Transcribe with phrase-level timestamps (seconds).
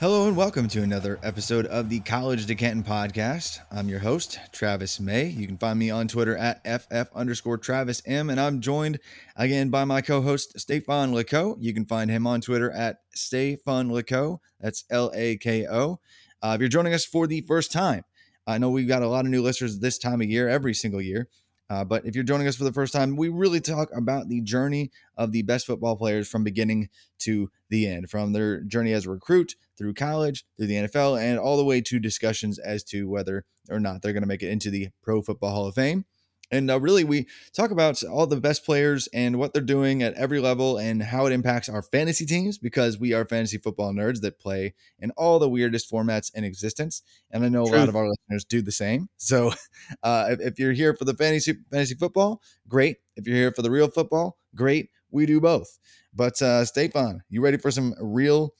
[0.00, 3.58] Hello and welcome to another episode of the College to Canton podcast.
[3.72, 5.24] I'm your host, Travis May.
[5.24, 8.30] You can find me on Twitter at FF underscore Travis M.
[8.30, 9.00] And I'm joined
[9.34, 11.56] again by my co-host, Stefan Lako.
[11.58, 14.38] You can find him on Twitter at Stefan Lako.
[14.60, 15.98] That's L-A-K-O.
[16.42, 18.04] Uh, if you're joining us for the first time,
[18.46, 21.02] I know we've got a lot of new listeners this time of year, every single
[21.02, 21.26] year.
[21.68, 24.42] Uh, but if you're joining us for the first time, we really talk about the
[24.42, 26.88] journey of the best football players from beginning
[27.18, 31.38] to the end, from their journey as a recruit through college, through the NFL, and
[31.38, 34.50] all the way to discussions as to whether or not they're going to make it
[34.50, 36.04] into the Pro Football Hall of Fame.
[36.50, 40.14] And uh, really, we talk about all the best players and what they're doing at
[40.14, 44.22] every level and how it impacts our fantasy teams because we are fantasy football nerds
[44.22, 47.02] that play in all the weirdest formats in existence.
[47.30, 49.08] And I know a lot of our listeners do the same.
[49.18, 49.52] So
[50.02, 52.96] uh, if, if you're here for the fantasy fantasy football, great.
[53.16, 54.88] If you're here for the real football, great.
[55.10, 55.78] We do both.
[56.14, 58.54] But uh, Stefan, you ready for some real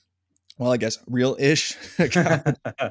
[0.58, 1.72] well, I guess real ish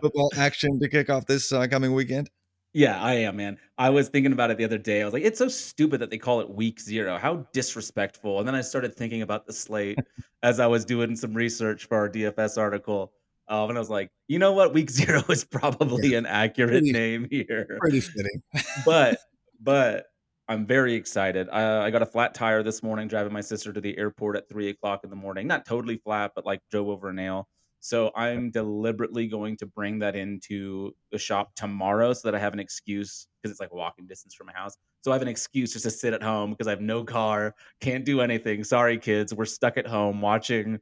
[0.01, 2.29] football action to kick off this uh, coming weekend?
[2.73, 3.57] Yeah, I am, man.
[3.77, 5.01] I was thinking about it the other day.
[5.01, 7.17] I was like, it's so stupid that they call it week zero.
[7.17, 8.39] How disrespectful.
[8.39, 9.97] And then I started thinking about the slate
[10.43, 13.13] as I was doing some research for our DFS article.
[13.47, 14.73] Um, and I was like, you know what?
[14.73, 17.77] Week zero is probably an accurate Pretty- name here.
[17.79, 18.41] Pretty fitting.
[18.85, 19.17] but
[19.61, 20.05] but
[20.49, 21.49] I'm very excited.
[21.49, 24.47] I, I got a flat tire this morning driving my sister to the airport at
[24.47, 25.45] three o'clock in the morning.
[25.47, 27.49] Not totally flat, but like drove over a nail.
[27.79, 32.53] So I'm deliberately going to bring that into the shop tomorrow so that I have
[32.53, 34.75] an excuse because it's like walking distance from my house.
[35.03, 37.53] So I have an excuse just to sit at home because I have no car,
[37.79, 38.63] can't do anything.
[38.63, 40.79] Sorry, kids, we're stuck at home watching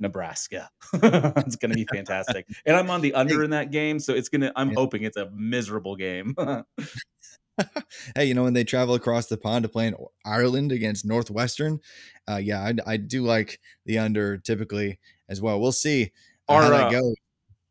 [0.00, 0.70] Nebraska.
[0.92, 2.46] it's gonna be fantastic.
[2.66, 4.74] and I'm on the under in that game, so it's gonna I'm Yeah.
[4.76, 6.34] hoping it's a miserable game.
[8.16, 9.94] hey, you know, when they travel across the pond to play in
[10.24, 11.80] Ireland against Northwestern,
[12.28, 14.98] uh, yeah, I, I do like the under typically
[15.28, 15.60] as well.
[15.60, 16.12] We'll see
[16.48, 17.12] uh, how Our, that uh,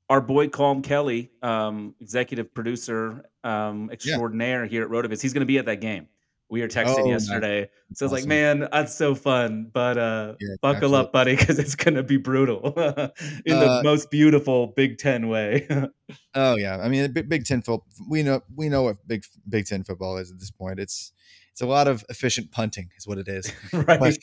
[0.10, 5.46] our boy Calm Kelly, um, executive producer um, extraordinaire here at Rotoviz, he's going to
[5.46, 6.08] be at that game.
[6.50, 8.30] We were texting Oh, yesterday, so it's like, Awesome.
[8.30, 9.70] man, that's so fun.
[9.72, 12.74] But uh, Yeah, buckle up, buddy, because it's going to be brutal
[13.46, 15.68] in Uh, the most beautiful Big Ten way.
[16.34, 17.86] Oh yeah, I mean, Big, Ten football.
[18.10, 20.80] We know we know what Big Big Ten football is at this point.
[20.80, 21.12] It's
[21.52, 23.52] it's a lot of efficient punting, is what it is.
[23.74, 24.18] right?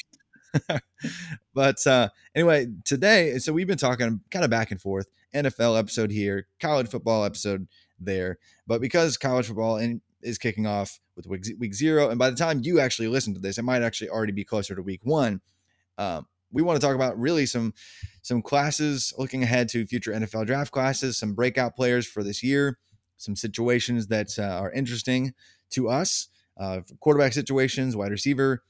[1.54, 5.06] but uh, anyway, today, so we've been talking kind of back and forth.
[5.34, 7.68] NFL episode here, college football episode
[8.00, 8.38] there.
[8.66, 12.36] But because college football in, is kicking off with week, week zero, and by the
[12.36, 15.40] time you actually listen to this, it might actually already be closer to week one.
[15.96, 17.72] Um, we want to talk about really some
[18.22, 22.78] some classes looking ahead to future NFL draft classes, some breakout players for this year,
[23.16, 25.32] some situations that uh, are interesting
[25.70, 28.62] to us, uh, quarterback situations, wide receiver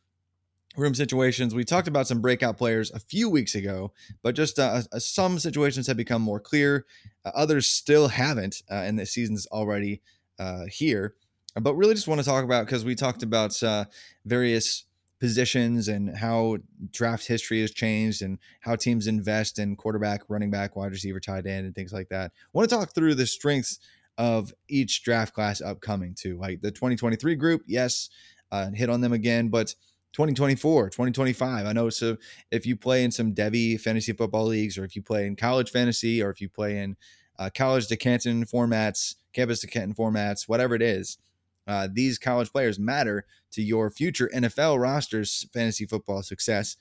[0.76, 1.54] room situations.
[1.54, 3.92] We talked about some breakout players a few weeks ago,
[4.22, 6.86] but just uh, some situations have become more clear.
[7.24, 10.02] Uh, others still haven't, uh, and the season's already
[10.38, 11.14] uh, here.
[11.60, 13.86] But really, just want to talk about because we talked about uh,
[14.24, 14.84] various
[15.18, 16.58] positions and how
[16.92, 21.46] draft history has changed and how teams invest in quarterback, running back, wide receiver, tight
[21.46, 22.32] end, and things like that.
[22.52, 23.78] Want to talk through the strengths
[24.18, 26.38] of each draft class upcoming too.
[26.38, 28.10] Like the 2023 group, yes,
[28.52, 29.74] uh, hit on them again, but
[30.12, 31.66] 2024, 2025.
[31.66, 32.16] I know so
[32.50, 35.70] if you play in some Devy fantasy football leagues or if you play in college
[35.70, 36.96] fantasy or if you play in
[37.38, 41.18] uh, college to Canton formats, campus to Canton formats, whatever it is.
[41.66, 46.76] Uh, these college players matter to your future NFL rosters fantasy football success.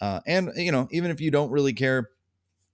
[0.00, 2.10] Uh, and you know, even if you don't really care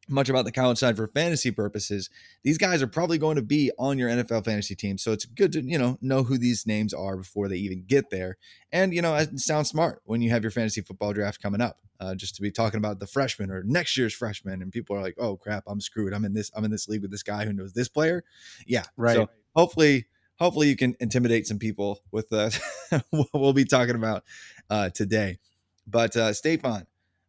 [0.09, 2.11] much about the college side for fantasy purposes,
[2.43, 4.99] these guys are probably going to be on your NFL fantasy team.
[4.99, 8.11] So it's good to, you know, know who these names are before they even get
[8.11, 8.37] there.
[8.73, 11.81] And, you know, it sounds smart when you have your fantasy football draft coming up,
[12.01, 14.63] uh, just to be talking about the freshman or next year's freshman.
[14.63, 16.13] And people are like, oh crap, I'm screwed.
[16.13, 18.23] I'm in this, I'm in this league with this guy who knows this player.
[18.67, 18.85] Yeah.
[18.97, 19.17] Right.
[19.17, 20.07] So hopefully,
[20.39, 22.51] hopefully you can intimidate some people with uh,
[23.11, 24.25] what we'll be talking about
[24.71, 25.39] uh, today.
[25.87, 26.87] But uh, Stefan,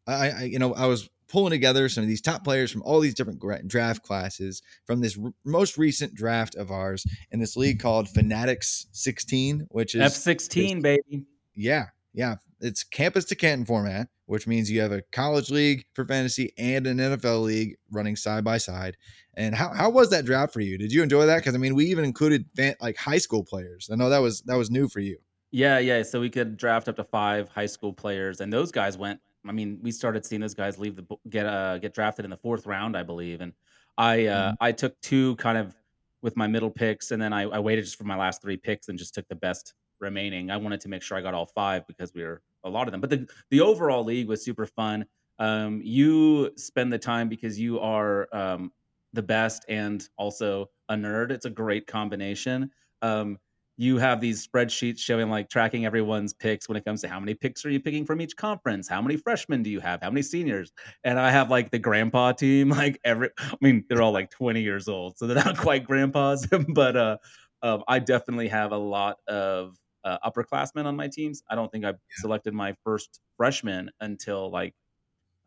[0.07, 2.99] I, I, you know, I was pulling together some of these top players from all
[2.99, 7.79] these different draft classes from this r- most recent draft of ours in this league
[7.79, 11.25] called Fanatics 16, which is F16, baby.
[11.53, 12.35] Yeah, yeah.
[12.59, 16.87] It's campus to Canton format, which means you have a college league for fantasy and
[16.87, 18.95] an NFL league running side by side.
[19.35, 20.77] And how, how was that draft for you?
[20.77, 21.37] Did you enjoy that?
[21.37, 23.89] Because I mean, we even included fan, like high school players.
[23.91, 25.17] I know that was that was new for you.
[25.51, 26.03] Yeah, yeah.
[26.03, 29.51] So we could draft up to five high school players, and those guys went I
[29.51, 32.65] mean, we started seeing those guys leave the get uh get drafted in the fourth
[32.65, 33.53] round, I believe, and
[33.97, 34.63] I uh, mm-hmm.
[34.63, 35.75] I took two kind of
[36.21, 38.89] with my middle picks, and then I, I waited just for my last three picks
[38.89, 40.51] and just took the best remaining.
[40.51, 42.91] I wanted to make sure I got all five because we were a lot of
[42.91, 43.01] them.
[43.01, 45.05] But the the overall league was super fun.
[45.39, 48.71] Um, you spend the time because you are um,
[49.13, 51.31] the best and also a nerd.
[51.31, 52.71] It's a great combination.
[53.01, 53.37] Um,
[53.79, 57.35] you have these spreadsheets showing like tracking everyone's picks when it comes to how many
[57.35, 60.21] picks are you picking from each conference how many freshmen do you have how many
[60.21, 60.71] seniors
[61.03, 64.61] and i have like the grandpa team like every i mean they're all like 20
[64.61, 67.17] years old so they're not quite grandpas but uh
[67.61, 71.85] um, i definitely have a lot of uh, upperclassmen on my teams i don't think
[71.85, 71.95] i yeah.
[72.15, 74.73] selected my first freshman until like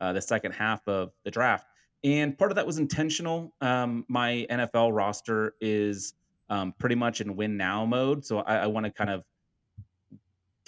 [0.01, 1.67] uh, the second half of the draft
[2.03, 6.15] and part of that was intentional um, my nfl roster is
[6.51, 8.27] um, pretty much in win now mode.
[8.27, 9.23] So I, I want to kind of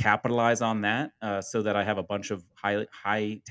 [0.00, 3.43] capitalize on that uh, so that I have a bunch of highly high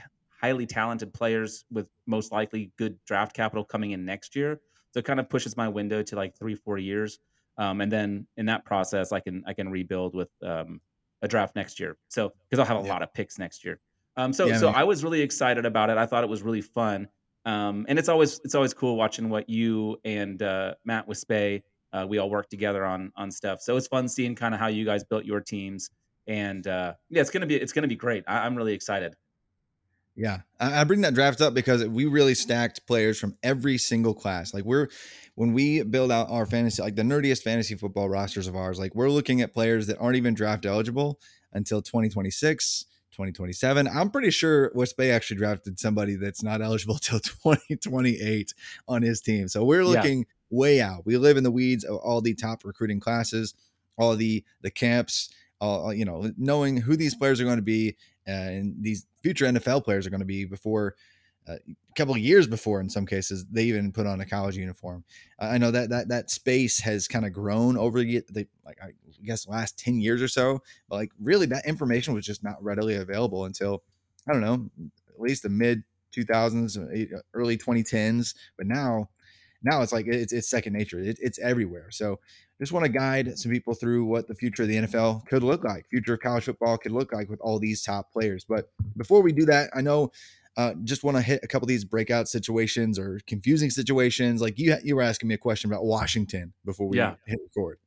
[0.41, 4.59] highly talented players with most likely good draft capital coming in next year.
[4.91, 7.19] So it kind of pushes my window to like three four years,
[7.57, 10.81] um, and then in that process, I can I can rebuild with um,
[11.21, 11.98] a draft next year.
[12.09, 12.94] So because I'll have a yeah.
[12.94, 13.80] lot of picks next year.
[14.18, 14.75] Um, so yeah, so man.
[14.75, 15.98] I was really excited about it.
[15.98, 17.07] I thought it was really fun.
[17.45, 21.63] Um, and it's always it's always cool watching what you and uh, Matt with Spay
[21.94, 23.62] uh, we all work together on on stuff.
[23.62, 25.89] So it's fun seeing kind of how you guys built your teams,
[26.27, 28.24] and uh, yeah, it's gonna be it's gonna be great.
[28.27, 29.15] I, am really excited.
[30.15, 34.13] Yeah, I, I bring that draft up because we really stacked players from every single
[34.13, 34.53] class.
[34.53, 34.89] Like we're
[35.35, 38.93] when we build out our fantasy, like the nerdiest fantasy football rosters of ours, like
[38.93, 41.19] we're looking at players that aren't even draft eligible
[41.53, 42.85] until 2026.
[43.11, 43.89] 2027.
[43.89, 48.53] I'm pretty sure West Bay actually drafted somebody that's not eligible till 2028
[48.87, 49.49] on his team.
[49.49, 51.05] So we're looking yeah way out.
[51.05, 53.55] We live in the weeds of all the top recruiting classes,
[53.97, 57.95] all the the camps, all you know, knowing who these players are going to be
[58.27, 60.95] Uh, and these future NFL players are going to be before
[61.47, 64.56] uh, a couple of years before in some cases they even put on a college
[64.57, 65.03] uniform.
[65.39, 68.91] I know that that that space has kind of grown over the, the like I
[69.25, 72.95] guess last 10 years or so, but like really that information was just not readily
[72.95, 73.83] available until
[74.29, 74.69] I don't know,
[75.09, 75.83] at least the mid
[76.15, 79.09] 2000s, uh, uh, early 2010s, but now
[79.63, 81.00] now it's like it's, it's second nature.
[81.00, 81.89] It, it's everywhere.
[81.91, 82.19] So
[82.61, 85.63] just want to guide some people through what the future of the NFL could look
[85.63, 88.45] like, future of college football could look like with all these top players.
[88.47, 90.12] But before we do that, I know
[90.57, 94.41] uh, just want to hit a couple of these breakout situations or confusing situations.
[94.41, 97.15] Like you, you were asking me a question about Washington before we yeah.
[97.25, 97.79] hit record.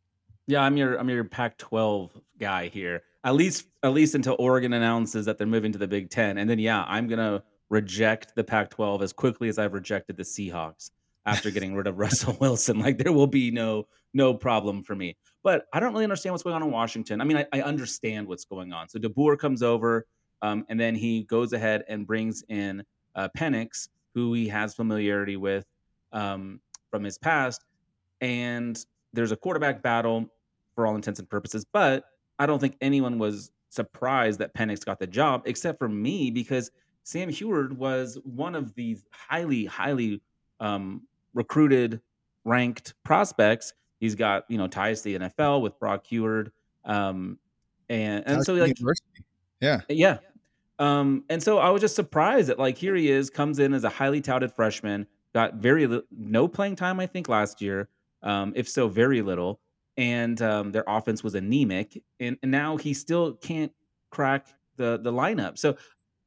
[0.48, 2.10] Yeah, I'm your I'm your Pac-12
[2.40, 3.02] guy here.
[3.22, 6.50] At least at least until Oregon announces that they're moving to the Big Ten, and
[6.50, 10.90] then yeah, I'm gonna reject the Pac-12 as quickly as I've rejected the Seahawks
[11.26, 12.78] after getting rid of Russell Wilson.
[12.78, 15.16] Like there will be no no problem for me.
[15.42, 17.20] But I don't really understand what's going on in Washington.
[17.20, 18.88] I mean, I, I understand what's going on.
[18.88, 20.06] So DeBoer comes over,
[20.40, 25.36] um, and then he goes ahead and brings in uh, Penix, who he has familiarity
[25.36, 25.66] with
[26.12, 27.64] um, from his past,
[28.20, 28.78] and
[29.12, 30.26] there's a quarterback battle
[30.74, 31.66] for all intents and purposes.
[31.72, 32.04] But
[32.38, 36.70] I don't think anyone was surprised that Penix got the job, except for me, because
[37.02, 40.22] Sam Huard was one of these highly, highly
[40.60, 41.02] um,
[41.34, 42.00] recruited,
[42.44, 43.74] ranked prospects.
[44.00, 46.50] He's got you know ties to the NFL with Brock Huard,
[46.84, 47.38] um,
[47.88, 49.24] and and so like University.
[49.60, 50.18] yeah, yeah.
[50.78, 53.84] Um, and so I was just surprised that like here he is, comes in as
[53.84, 57.88] a highly touted freshman, got very li- no playing time I think last year,
[58.22, 59.60] um, if so very little,
[59.96, 63.72] and um, their offense was anemic, and, and now he still can't
[64.10, 65.58] crack the the lineup.
[65.58, 65.76] So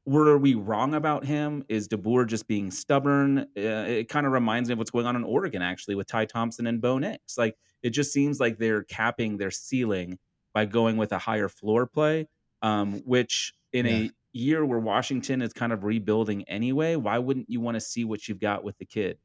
[0.08, 1.64] were we wrong about him?
[1.68, 3.40] Is DeBoer just being stubborn?
[3.56, 6.26] Uh, it kind of reminds me of what's going on in Oregon, actually, with Ty
[6.26, 7.36] Thompson and Bo Nix.
[7.38, 10.18] Like, it just seems like they're capping their ceiling
[10.54, 12.28] by going with a higher floor play,
[12.62, 14.02] um, which in Yeah.
[14.04, 18.04] a year where Washington is kind of rebuilding anyway, why wouldn't you want to see
[18.04, 19.18] what you've got with the kid?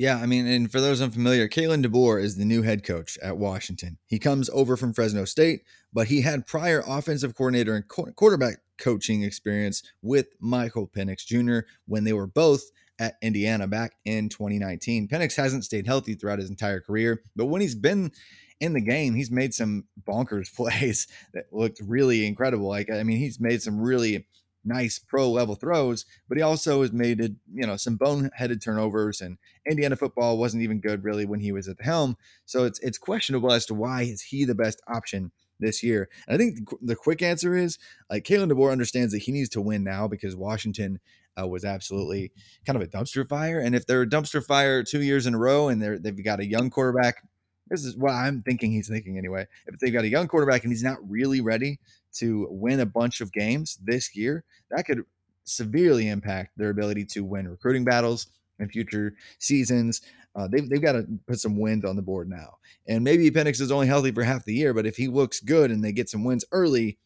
[0.00, 3.36] Yeah, I mean, and for those unfamiliar, Kalen DeBoer is the new head coach at
[3.36, 3.98] Washington.
[4.06, 5.60] He comes over from Fresno State,
[5.92, 11.68] but he had prior offensive coordinator and qu- quarterback coaching experience with Michael Penix Jr.
[11.84, 12.62] when they were both
[12.98, 15.06] at Indiana back in 2019.
[15.06, 18.10] Penix hasn't stayed healthy throughout his entire career, but when he's been
[18.58, 22.68] in the game, he's made some bonkers plays that looked really incredible.
[22.68, 24.24] Like, I mean, he's made some really
[24.64, 29.20] nice pro level throws, but he also has made it, you know, some boneheaded turnovers
[29.20, 29.38] and
[29.68, 32.16] Indiana football wasn't even good really when he was at the helm.
[32.44, 36.08] So it's it's questionable as to why is he the best option this year.
[36.26, 37.78] And I think the, quick answer is
[38.10, 41.00] like Kalen DeBoer understands that he needs to win now because Washington
[41.40, 42.32] uh, was absolutely
[42.66, 43.60] kind of a dumpster fire.
[43.60, 46.40] And if they're a dumpster fire two years in a row and they're they've got
[46.40, 47.22] a young quarterback,
[47.68, 49.46] this is what I'm thinking he's thinking anyway.
[49.66, 51.78] If they've got a young quarterback and he's not really ready
[52.14, 55.02] to win a bunch of games this year, that could
[55.44, 60.02] severely impact their ability to win recruiting battles in future seasons.
[60.36, 62.58] Uh, they've, they've got to put some wins on the board now.
[62.86, 65.70] And maybe Penix is only healthy for half the year, but if he looks good
[65.70, 66.98] and they get some wins early,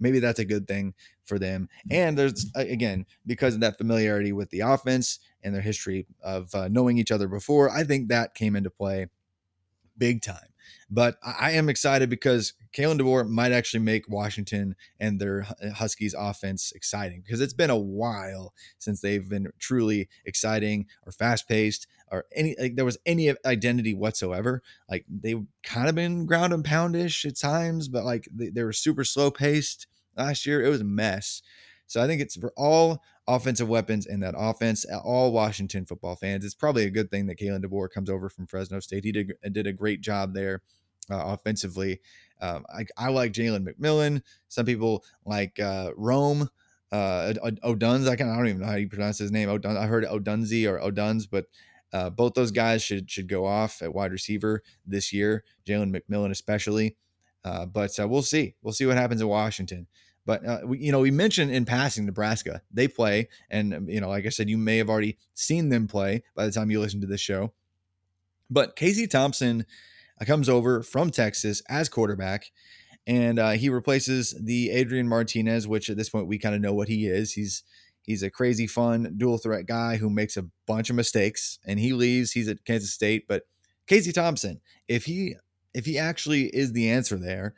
[0.00, 1.68] maybe that's a good thing for them.
[1.90, 6.68] And there's, again, because of that familiarity with the offense and their history of uh,
[6.68, 9.06] knowing each other before, I think that came into play
[9.96, 10.48] big time.
[10.90, 15.70] But I I am excited because Kalen DeBoer might actually make Washington and their uh,
[15.70, 21.48] Huskies offense exciting because it's been a while since they've been truly exciting or fast
[21.48, 24.62] paced or any like there was any identity whatsoever.
[24.90, 28.72] Like they've kind of been ground and poundish at times, but like they, they were
[28.72, 30.62] super slow paced last year.
[30.62, 31.42] It was a mess.
[31.86, 36.44] So I think it's for all offensive weapons in that offense, all Washington football fans.
[36.44, 39.04] It's probably a good thing that Kalen DeBoer comes over from Fresno State.
[39.04, 40.62] He did did a great job there
[41.10, 42.00] uh, offensively.
[42.40, 44.22] Um, I, I like Jalen McMillan.
[44.48, 46.48] Some people like uh, Rome.
[46.90, 48.08] Uh, O'Duns.
[48.08, 49.48] I can I don't even know how you pronounce his name.
[49.50, 49.76] O'Dun.
[49.76, 51.44] I heard O'Dunsey or O'Duns, but
[51.92, 55.44] uh, both those guys should should go off at wide receiver this year.
[55.66, 56.96] Jalen McMillan especially.
[57.44, 58.54] Uh, but uh, we'll see.
[58.62, 59.86] We'll see what happens in Washington.
[60.26, 62.60] But uh, we, you know, we mentioned in passing Nebraska.
[62.70, 65.86] They play, and um, you know, like I said, you may have already seen them
[65.86, 67.52] play by the time you listen to this show.
[68.50, 69.64] But Casey Thompson
[70.26, 72.50] comes over from Texas as quarterback,
[73.06, 76.74] and uh, he replaces the Adrian Martinez, which at this point we kind of know
[76.74, 77.32] what he is.
[77.32, 77.62] He's
[78.02, 81.92] he's a crazy, fun dual threat guy who makes a bunch of mistakes, and he
[81.92, 82.32] leaves.
[82.32, 83.44] He's at Kansas State, but
[83.86, 85.36] Casey Thompson, if he
[85.74, 87.54] if he actually is the answer there,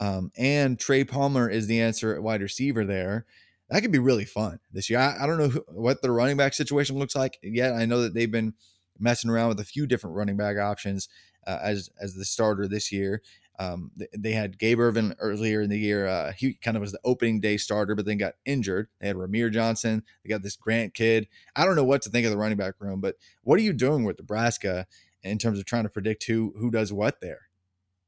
[0.00, 3.26] um, and Trey Palmer is the answer at wide receiver there.
[3.70, 4.98] That could be really fun this year.
[4.98, 7.72] I, I don't know who, what the running back situation looks like yet.
[7.72, 8.54] I know that they've been
[8.98, 11.08] messing around with a few different running back options
[11.46, 13.22] uh, as as the starter this year.
[13.58, 16.08] Um, they, had Gabe Ervin earlier in the year.
[16.08, 18.88] Uh, he kind of was the opening day starter, but then got injured.
[19.00, 20.02] They had Rahmir Johnson.
[20.24, 21.28] They got this Grant kid.
[21.54, 23.72] I don't know what to think of the running back room, but what are you
[23.72, 24.88] doing with Nebraska
[25.22, 27.42] in terms of trying to predict who who does what there?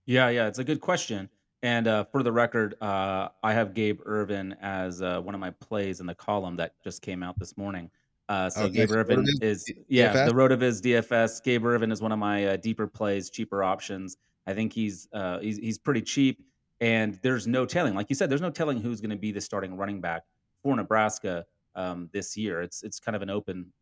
[0.04, 1.28] Yeah, yeah, it's a good question.
[1.62, 5.50] And uh, for the record, uh, I have Gabe Ervin as uh, one of my
[5.50, 7.90] plays in the column that just came out this morning.
[8.28, 10.58] Uh, so Okay, Gabe so Ervin is D- yeah, DFS?
[10.58, 11.42] the his DFS.
[11.42, 14.16] Gabe Ervin is one of my uh, deeper plays, cheaper options.
[14.46, 16.44] I think he's uh, he's he's pretty cheap,
[16.80, 17.94] and there's no telling.
[17.94, 20.22] Like you said, there's no telling who's going to be the starting running back
[20.62, 21.44] for Nebraska
[21.76, 22.62] um, this year.
[22.62, 23.72] It's it's kind of an open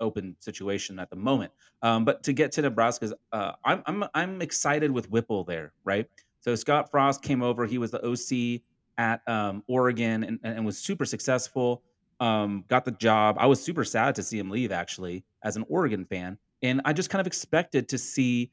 [0.00, 1.52] open situation at the moment.
[1.82, 6.06] Um, but to get to Nebraska's, uh, I'm I'm I'm excited with Whipple there, right?
[6.40, 7.66] So Scott Frost came over.
[7.66, 8.62] He was the OC
[8.98, 11.82] at um, Oregon and, and was super successful.
[12.20, 13.36] Um, got the job.
[13.38, 16.92] I was super sad to see him leave, actually, as an Oregon fan, and I
[16.92, 18.52] just kind of expected to see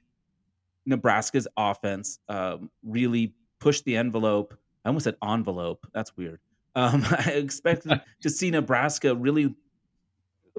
[0.86, 4.58] Nebraska's offense um, really push the envelope.
[4.86, 5.86] I almost said envelope.
[5.94, 6.40] That's weird.
[6.76, 9.54] Um, I expected to see Nebraska really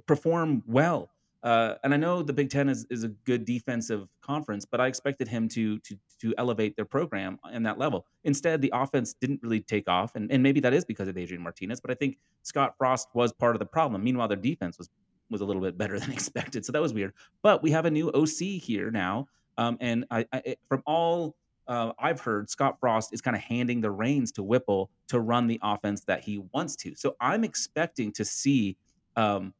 [0.06, 1.10] perform well.
[1.42, 4.88] Uh, and I know the Big Ten is, is a good defensive conference, but I
[4.88, 8.06] expected him to to to elevate their program in that level.
[8.24, 11.42] Instead, the offense didn't really take off, and, and maybe that is because of Adrian
[11.42, 11.80] Martinez.
[11.80, 14.02] But I think Scott Frost was part of the problem.
[14.02, 14.90] Meanwhile, their defense was
[15.30, 17.12] was a little bit better than expected, so that was weird.
[17.42, 19.28] But we have a new OC here now,
[19.58, 21.36] um, and I, I from all
[21.68, 25.46] uh, I've heard, Scott Frost is kind of handing the reins to Whipple to run
[25.46, 26.94] the offense that he wants to.
[26.96, 28.76] So I'm expecting to see
[29.16, 29.52] um,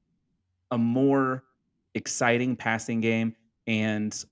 [0.71, 1.45] a more
[1.99, 3.35] exciting passing game.
[3.67, 4.25] And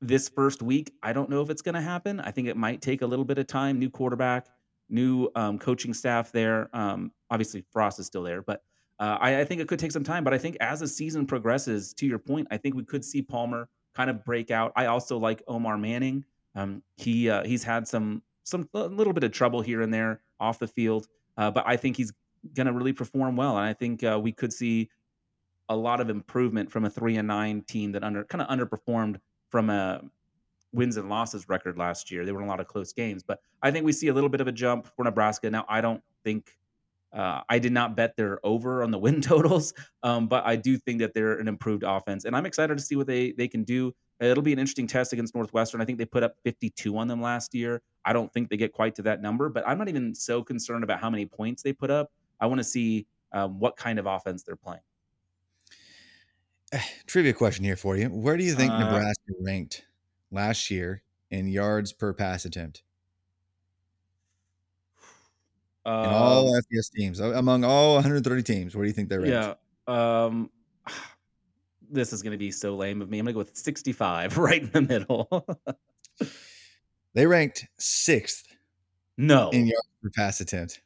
[0.00, 2.18] this first week, I don't know if it's going to happen.
[2.18, 3.78] I think it might take a little bit of time.
[3.78, 4.48] New quarterback,
[4.88, 6.68] new um, coaching staff there.
[6.72, 8.64] Um, obviously, Frost is still there, but
[8.98, 10.24] uh, I, I think it could take some time.
[10.24, 13.22] But I think as the season progresses, to your point, I think we could see
[13.22, 14.72] Palmer kind of break out.
[14.74, 16.24] I also like Omar Manning.
[16.54, 20.20] Um, he uh, he's had some some a little bit of trouble here and there
[20.40, 22.12] off the field, uh, but I think he's
[22.54, 24.90] going to really perform well, and I think uh, we could see
[25.68, 29.18] a lot of improvement from a three and nine team that under kind of underperformed
[29.50, 30.02] from a
[30.72, 32.24] wins and losses record last year.
[32.24, 34.30] They were in a lot of close games, but I think we see a little
[34.30, 35.50] bit of a jump for Nebraska.
[35.50, 36.50] Now, I don't think
[37.12, 40.78] uh, I did not bet they're over on the win totals, um, but I do
[40.78, 43.64] think that they're an improved offense, and I'm excited to see what they they can
[43.64, 43.94] do.
[44.20, 45.80] It'll be an interesting test against Northwestern.
[45.80, 47.82] I think they put up 52 on them last year.
[48.04, 50.84] I don't think they get quite to that number, but I'm not even so concerned
[50.84, 52.10] about how many points they put up.
[52.40, 54.80] I want to see um, what kind of offense they're playing.
[57.06, 59.84] Trivia question here for you: Where do you think Uh, Nebraska ranked
[60.30, 62.82] last year in yards per pass attempt
[65.84, 68.74] in all Um, FBS teams among all 130 teams?
[68.74, 69.58] Where do you think they ranked?
[69.88, 70.24] yeah.
[70.24, 70.50] Um,
[71.90, 73.18] this is going to be so lame of me.
[73.18, 75.46] I'm going to go with 65, right in the middle.
[77.14, 78.56] They ranked sixth
[79.18, 80.80] no, in yards per pass attempt.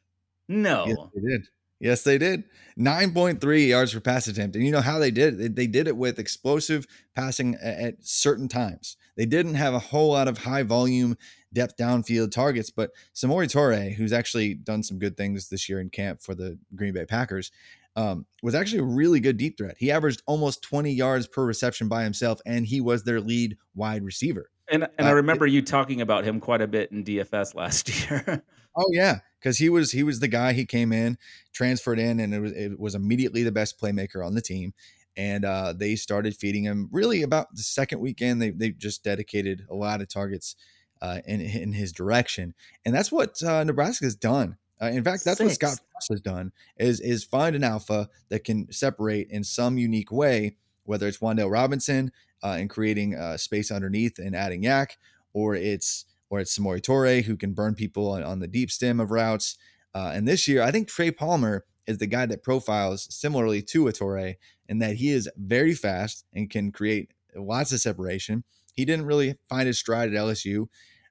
[0.49, 1.09] Yes, no.
[1.15, 1.47] they did.
[1.79, 2.43] Yes, they did.
[2.79, 4.55] 9.3 yards per pass attempt.
[4.55, 5.37] And you know how they did it?
[5.37, 8.97] They, they did it with explosive passing at, at certain times.
[9.15, 11.17] They didn't have a whole lot of high volume
[11.53, 15.89] depth downfield targets, but Samori Touré, who's actually done some good things this year in
[15.89, 17.51] camp for the Green Bay Packers,
[17.95, 19.75] um, was actually a really good deep threat.
[19.79, 24.03] He averaged almost 20 yards per reception by himself, and he was their lead wide
[24.03, 24.51] receiver.
[24.69, 27.89] And and I Uh, remember you talking about him quite a bit in DFS last
[28.09, 28.43] year.
[28.77, 30.53] Oh yeah, because he was he was the guy.
[30.53, 31.17] He came in,
[31.51, 34.73] transferred in, and it was it was immediately the best playmaker on the team.
[35.17, 36.89] And uh, they started feeding him.
[36.91, 40.55] Really, about the second weekend, they they just dedicated a lot of targets
[41.01, 42.53] uh, in in his direction,
[42.85, 44.57] and that's what uh, Nebraska has done.
[44.79, 45.79] Uh, in fact, that's what Scott.
[45.91, 50.57] Frost has done is is find an alpha that can separate in some unique way,
[50.83, 52.11] whether it's Wan'Dale Robinson
[52.43, 54.91] uh, and creating uh, space underneath and adding YAC,
[55.33, 58.99] or it's or it's Samori Touré who can burn people on, on the deep stem
[58.99, 59.57] of routes.
[59.93, 63.87] Uh, and this year, I think Trey Palmer is the guy that profiles similarly to
[63.87, 64.35] a Touré
[64.67, 68.43] in that he is very fast and can create lots of separation.
[68.73, 70.67] He didn't really find his stride at LSU,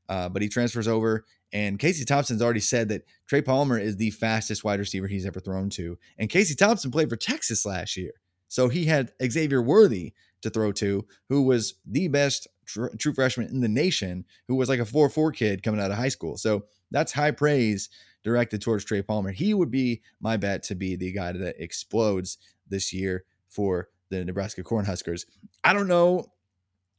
[0.08, 1.24] uh, but he transfers over.
[1.52, 5.40] And Casey Thompson's already said that Trey Palmer is the fastest wide receiver he's ever
[5.40, 5.98] thrown to.
[6.18, 8.12] And Casey Thompson played for Texas last year.
[8.48, 13.48] So he had Xavier Worthy to throw to, who was the best tr- true freshman
[13.48, 16.36] in the nation, who was like a 4 4 kid coming out of high school.
[16.36, 17.88] So that's high praise
[18.22, 19.30] directed towards Trey Palmer.
[19.30, 24.24] He would be my bet to be the guy that explodes this year for the
[24.24, 25.24] Nebraska Cornhuskers.
[25.64, 26.26] I don't know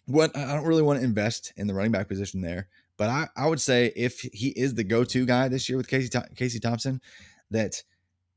[0.06, 3.28] what I don't really want to invest in the running back position there, but I,
[3.36, 6.60] I would say if he is the go to guy this year with Casey Casey
[6.60, 7.02] Thompson,
[7.52, 7.84] that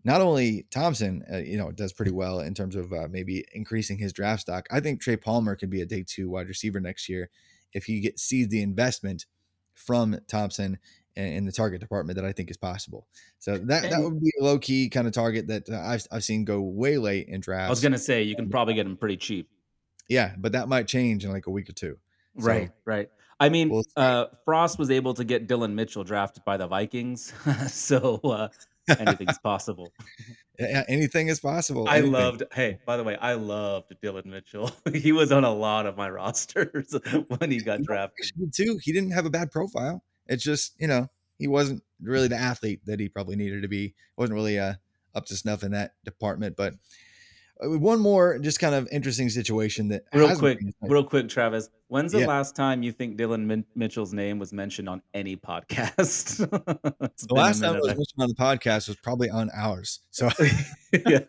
[0.04, 3.98] not only Thompson, uh, you know, does pretty well in terms of uh, maybe increasing
[3.98, 4.66] his draft stock.
[4.70, 7.28] I think Trey Palmer could be a day two wide receiver next year
[7.72, 9.26] if he get, sees the investment
[9.74, 10.78] from Thompson
[11.16, 13.06] in, the target department that I think is possible.
[13.38, 16.24] So that that would be a low key kind of target that uh, I've I've
[16.24, 17.66] seen go way late in drafts.
[17.66, 19.48] I was going to say you can probably get him pretty cheap.
[20.08, 21.98] yeah, but that might change in like a week or two.
[22.38, 23.10] So- Right, right.
[23.38, 27.32] I mean, We'll uh, Frost was able to get Dylan Mitchell drafted by the Vikings,
[27.72, 28.48] so uh,
[28.98, 29.92] anything's possible.
[30.58, 31.88] Yeah, anything is possible.
[31.88, 32.12] I anything.
[32.12, 32.42] loved.
[32.52, 34.70] Hey, by the way, I loved Dylan Mitchell.
[34.92, 36.94] he was on a lot of my rosters
[37.38, 38.30] when he got drafted.
[38.52, 38.78] too.
[38.82, 40.04] He didn't have a bad profile.
[40.26, 43.94] It's just you know he wasn't really the athlete that he probably needed to be.
[44.18, 44.74] wasn't really uh,
[45.14, 46.56] up to snuff in that department.
[46.58, 46.74] But
[47.62, 51.68] one more just kind of interesting situation that Real quick, real quick, Travis.
[51.88, 52.26] When's the Yeah.
[52.26, 56.38] last time you think Dylan Min- Mitchell's name was mentioned on any podcast?
[57.28, 60.00] The last time it was mentioned on the podcast was probably on ours.
[60.10, 60.28] So,
[61.06, 61.20] yeah.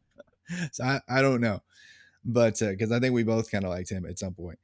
[0.72, 1.62] so I, I don't know,
[2.24, 4.58] but because I think we both kind of liked him at some point.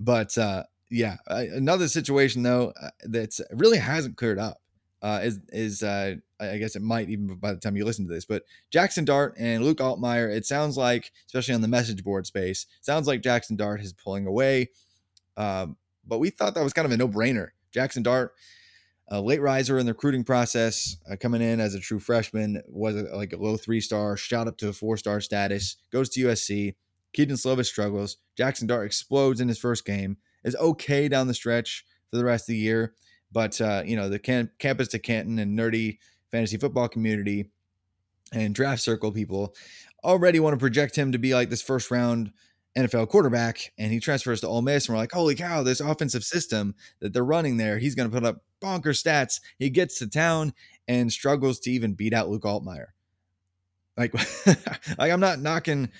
[0.00, 4.60] But uh, yeah, uh, another situation though uh, that really hasn't cleared up
[5.04, 8.14] uh, is is uh, I guess it might even by the time you listen to
[8.14, 10.34] this, but Jackson Dart and Luke Altmyer.
[10.34, 14.26] It sounds like, especially on the message board space, sounds like Jackson Dart is pulling
[14.26, 14.70] away.
[15.36, 17.48] Um, but we thought that was kind of a no brainer.
[17.70, 18.32] Jackson Dart,
[19.08, 22.96] a late riser in the recruiting process, uh, coming in as a true freshman, was
[22.96, 26.24] a, like a low three star, shot up to a four star status, goes to
[26.24, 26.76] USC.
[27.12, 28.16] Kedon Slovis struggles.
[28.38, 32.44] Jackson Dart explodes in his first game, is okay down the stretch for the rest
[32.44, 32.94] of the year.
[33.34, 35.98] But, uh, you know, the cam- campus to Canton and nerdy
[36.30, 37.50] fantasy football community
[38.32, 39.54] and draft circle people
[40.04, 42.32] already want to project him to be like this first round
[42.78, 46.24] NFL quarterback, and he transfers to Ole Miss, and we're like, holy cow, this offensive
[46.24, 49.40] system that they're running there, he's going to put up bonker stats.
[49.58, 50.52] He gets to town
[50.88, 52.86] and struggles to even beat out Luke Altmyer.
[53.96, 54.14] Like,
[54.98, 55.90] like I'm not knocking.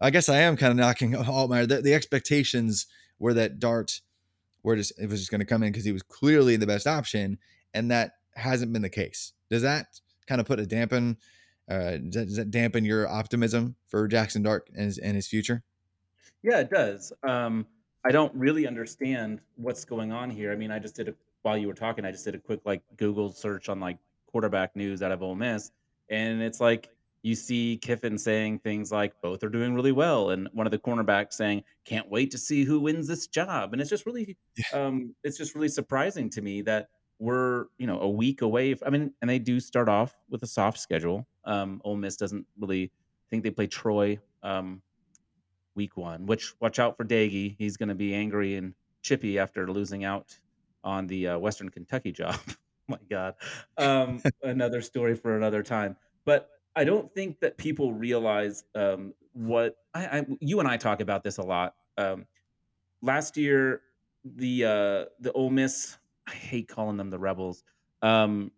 [0.00, 1.68] I guess I am kind of knocking Altmyer.
[1.68, 2.86] The, the expectations
[3.18, 4.00] were that Dart
[4.62, 6.86] were just it was just going to come in because he was clearly the best
[6.86, 7.38] option,
[7.74, 9.32] and that hasn't been the case.
[9.50, 9.86] Does that
[10.26, 11.16] kind of put a dampen?
[11.68, 15.62] Uh, does, that, dampen your optimism for Jackson Dart and his, and his future?
[16.42, 17.12] Yeah, it does.
[17.22, 17.66] Um,
[18.04, 20.52] I don't really understand what's going on here.
[20.52, 22.60] I mean, I just did a while you were talking, I just did a quick
[22.64, 25.70] like Google search on like quarterback news out of Ole Miss,
[26.08, 26.90] and it's like
[27.22, 30.78] you see Kiffin saying things like both are doing really well, and one of the
[30.78, 34.36] cornerbacks saying can't wait to see who wins this job, and it's just really,
[34.72, 38.74] um, it's just really surprising to me that we're you know a week away.
[38.74, 41.26] From, I mean, and they do start off with a soft schedule.
[41.44, 44.82] Um, Ole Miss doesn't really I think they play Troy um,
[45.74, 46.26] week one.
[46.26, 50.38] Which watch out for Daggy; He's going to be angry and chippy after losing out
[50.82, 52.36] on the uh, Western Kentucky job.
[52.48, 52.54] oh
[52.88, 53.34] My God,
[53.78, 55.96] um, another story for another time.
[56.24, 56.48] But
[56.80, 61.22] I don't think that people realize um, what I, I, you and I talk about
[61.22, 61.74] this a lot.
[61.98, 62.24] Um,
[63.02, 63.82] last year,
[64.24, 67.64] the uh, the Ole Miss, I hate calling them the Rebels.
[68.00, 68.50] Um,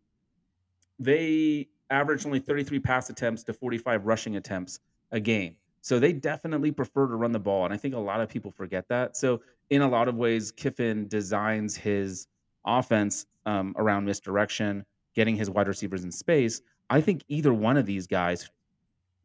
[1.00, 4.78] they averaged only 33 pass attempts to 45 rushing attempts
[5.11, 5.56] a game.
[5.80, 7.64] So they definitely prefer to run the ball.
[7.64, 9.16] And I think a lot of people forget that.
[9.16, 12.28] So, in a lot of ways, Kiffin designs his
[12.64, 14.85] offense um, around misdirection,
[15.16, 16.62] getting his wide receivers in space.
[16.92, 18.50] I think either one of these guys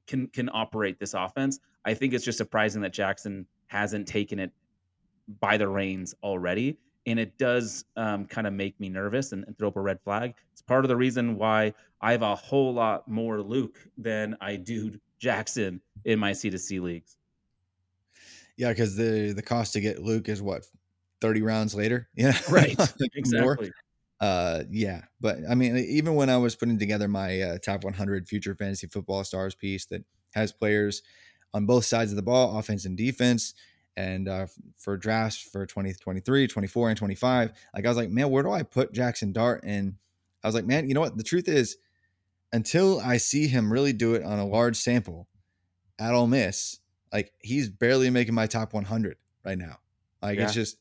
[0.08, 1.60] can can operate this offense.
[1.84, 4.52] I think it's just surprising that Jackson hasn't taken it
[5.42, 6.78] by the reins already.
[7.06, 10.00] And it does um, kind of make me nervous and, and throw up a red
[10.02, 10.34] flag.
[10.54, 14.56] It's part of the reason why I have a whole lot more Luke than I
[14.56, 17.18] do Jackson in my C2C leagues.
[18.56, 20.66] Yeah, because the the cost to get Luke is what
[21.20, 22.08] thirty rounds later.
[22.16, 22.80] Yeah, right.
[23.14, 23.72] exactly.
[24.20, 28.28] Uh, yeah, but I mean, even when I was putting together my uh, top 100
[28.28, 30.04] future fantasy football stars piece that
[30.34, 31.04] has players
[31.54, 33.54] on both sides of the ball, offense and defense,
[33.96, 38.44] and uh, for drafts for 2023, 24, and 25, like I was like, man, where
[38.44, 39.64] do I put Jackson Dart?
[39.64, 39.96] And
[40.44, 41.18] I was like, man, you know what?
[41.18, 41.78] The truth is,
[42.54, 45.28] until I see him really do it on a large sample
[46.00, 46.80] at Ole Miss,
[47.12, 49.80] like he's barely making my top 100 right now.
[50.22, 50.46] Like yeah.
[50.46, 50.78] it's just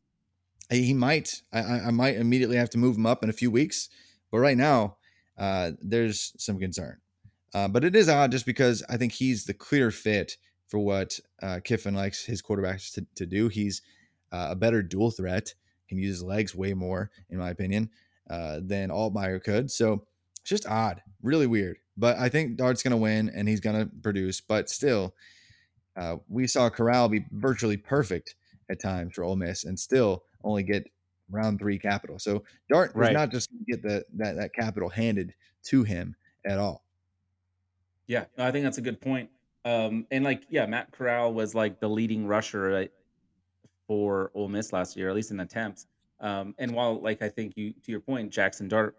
[0.71, 3.89] he might I, I might immediately have to move him up in a few weeks,
[4.31, 4.97] but right now
[5.39, 6.99] uh, there's some concern.
[7.55, 10.37] Uh, but it is odd just because I think he's the clear fit
[10.69, 13.49] for what uh, Kiffin likes his quarterbacks to, to do.
[13.49, 13.83] He's
[14.33, 15.55] uh, a better dual threat,
[15.89, 17.91] can use his legs way more, in my opinion,
[18.29, 19.71] uh, than Altmyer could.
[19.71, 20.05] So
[20.41, 21.79] it's just odd, really weird.
[21.97, 24.41] But I think Dart's going to win and he's going to produce.
[24.41, 25.15] But still,
[25.97, 28.35] uh, we saw Corral be virtually perfect
[28.69, 30.89] at times for Ole Miss and still only get
[31.31, 32.19] round three capital.
[32.19, 33.13] So Dart right.
[33.13, 36.15] not just get the, that that capital handed to him
[36.47, 36.85] at all.
[38.07, 39.29] Yeah, I think that's a good point.
[39.65, 42.89] Um, and like, yeah, Matt Corral was like the leading rusher
[43.89, 45.87] for Ole Miss last year, at least in attempts.
[46.21, 48.97] Um, and while, like, I think you to your point, Jackson Dart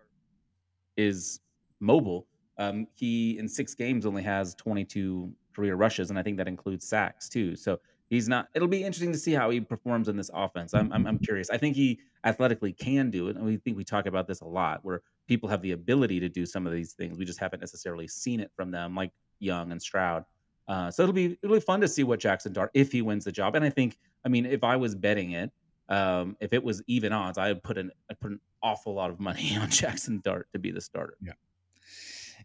[0.97, 1.39] is
[1.79, 2.27] mobile.
[2.57, 6.88] Um, he in six games only has 22 career rushes, and I think that includes
[6.88, 7.55] sacks too.
[7.55, 7.79] So
[8.10, 8.48] he's not.
[8.54, 10.74] It'll be interesting to see how he performs in this offense.
[10.74, 11.50] I'm, I'm, I'm curious.
[11.50, 14.46] I think he athletically can do it, and we think we talk about this a
[14.46, 17.17] lot, where people have the ability to do some of these things.
[17.17, 20.26] We just haven't necessarily seen it from them, like Young and Stroud.
[20.67, 23.26] Uh, so it'll be it'll be fun to see what Jackson Dart if he wins
[23.26, 23.56] the job.
[23.56, 25.52] And I think, I mean, if I was betting it,
[25.89, 29.10] um, if it was even odds, I would put an I put an awful lot
[29.10, 31.17] of money on Jackson Dart to be the starter.
[31.22, 31.34] Yeah.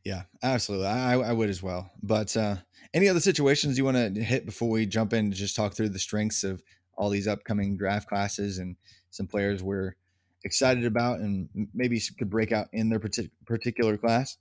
[0.04, 0.88] Yeah, absolutely.
[0.88, 1.88] I, I would as well.
[2.02, 2.56] But uh,
[2.94, 5.88] any other situations you want to hit before we jump in to just talk through
[5.88, 6.62] the strengths of
[6.96, 8.76] all these upcoming draft classes and
[9.10, 9.94] some players we're
[10.44, 13.00] excited about and maybe could break out in their
[13.46, 14.36] particular class?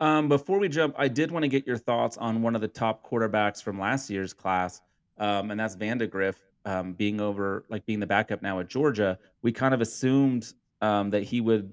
[0.00, 2.68] Um, before we jump, I did want to get your thoughts on one of the
[2.68, 4.82] top quarterbacks from last year's class,
[5.18, 9.18] um, and that's Vandagriff um, being over, like being the backup now at Georgia.
[9.42, 11.72] We kind of assumed um, that he would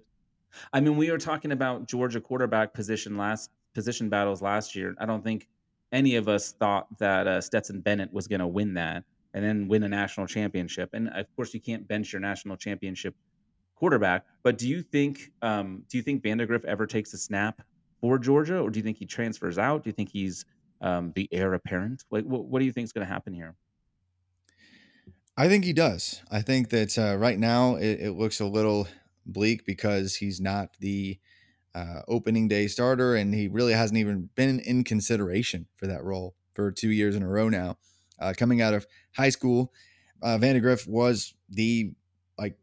[0.73, 4.95] I mean, we were talking about Georgia quarterback position last position battles last year.
[4.99, 5.47] I don't think
[5.91, 9.67] any of us thought that uh, Stetson Bennett was going to win that and then
[9.67, 10.89] win a national championship.
[10.93, 13.15] And of course, you can't bench your national championship
[13.75, 14.25] quarterback.
[14.43, 17.61] But do you think um, do you think Vandagriff ever takes a snap
[17.99, 19.83] for Georgia, or do you think he transfers out?
[19.83, 20.45] Do you think he's
[20.81, 22.03] um, the heir apparent?
[22.11, 23.55] Like, what, what do you think is going to happen here?
[25.37, 26.21] I think he does.
[26.29, 28.87] I think that uh, right now it, it, looks a little
[29.25, 31.19] bleak because he's not the
[31.73, 36.35] uh, opening day starter and he really hasn't even been in consideration for that role
[36.53, 37.77] for two years in a row now.
[38.19, 39.73] Uh, coming out of high school,
[40.21, 41.91] uh, Vandagriff was the
[42.37, 42.57] like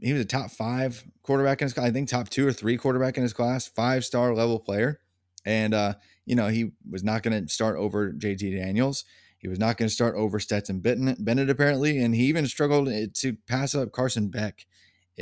[0.00, 1.86] he was a top five quarterback in his class.
[1.86, 5.00] I think top two or three quarterback in his class, five star level player.
[5.44, 5.94] And uh,
[6.26, 9.04] you know, he was not going to start over JT Daniels.
[9.38, 13.06] He was not going to start over Stetson Bennett, apparently, and he even struggled eh,
[13.14, 14.66] to pass up Carson Beck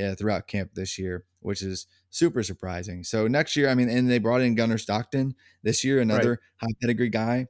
[0.00, 3.05] uh, throughout camp this year, which is super surprising.
[3.05, 6.68] So next year, I mean, and they brought in Gunnar Stockton this year, another right.
[6.68, 7.47] high pedigree guy.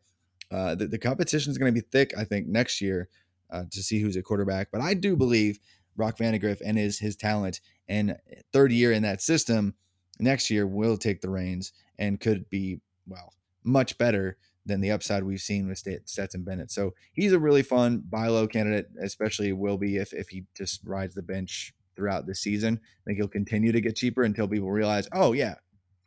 [0.50, 3.08] Uh, the, the competition is going to be thick, I think, next year
[3.50, 4.68] uh, to see who's a quarterback.
[4.72, 5.58] But I do believe
[5.96, 8.16] Brock Vandagriff and his his talent and
[8.52, 9.74] third year in that system
[10.20, 15.24] next year will take the reins and could be well much better than the upside
[15.24, 16.70] we've seen with Stetson Bennett.
[16.70, 20.80] So he's a really fun buy low candidate, especially will be if if he just
[20.84, 22.80] rides the bench throughout the season.
[22.82, 25.56] I think he'll continue to get cheaper until people realize, oh yeah,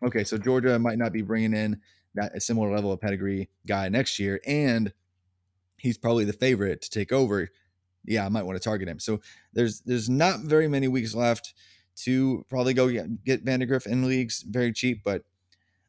[0.04, 1.80] okay, so Georgia might not be bringing in
[2.16, 4.94] that a similar level of pedigree guy next year, and
[5.78, 7.50] he's probably the favorite to take over.
[8.06, 9.00] Yeah, I might want to target him.
[9.00, 9.20] So
[9.54, 11.54] there's there's not very many weeks left
[11.98, 15.24] to probably go get, get Vandagriff in leagues very cheap, but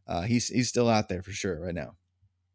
[0.06, 1.94] uh, he's he's still out there for sure right now.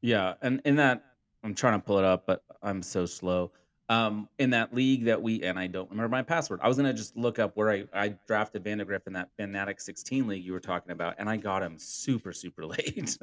[0.02, 1.04] Yeah, and in that,
[1.44, 3.52] I'm trying to pull it up, but I'm so slow.
[3.90, 6.60] Um, in that league that we and I don't remember my password.
[6.62, 10.28] I was gonna just look up where I, I drafted Vandagriff in that Fanatic 16
[10.28, 13.18] league you were talking about, and I got him super super late.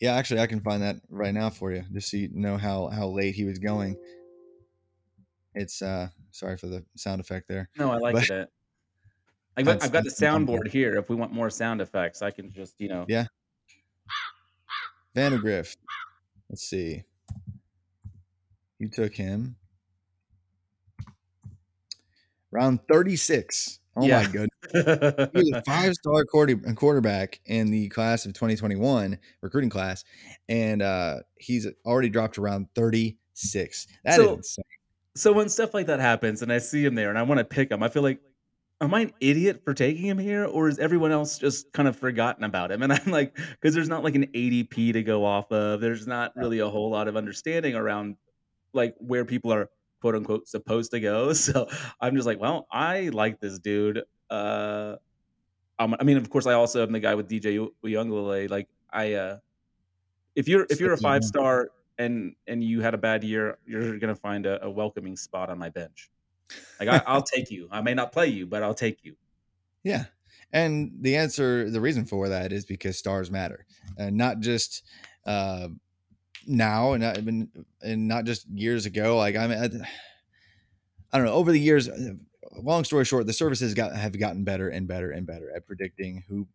[0.00, 2.86] yeah, actually, I can find that right now for you, just so you know how
[2.86, 3.96] how late he was going.
[5.54, 7.68] It's uh, sorry for the sound effect there.
[7.76, 8.48] No, I like but, it.
[9.56, 10.96] I've got, I've got the soundboard here.
[10.96, 13.04] If we want more sound effects, I can just you know.
[13.08, 13.26] Yeah.
[15.14, 15.76] Vandagriff.
[16.48, 17.02] Let's see.
[18.80, 19.56] You took him
[22.50, 23.78] round 36.
[23.96, 24.22] Oh yeah.
[24.22, 24.50] my goodness.
[24.72, 30.04] he was a five star quarterback in the class of 2021 recruiting class,
[30.48, 33.86] and uh, he's already dropped around 36.
[34.04, 34.64] That so, is insane.
[35.14, 37.44] So when stuff like that happens and I see him there and I want to
[37.44, 38.20] pick him, I feel like
[38.80, 41.96] am I an idiot for taking him here, or is everyone else just kind of
[41.96, 42.82] forgotten about him?
[42.82, 45.82] And I'm like, because there's not like an ADP to go off of.
[45.82, 48.16] There's not really a whole lot of understanding around
[48.72, 51.32] like where people are quote unquote supposed to go.
[51.34, 51.68] So
[52.00, 54.02] I'm just like, well, I like this dude.
[54.28, 54.96] Uh,
[55.78, 58.50] um, I mean, of course, I also am the guy with DJ Uiagalelei.
[58.50, 59.38] Like, I, uh,
[60.36, 63.98] if you're if you're a five star and and you had a bad year, you're
[63.98, 66.10] gonna find a, a welcoming spot on my bench.
[66.78, 67.68] Like I, I'll take you.
[67.70, 69.16] I may not play you, but I'll take you.
[69.82, 70.04] Yeah.
[70.52, 74.82] And the answer, the reason for that is because stars matter, and not just
[75.24, 75.68] uh,
[76.46, 77.48] now, and not even,
[77.82, 79.16] and not just years ago.
[79.16, 79.64] Like I mean, I,
[81.12, 81.34] I don't know.
[81.34, 81.88] Over the years,
[82.62, 86.24] long story short, the services got have gotten better and better and better at predicting
[86.28, 86.46] who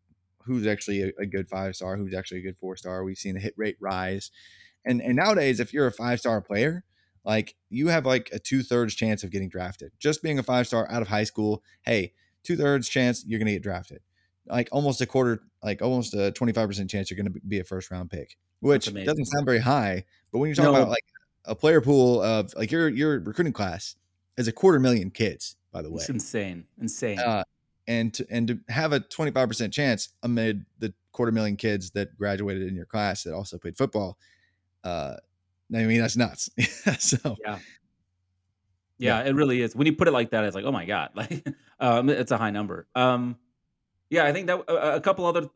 [0.45, 3.03] who's actually a, a good five star, who's actually a good four star.
[3.03, 4.31] We've seen the hit rate rise,
[4.85, 6.83] and and nowadays, if you're a five star player,
[7.23, 9.91] like you have like a two thirds chance of getting drafted.
[9.99, 13.45] Just being a five star out of high school, hey, two thirds chance you're to
[13.45, 14.01] get drafted.
[14.47, 18.11] Like almost a quarter, like almost a 25% chance you're to be a first round
[18.11, 20.03] pick, which doesn't sound very high.
[20.31, 20.79] But when you're talking no.
[20.81, 21.05] about like
[21.45, 23.95] a player pool of like your your recruiting class
[24.37, 26.01] is a quarter million kids, by the way.
[26.01, 26.65] It's insane.
[26.79, 27.19] Insane.
[27.19, 27.43] Uh,
[27.87, 32.67] and to, and to have a 25% chance amid the quarter million kids that graduated
[32.67, 34.17] in your class that also played football,
[34.83, 35.15] uh,
[35.73, 36.49] I mean, that's nuts.
[36.99, 37.59] so yeah.
[38.97, 39.21] yeah.
[39.21, 39.75] it really is.
[39.75, 41.47] When you put it like that, it's like, oh my god, like
[41.79, 42.87] um, it's a high number.
[42.95, 43.37] Um,
[44.09, 45.49] yeah, I think that uh, a couple other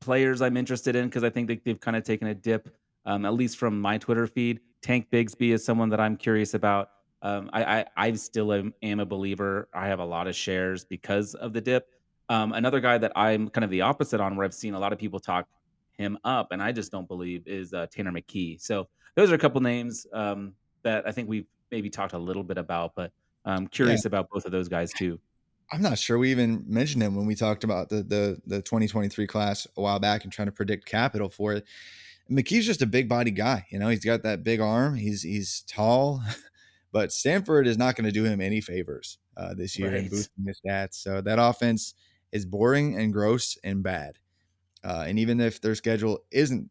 [0.00, 3.24] players I'm interested in because I think they, they've kind of taken a dip, um,
[3.24, 4.60] at least from my Twitter feed.
[4.82, 6.90] Tank Bigsby is someone that I'm curious about.
[7.20, 9.68] Um, I, I, I still am, am, a believer.
[9.74, 11.88] I have a lot of shares because of the dip.
[12.28, 14.92] Um, another guy that I'm kind of the opposite on, where I've seen a lot
[14.92, 15.48] of people talk
[15.92, 18.60] him up, and I just don't believe is uh, Tanner McKee.
[18.60, 20.52] So those are a couple names um,
[20.84, 23.10] that I think we've maybe talked a little bit about, but
[23.44, 24.08] I'm curious yeah.
[24.08, 25.18] about both of those guys too.
[25.70, 29.26] I'm not sure we even mentioned him when we talked about the the the 2023
[29.26, 31.64] class a while back and trying to predict capital for it.
[32.30, 33.88] McKee's just a big body guy, you know.
[33.88, 34.94] He's got that big arm.
[34.94, 36.22] He's he's tall,
[36.92, 40.04] but Stanford is not going to do him any favors uh, this year right.
[40.04, 40.94] in boosting his stats.
[40.94, 41.94] So that offense
[42.32, 44.18] is boring and gross and bad.
[44.84, 46.70] Uh, and even if their schedule isn't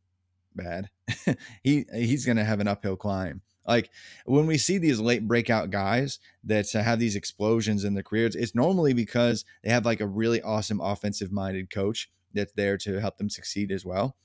[0.55, 0.89] bad,
[1.63, 3.41] he he's going to have an uphill climb.
[3.67, 3.89] Like
[4.25, 8.55] when we see these late breakout guys that have these explosions in their careers, it's
[8.55, 13.17] normally because they have like a really awesome offensive minded coach that's there to help
[13.17, 14.15] them succeed as well.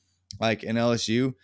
[0.40, 1.34] Like in LSU,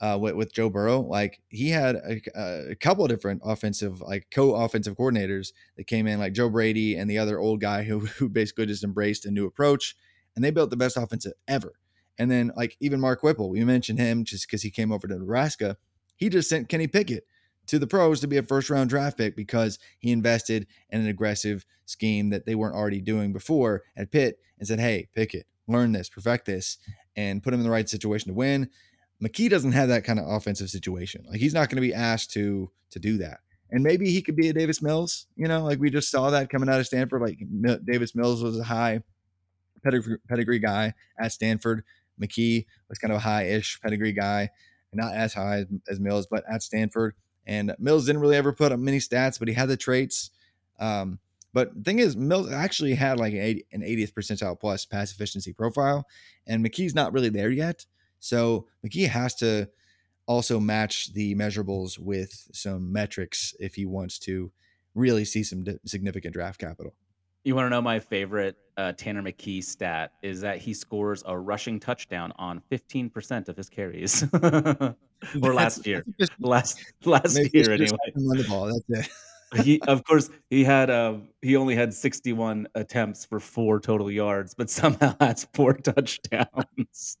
[0.00, 4.94] uh, with, with, Joe Burrow, like he had a, a couple different offensive, like co-offensive
[4.94, 8.66] coordinators that came in, like Joe Brady and the other old guy who who basically
[8.66, 9.96] just embraced a new approach,
[10.34, 11.72] and they built the best offensive ever.
[12.18, 15.18] And then like even Mark Whipple, we mentioned him just because he came over to
[15.18, 15.78] Nebraska.
[16.14, 17.26] He just sent Kenny Pickett
[17.66, 21.08] to the pros to be a first round draft pick because he invested in an
[21.08, 25.92] aggressive scheme that they weren't already doing before at Pitt and said, Hey, Pickett, learn
[25.92, 26.78] this, perfect this,
[27.16, 28.70] and put him in the right situation to win.
[29.22, 31.24] McKee doesn't have that kind of offensive situation.
[31.28, 33.40] Like he's not going to be asked to to do that.
[33.70, 36.50] And maybe he could be a Davis Mills, you know, like we just saw that
[36.50, 37.20] coming out of Stanford.
[37.20, 37.38] Like
[37.84, 39.00] Davis Mills was a high
[39.82, 41.82] pedigree, pedigree guy at Stanford.
[42.22, 44.50] McKee was kind of a high-ish pedigree guy,
[44.92, 47.14] not as high as, as Mills, but at Stanford.
[47.46, 50.30] And Mills didn't really ever put up many stats, but he had the traits.
[50.78, 51.18] Um,
[51.52, 55.12] but the thing is, Mills actually had like an, 80, an 80th percentile plus pass
[55.12, 56.06] efficiency profile,
[56.46, 57.86] and McKee's not really there yet.
[58.18, 59.68] So McKee has to
[60.26, 64.50] also match the measurables with some metrics if he wants to
[64.94, 66.94] really see some significant draft capital.
[67.46, 71.38] You want to know my favorite uh, Tanner McKee stat is that he scores a
[71.38, 74.24] rushing touchdown on 15% of his carries.
[74.42, 76.04] or last year.
[76.40, 77.96] last last year anyway.
[78.16, 78.66] The ball.
[78.66, 79.12] That's it.
[79.64, 84.52] he of course he had uh, he only had 61 attempts for four total yards,
[84.52, 87.16] but somehow that's four touchdowns.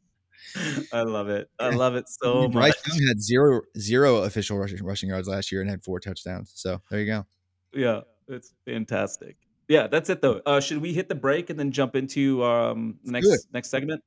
[0.92, 1.48] I love it.
[1.60, 2.98] I love it so I mean, Bryce much.
[2.98, 6.50] Young had zero zero official rushing, rushing yards last year and had four touchdowns.
[6.52, 7.26] So there you go.
[7.72, 9.36] Yeah, it's fantastic.
[9.68, 10.40] Yeah, that's it though.
[10.46, 14.02] Uh, should we hit the break and then jump into um, the next next segment?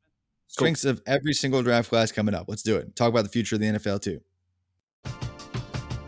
[0.47, 0.91] Strengths cool.
[0.91, 2.45] of every single draft class coming up.
[2.47, 2.95] Let's do it.
[2.95, 4.21] Talk about the future of the NFL too.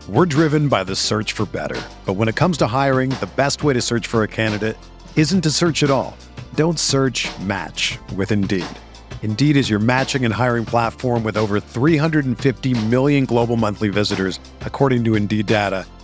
[0.08, 3.62] We're driven by the search for better, but when it comes to hiring, the best
[3.62, 4.76] way to search for a candidate
[5.16, 6.16] isn't to search at all.
[6.54, 7.28] Don't search.
[7.40, 8.66] Match with Indeed.
[9.22, 15.04] Indeed is your matching and hiring platform with over 350 million global monthly visitors, according
[15.04, 15.86] to Indeed data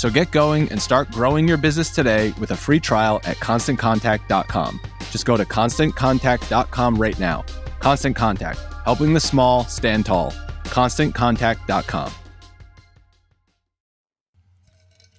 [0.00, 4.80] So get going and start growing your business today with a free trial at constantcontact.com.
[5.10, 7.44] Just go to constantcontact.com right now.
[7.80, 10.30] Constant Contact, helping the small stand tall.
[10.64, 12.12] ConstantContact.com.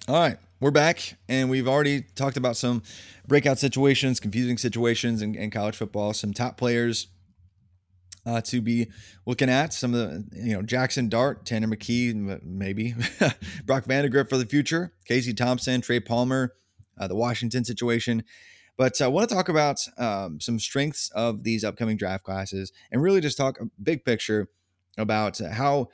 [0.08, 2.82] All right, we're back, and we've already talked about some
[3.28, 7.06] breakout situations, confusing situations in, in college football, some top players
[8.26, 8.88] uh, to be
[9.26, 9.72] looking at.
[9.72, 12.94] Some of the, you know, Jackson Dart, Tanner McKee, maybe
[13.64, 16.54] Brock Vandagriff for the future, Casey Thompson, Trey Palmer,
[16.98, 18.24] uh, the Washington situation.
[18.76, 23.02] But I want to talk about um, some strengths of these upcoming draft classes and
[23.02, 24.48] really just talk a big picture
[24.96, 25.88] about how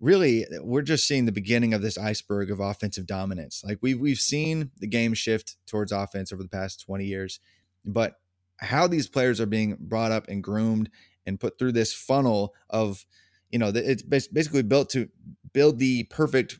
[0.00, 3.62] really we're just seeing the beginning of this iceberg of offensive dominance.
[3.64, 7.40] Like we've we've seen the game shift towards offense over the past 20 years,
[7.84, 8.18] but
[8.58, 10.90] how these players are being brought up and groomed
[11.26, 13.04] and put through this funnel of,
[13.50, 15.08] you know, it's basically built to
[15.52, 16.58] build the perfect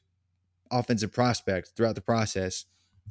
[0.71, 2.67] offensive prospect throughout the process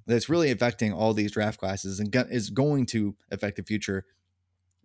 [0.08, 4.06] that's really affecting all these draft classes and is going to affect the future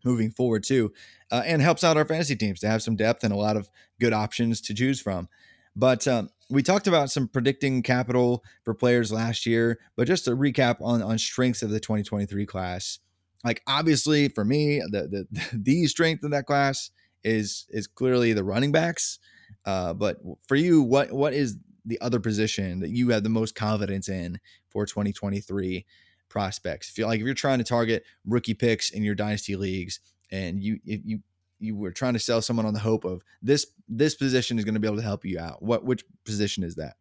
[0.05, 0.93] moving forward too
[1.31, 3.69] uh, and helps out our fantasy teams to have some depth and a lot of
[3.99, 5.29] good options to choose from.
[5.77, 10.33] But um, we talked about some predicting capital for players last year but just to
[10.33, 12.99] recap on on strengths of the 2023 class
[13.45, 16.91] like obviously for me, the the the strength of that class
[17.25, 19.19] is is clearly the running backs.
[19.65, 23.55] Uh, but for you, what what is the other position that you have the most
[23.55, 24.39] confidence in
[24.69, 25.87] for 2023
[26.29, 26.91] prospects?
[26.91, 30.79] Feel like if you're trying to target rookie picks in your dynasty leagues, and you
[30.85, 31.21] if you
[31.59, 34.75] you were trying to sell someone on the hope of this this position is going
[34.75, 35.63] to be able to help you out.
[35.63, 36.97] What which position is that?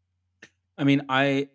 [0.77, 1.49] I mean, I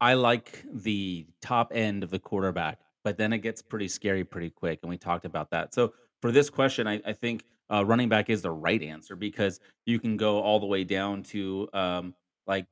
[0.00, 4.50] I like the top end of the quarterback but then it gets pretty scary pretty
[4.50, 4.80] quick.
[4.82, 5.74] And we talked about that.
[5.74, 9.60] So for this question, I, I think uh, running back is the right answer because
[9.86, 12.14] you can go all the way down to um,
[12.46, 12.66] like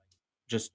[0.49, 0.73] just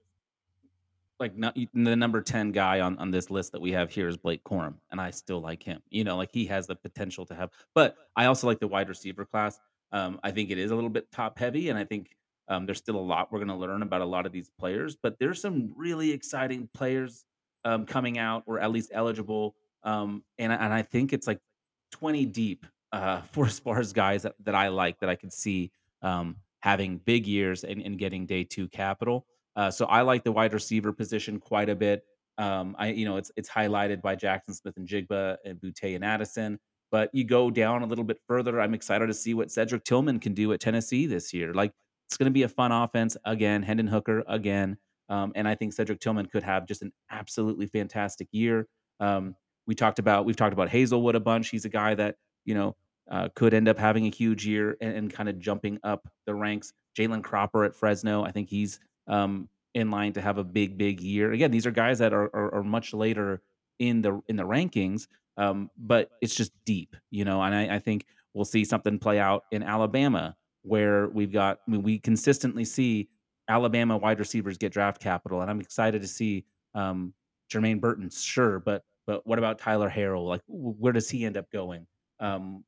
[1.20, 4.18] like not, the number 10 guy on, on this list that we have here is
[4.18, 5.82] Blake Corum, and I still like him.
[5.89, 8.89] You know, like he has the potential to have, but I also like the wide
[8.89, 9.60] receiver class.
[9.91, 12.16] Um, I think it is a little bit top heavy, and I think
[12.47, 14.97] um, there's still a lot we're going to learn about a lot of these players,
[15.02, 17.26] but there's some really exciting players
[17.66, 19.55] um, coming out or at least eligible.
[19.84, 21.39] Um, and, and I think it's like
[21.93, 26.36] 20 deep uh, for as guys that, that I like that I can see um,
[26.59, 29.26] having big years and, and getting day two capital.
[29.55, 32.03] Uh, so I like the wide receiver position quite a bit.
[32.38, 36.59] Um, I, you know, it's it's highlighted by Jaxon Smith-Njigba and Boutte and Addison.
[36.89, 38.59] But you go down a little bit further.
[38.59, 41.53] I'm excited to see what Cedric Tillman can do at Tennessee this year.
[41.53, 41.72] Like
[42.07, 43.64] it's going to be a fun offense again.
[43.64, 44.78] Hendon Hooker again,
[45.12, 48.68] um, and I think Cedric Tillman could have just an absolutely fantastic year.
[49.01, 49.36] Um,
[49.68, 51.49] we talked about we've talked about Haselwood a bunch.
[51.49, 52.76] He's a guy that you know
[53.12, 56.34] uh, could end up having a huge year and, and kind of jumping up the
[56.34, 56.72] ranks.
[56.97, 61.01] Jalen Cropper at Fresno, I think he's um, in line to have a big, big
[61.01, 61.34] year.
[61.34, 63.41] Again, these are guys that are, are, are much later
[63.80, 67.41] in the in the rankings, um, but it's just deep, you know.
[67.41, 71.72] And I, I, think we'll see something play out in Alabama where we've got I
[71.72, 73.09] mean, we consistently see
[73.48, 77.14] Alabama wide receivers get draft capital, and I'm excited to see um,
[77.52, 80.28] Jermaine Burton, sure, but but what about Tyler Harrell?
[80.28, 81.88] Like, where does he end up going?
[82.20, 82.64] Um,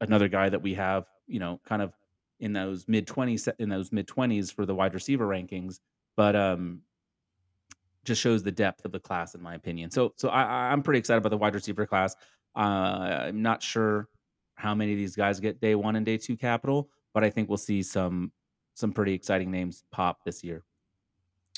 [0.00, 1.92] another guy that we have, you know, kind of
[2.40, 5.80] in those mid 20s in those mid 20s for the wide receiver rankings
[6.16, 6.80] but um
[8.04, 10.98] just shows the depth of the class in my opinion so so i i'm pretty
[10.98, 12.16] excited about the wide receiver class
[12.56, 14.08] uh i'm not sure
[14.54, 17.48] how many of these guys get day one and day two capital but i think
[17.48, 18.32] we'll see some
[18.74, 20.62] some pretty exciting names pop this year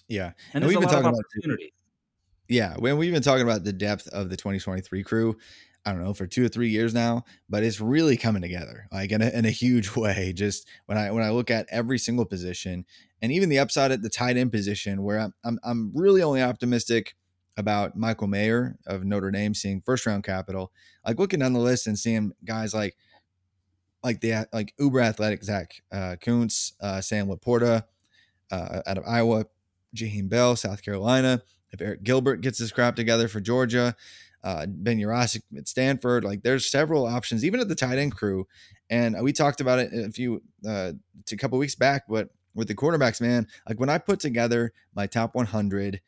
[0.09, 1.73] yeah and, and we've been talking about opportunity
[2.49, 5.37] yeah when we've been talking about the depth of the 2023 crew
[5.85, 9.11] I don't know for two or three years now, but it's really coming together like
[9.11, 10.33] in a, in a huge way.
[10.33, 12.85] Just when I when I look at every single position
[13.21, 16.43] and even the upside at the tight end position, where I'm I'm, I'm really only
[16.43, 17.17] optimistic
[17.57, 20.73] about Michael Mayer of Notre Dame seeing first round capital.
[21.07, 22.97] Like looking down the list and seeing guys like
[24.03, 27.85] like the like uber athletic Zach uh, Kuntz, uh, Sam Laporta
[28.51, 29.47] uh, out of Iowa,
[29.95, 31.43] Jaheim Bell, South Carolina.
[31.71, 33.97] If Arik Gilbert gets his crap together for Georgia,
[34.45, 36.25] uh, Ben Yurosek at Stanford.
[36.25, 38.47] Like there's several options, even at the tight end crew.
[38.91, 40.93] And we talked about it a few uh,
[41.31, 45.07] a couple weeks back, but with the quarterbacks, man, like when I put together my
[45.07, 46.01] top 100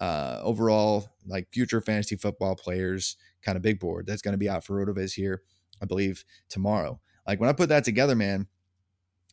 [0.00, 4.48] uh, overall, like future fantasy football players, kind of big board that's going to be
[4.48, 5.42] out for Rotoviz here,
[5.82, 7.00] I believe tomorrow.
[7.28, 8.48] Like when I put that together, man,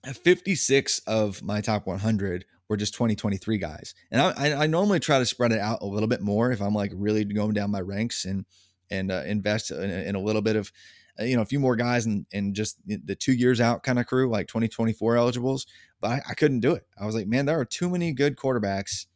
[0.04, 3.96] 56 of my top 100 were just 2023 guys.
[4.12, 6.74] And I, I normally try to spread it out a little bit more if I'm
[6.74, 8.46] like really going down my ranks and
[8.92, 10.72] and uh, invest in, in, a little bit of
[11.20, 13.98] uh, you know a few more guys and and just the two years out kind
[13.98, 15.66] of crew like 2024 eligibles.
[16.02, 16.86] But I, I, couldn't do it.
[17.00, 19.08] I was like, man, there are too many good quarterbacks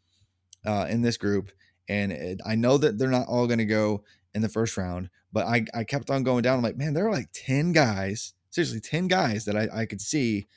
[0.66, 1.52] uh, in this group,
[1.88, 4.04] and it, I know that they're not all going to go
[4.34, 5.10] in the first round.
[5.32, 6.58] But I I kept on going down.
[6.58, 10.02] I'm like, man, there are like 10 guys, seriously 10 guys that I, I could
[10.02, 10.48] see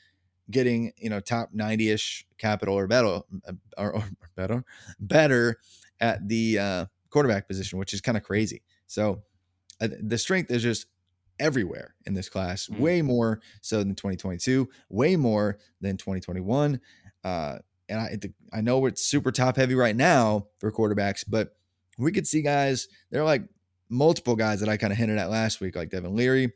[0.50, 4.04] getting you know top 90ish capital or better uh, or, or
[4.36, 4.64] better
[5.00, 5.58] better
[6.00, 9.22] at the uh, quarterback position which is kind of crazy so
[9.80, 10.86] uh, the strength is just
[11.38, 12.82] everywhere in this class mm-hmm.
[12.82, 16.80] way more so than 2022 way more than 2021
[17.24, 18.18] uh, and I,
[18.56, 21.56] I know it's super top heavy right now for quarterbacks but
[21.98, 23.42] we could see guys they're like
[23.88, 26.52] multiple guys that i kind of hinted at last week like devin leary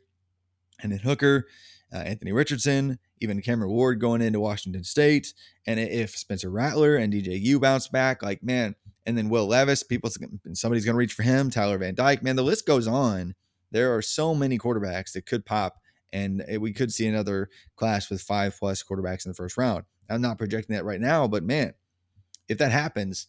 [0.81, 1.47] and then hooker
[1.93, 5.33] uh, Anthony Richardson, even Cameron Ward going into Washington State.
[5.65, 8.75] And if Spencer Rattler and DJU bounce back, like, man,
[9.05, 10.09] and then Will Levis, people,
[10.53, 13.35] somebody's going to reach for him, Tyler Van Dyke, man, the list goes on.
[13.71, 15.77] There are so many quarterbacks that could pop,
[16.11, 19.85] and we could see another class with five plus quarterbacks in the first round.
[20.09, 21.73] I'm not projecting that right now, but man,
[22.47, 23.27] if that happens,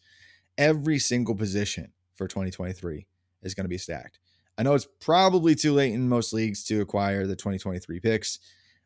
[0.57, 3.07] every single position for 2023
[3.43, 4.19] is going to be stacked.
[4.59, 8.41] I know it's probably too late in most leagues to acquire the 2023 picks,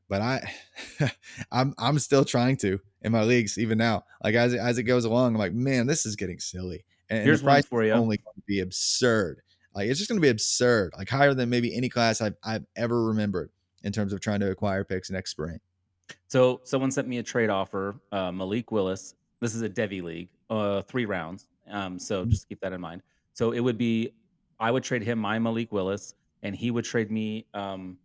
[0.08, 0.52] but I
[1.52, 4.04] I'm I'm still trying to in my leagues even now.
[4.22, 6.84] Like as it, as it goes along, I'm like, man, this is getting silly.
[7.08, 7.92] And, Here's the price for you.
[7.92, 9.40] only going to be absurd.
[9.74, 10.92] Like it's just going to be absurd.
[10.96, 13.50] Like higher than maybe any class I've I've ever remembered
[13.82, 15.58] in terms of trying to acquire picks next spring.
[16.28, 17.96] So someone sent me a trade offer.
[18.12, 19.14] Uh, Malik Willis.
[19.40, 20.28] This is a Devy league.
[20.50, 21.46] Uh, three rounds.
[21.70, 22.30] Um, so mm-hmm.
[22.30, 23.02] just keep that in mind.
[23.32, 24.12] So it would be
[24.62, 27.98] I would trade him my Malik Willis, and he would trade me um,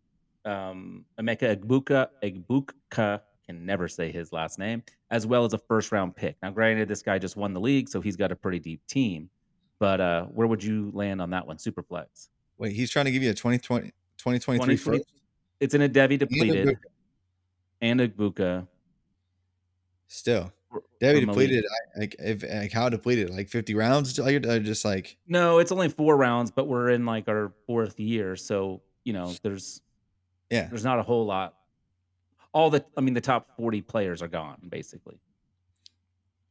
[0.44, 2.08] um, Emeka Egbuka.
[2.24, 4.82] Egbuka can never say his last name,
[5.12, 6.36] as well as a first round pick.
[6.42, 9.30] Now, granted, this guy just won the league, so he's got a pretty deep team.
[9.78, 11.58] But uh, where would you land on that one?
[11.58, 12.30] Superflex.
[12.58, 15.14] Wait, he's trying to give you a 2020, 2023 2020 first?
[15.60, 16.76] It's in a Devy depleted
[17.82, 18.68] and Egbuka.
[20.08, 20.52] Still.
[21.02, 21.64] Devy depleted.
[21.66, 23.30] I, like, if, like, how depleted?
[23.30, 24.18] Like 50 rounds?
[24.18, 28.00] Like, uh, just like, No, it's only four rounds, but we're in like our fourth
[28.00, 29.82] year, so you know there's
[30.50, 30.68] yeah.
[30.68, 31.54] there's not a whole lot.
[32.54, 35.20] All the I mean, the top forty players are gone basically.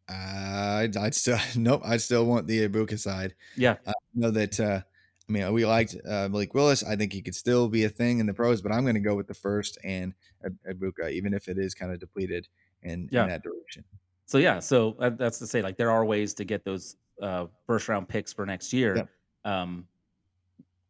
[0.09, 3.35] I'd, I'd still, nope, I'd still want the Egbuka side.
[3.57, 4.81] Yeah, I know that, uh,
[5.29, 6.85] I mean, we liked uh, Malik Willis.
[6.85, 9.01] I think he could still be a thing in the pros, but I'm going to
[9.01, 12.47] go with the first and Ib- Egbuka, even if it is kind of depleted
[12.83, 13.25] in, Yeah.
[13.25, 13.85] in that direction.
[14.27, 17.89] So yeah, so that's to say, like there are ways to get those uh, first
[17.89, 19.09] round picks for next year.
[19.45, 19.87] Um,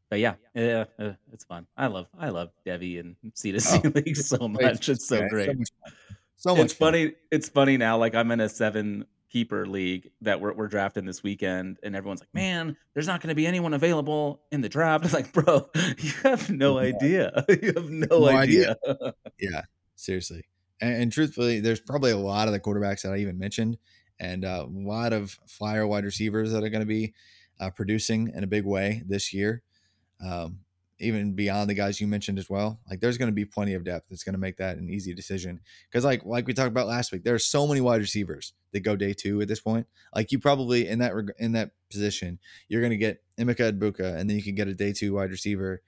[0.09, 1.67] but yeah, yeah, uh, it's fun.
[1.77, 4.89] I love I love Devy and C to C League so much.
[4.89, 5.49] It's so Yeah, great.
[5.59, 5.93] much fun.
[6.37, 6.93] So much it's fun.
[6.93, 7.13] funny.
[7.31, 7.99] It's funny now.
[7.99, 12.21] Like I'm in a seven keeper league that we're, we're drafting this weekend, and everyone's
[12.21, 15.69] like, "Man, there's not going to be anyone available in the draft." It's like, bro,
[15.99, 16.95] you have no Yeah.
[16.97, 17.45] idea.
[17.63, 18.77] you have no, No idea.
[18.89, 19.15] idea.
[19.41, 19.63] Yeah,
[19.97, 20.45] seriously.
[20.81, 23.79] And, and truthfully, there's probably a lot of the quarterbacks that I even mentioned,
[24.19, 27.15] and uh, a lot of flyer wide receivers that are going to be
[27.61, 29.63] uh, producing in a big way this year.
[30.25, 30.61] Um,
[30.99, 32.81] even beyond the guys you mentioned as well.
[32.89, 35.15] Like there's going to be plenty of depth that's going to make that an easy
[35.15, 35.61] decision.
[35.89, 38.97] Because like like we talked about last week, there's so many wide receivers that go
[38.97, 39.87] day two at this point.
[40.15, 44.17] Like you probably in that reg- in that position, you're going to get Emeka Egbuka,
[44.17, 45.83] and then you can get a day two wide receiver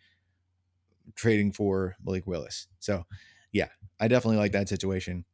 [1.15, 2.67] trading for Malik Willis.
[2.79, 3.07] So
[3.53, 3.69] yeah,
[4.01, 5.25] I definitely like that situation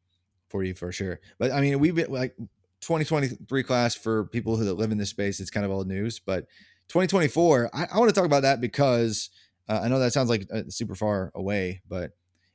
[0.48, 1.20] for you for sure.
[1.38, 2.36] But I mean, we've been like
[2.80, 5.40] 2023 class for people who that live in this space.
[5.40, 6.46] It's kind of old news, but
[6.88, 9.30] 2024, I, I want to talk about that because
[9.68, 12.12] uh, I know that sounds like uh, super far away, but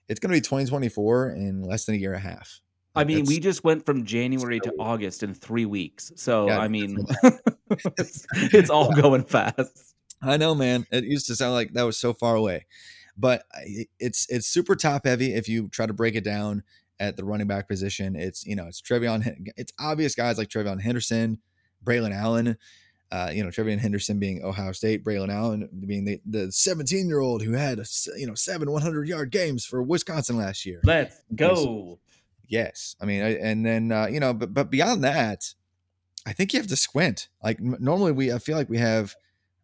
[0.07, 2.61] it's going to be 2024 in less than a year and a half.
[2.95, 6.11] I mean, we just went from January to August in three weeks.
[6.15, 6.97] So Yeah, I mean,
[7.97, 9.95] it's, it's all going fast.
[10.21, 10.85] I know, man.
[10.91, 12.65] It used to sound like that was so far away,
[13.19, 13.43] but
[13.99, 15.33] it's it's super top heavy.
[15.33, 16.63] If you try to break it down
[16.99, 19.51] at the running back position, it's you know it's TreVeyon.
[19.57, 21.39] It's obvious guys like TreVeyon Henderson,
[21.83, 22.57] Braylon Allen.
[23.11, 27.19] Uh, you know, TreVeyon Henderson being Ohio State, Braylon Allen being the the 17 year
[27.19, 27.81] old who had
[28.15, 30.79] you know seven 100 yard games for Wisconsin last year.
[30.83, 31.99] Let's go.
[32.47, 35.53] Yes, I mean, and then uh, you know, but but beyond that,
[36.25, 37.27] I think you have to squint.
[37.43, 39.15] Like normally, we I feel like we have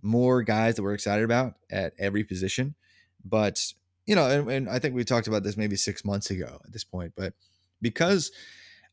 [0.01, 2.75] more guys that we're excited about at every position,
[3.25, 3.61] but
[4.05, 6.71] you know, and, and I think we talked about this maybe six months ago at
[6.71, 7.33] this point, but
[7.81, 8.31] because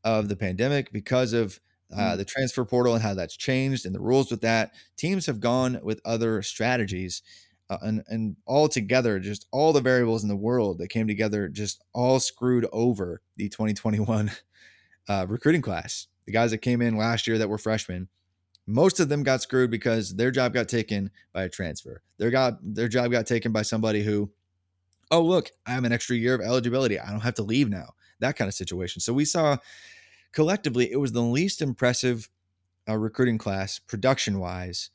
[0.05, 1.61] of the pandemic, because of
[1.95, 5.41] uh, the transfer portal and how that's changed and the rules with that, teams have
[5.41, 7.23] gone with other strategies.
[7.71, 11.49] Uh, and and all together, just all the variables in the world that came together,
[11.49, 14.31] just all screwed over the 2021
[15.09, 16.07] uh, recruiting class.
[16.27, 18.09] The guys that came in last year that were freshmen,
[18.67, 22.03] most of them got screwed because their job got taken by a transfer.
[22.19, 24.31] Their got their job got taken by somebody who,
[25.11, 26.99] oh look, I have an extra year of eligibility.
[26.99, 27.95] I don't have to leave now.
[28.21, 29.01] That kind of situation.
[29.01, 29.57] So we saw
[30.33, 32.29] collectively it was the least impressive
[32.89, 34.91] uh, recruiting class production wise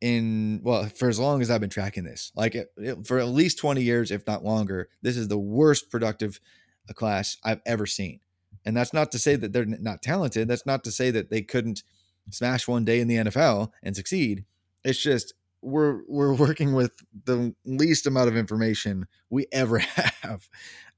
[0.00, 3.28] in well for as long as I've been tracking this, like it, it- for at
[3.28, 4.88] least twenty years, if not longer.
[5.02, 6.40] This is the worst productive
[6.88, 8.20] uh, class I've ever seen,
[8.64, 10.48] and that's not to say that they're not talented.
[10.48, 11.82] That's not to say that they couldn't
[12.30, 14.44] smash one day in the NFL and succeed.
[14.84, 16.92] It's just we're we're working with
[17.24, 19.78] the least amount of information we ever
[20.22, 20.48] have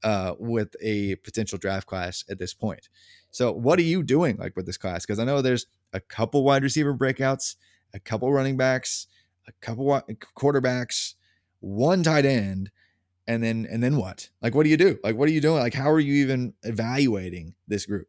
[0.03, 2.89] uh, with a potential draft class at this point.
[3.31, 5.05] So, what are you doing like with this class?
[5.05, 7.55] Because I know there's a couple wide receiver breakouts,
[7.93, 9.07] a couple running backs,
[9.47, 11.15] a couple wi- quarterbacks,
[11.59, 12.71] one tight end,
[13.27, 14.29] and then and then what?
[14.41, 14.99] Like, what do you do?
[15.03, 15.59] Like, what are you doing?
[15.59, 18.07] Like, how are you even evaluating this group?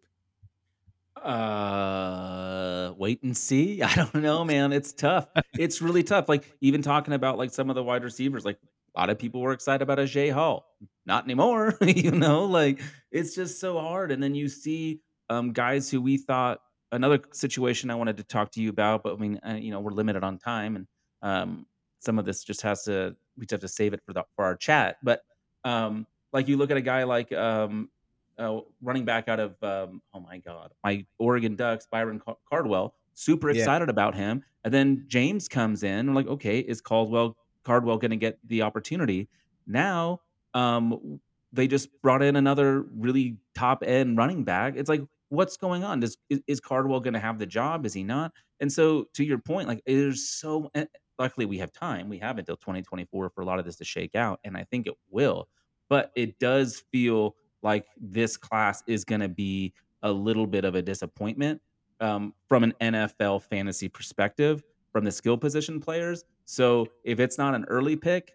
[1.25, 3.83] Uh, wait and see.
[3.83, 4.73] I don't know, man.
[4.73, 5.29] It's tough.
[5.59, 6.29] It's really tough.
[6.29, 8.59] Like even talking about like some of the wide receivers, like
[8.95, 10.67] a lot of people were excited about a Jay Hall.
[11.07, 11.77] Not anymore.
[11.81, 14.13] you know, like it's just so hard.
[14.13, 15.01] And then you see
[15.31, 16.61] um guys who we thought
[16.93, 19.81] another situation I wanted to talk to you about, but I mean, uh, you know,
[19.81, 20.87] we're limited on time, and
[21.23, 21.67] um,
[22.01, 24.45] some of this just has to we just have to save it for the for
[24.45, 24.97] our chat.
[25.03, 25.23] But
[25.65, 27.91] um, like you look at a guy like um,
[28.39, 32.95] uh, running back out of um, oh my god, my Oregon Ducks, Byron Car- Cardwell.
[33.15, 33.59] Super Yeah.
[33.61, 36.09] excited about him, and then James comes in.
[36.09, 39.29] I'm like, okay, is Caldwell Cardwell going to get the opportunity?
[39.67, 40.21] Now,
[40.53, 41.21] um,
[41.53, 44.75] they just brought in another really top end running back.
[44.77, 46.01] It's like, what's going on?
[46.01, 47.87] Does is, is Cardwell going to have the job?
[47.87, 48.33] Is he not?
[48.61, 50.71] And so, to your point, like there's so.
[50.75, 52.09] eh, Luckily, we have time.
[52.09, 54.89] We have until 2024 for a lot of this to shake out, and I think
[54.89, 55.49] it will.
[55.89, 60.75] But it does feel like this class is going to be a little bit of
[60.75, 61.61] a disappointment
[62.01, 64.63] um, from an NFL fantasy perspective.
[64.93, 66.25] from the skill position players.
[66.45, 68.35] So if it's not an early pick,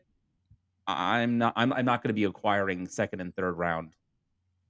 [0.87, 3.93] I'm not I'm, I'm not going to be acquiring second and third round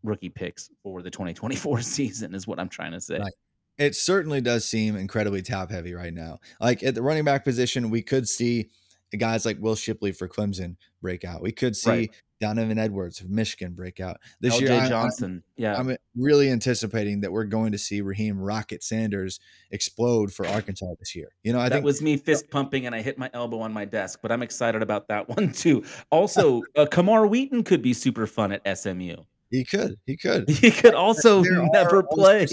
[0.04, 3.18] rookie picks for the 2024 season is what I'm trying to say.
[3.18, 3.34] Right.
[3.78, 6.40] It certainly does seem incredibly top heavy right now.
[6.60, 8.70] Like at the running back position, we could see
[9.18, 11.42] guys like Will Shipley for Clemson break out.
[11.42, 12.12] We could see Right.
[12.40, 14.18] Donovan Edwards of Michigan breakout.
[14.40, 15.44] This LJ year, I- Johnson.
[15.58, 15.78] yeah.
[15.78, 19.40] I'm really anticipating that we're going to see Raheem Rocket Sanders
[19.72, 21.30] explode for Arkansas this year.
[21.44, 23.74] You know, I that think was me fist pumping and I hit my elbow on
[23.74, 25.84] my desk, but I'm excited about that one too.
[26.12, 29.16] Also, uh, Camar Wheaton could be super fun at SMU.
[29.52, 29.96] he could.
[30.06, 30.50] He could.
[30.50, 32.48] He could also There never play.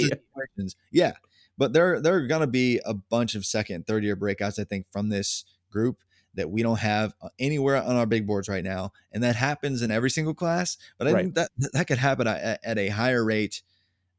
[0.91, 1.13] Yeah,
[1.59, 4.59] but there there are going to be a bunch of second, third year breakouts.
[4.59, 5.99] I think from this group
[6.37, 9.83] that we don't have uh, anywhere on our big boards right now, and that happens
[9.83, 10.77] in every single class.
[10.99, 11.23] But I Right.
[11.23, 13.63] think that that could happen at, at a higher rate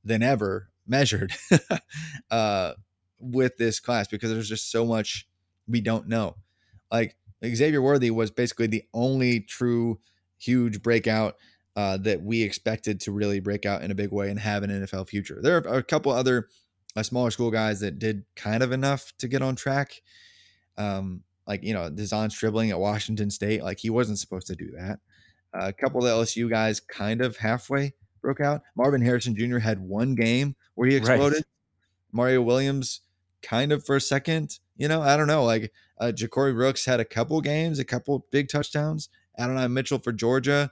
[0.04, 1.34] than ever measured
[2.32, 2.74] uh,
[3.20, 5.28] with this class because there's just so much
[5.68, 6.36] we don't know.
[6.92, 7.16] Like
[7.46, 10.00] Xavier Worthy was basically the only true
[10.38, 11.36] huge breakout
[11.76, 14.70] uh, that we expected to really break out in a big way and have an
[14.70, 15.40] NFL future.
[15.42, 16.48] There are a couple other
[16.96, 20.02] uh, smaller school guys that did kind of enough to get on track.
[20.78, 24.70] Um, like you know, De'Zhaun Stribling at Washington State, like he wasn't supposed to do
[24.78, 25.00] that.
[25.54, 28.62] Uh, a couple of the LSU guys kind of halfway broke out.
[28.76, 29.60] Marvin Harrison Jr.
[29.60, 31.08] had one game where he Right.
[31.10, 31.44] exploded.
[32.12, 33.02] Mario Williams
[33.42, 34.60] kind of for a second.
[34.76, 35.44] You know, I don't know.
[35.46, 39.10] Like uh, Ja'Corey Brooks had a couple games, a couple big touchdowns.
[39.40, 40.70] Adonai Mitchell for Georgia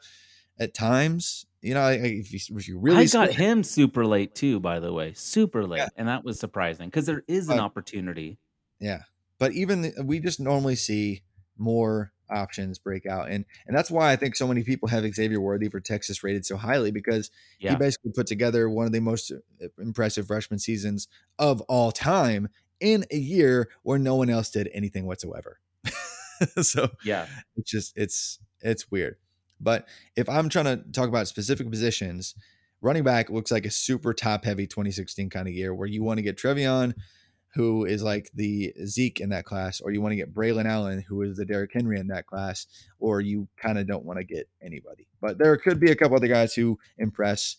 [0.59, 1.45] at times.
[1.61, 4.79] You know, if you, if you really I got score- him super late too, by
[4.79, 5.87] the way, super late, Yeah.
[5.95, 8.37] and that was surprising because there is an Uh, opportunity.
[8.79, 9.01] Yeah.
[9.39, 11.23] But even the, we just normally see
[11.57, 13.29] more options break out.
[13.29, 16.45] And and that's why I think so many people have Xavier Worthy for Texas rated
[16.45, 17.31] so highly because
[17.71, 21.07] he basically put together one of the most uh, impressive freshman seasons
[21.37, 25.59] of all time in a year where no one else did anything whatsoever.
[26.61, 29.17] so yeah, it's just it's it's weird.
[29.59, 32.35] But if I'm trying to talk about specific positions,
[32.81, 36.17] running back looks like a super top heavy 2016 kind of year where you want
[36.17, 36.93] to get TreVeyon,
[37.55, 41.03] who is like the Zeke in that class, or you want to get Braylon Allen,
[41.07, 42.67] who is the Derrick Henry in that class,
[42.99, 45.07] or you kind of don't want to get anybody.
[45.21, 47.55] But there could be a couple other guys who impress,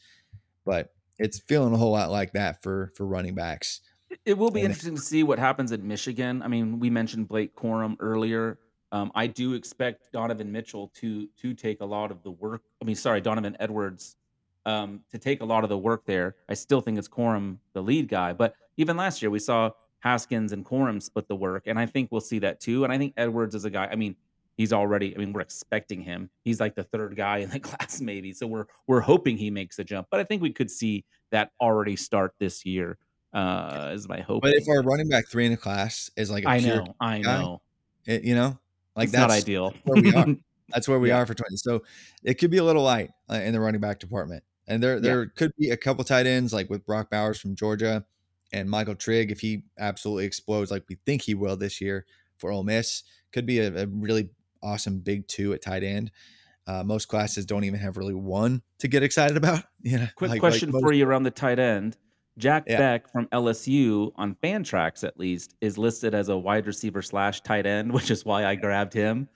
[0.66, 3.80] but it's feeling a whole lot like that for for running backs.
[4.11, 6.42] It- it will be And- interesting to see what happens at Michigan.
[6.42, 8.59] I mean, we mentioned Blake Corum earlier.
[8.92, 12.62] Um, I do expect Donovan Mitchell to to take a lot of the work.
[12.82, 14.16] I mean, sorry, Donovan Edwards
[14.66, 16.36] um, to take a lot of the work there.
[16.49, 19.70] I still think it's Corum the lead guy, but even last year we saw
[20.07, 22.84] Haskins and Corum split the work, and I think we'll see that too.
[22.84, 23.88] And I think Edwards is a guy.
[23.90, 24.14] I mean,
[24.57, 25.12] he's already.
[25.12, 26.30] I mean, we're expecting him.
[26.44, 28.32] He's like the third guy in the class, maybe.
[28.32, 30.07] So we're we're hoping he makes a jump.
[30.09, 32.98] But I think we could see that already start this year.
[33.32, 34.42] Uh, is my hope.
[34.42, 37.18] But if our running back three in the class is like a I know, I
[37.20, 37.61] guy, know,
[38.07, 38.59] it, you know,
[38.94, 39.74] like it's that's not ideal.
[39.84, 40.26] where we are.
[40.70, 41.18] That's where we Yeah.
[41.18, 41.57] are for 20.
[41.59, 41.84] So
[42.24, 44.42] it could be a little light uh, in the running back department.
[44.66, 48.04] And there there could be a couple tight ends like with Brock Bowers from Georgia
[48.53, 52.07] and Michael Trigg if he absolutely explodes like we think he will this year
[52.38, 53.03] for Ole Miss.
[53.32, 54.28] Could be a, a really
[54.62, 56.11] awesome big two at tight end.
[56.66, 59.62] Uh, most classes don't even have really one to get excited about.
[59.82, 61.97] You know, Quick like- like question most- for you around the tight end.
[62.38, 62.76] Jack Yeah.
[62.78, 67.64] Bech from LSU on Fantrax at least is listed as a wide receiver slash tight
[67.66, 69.28] end, which is why I grabbed him.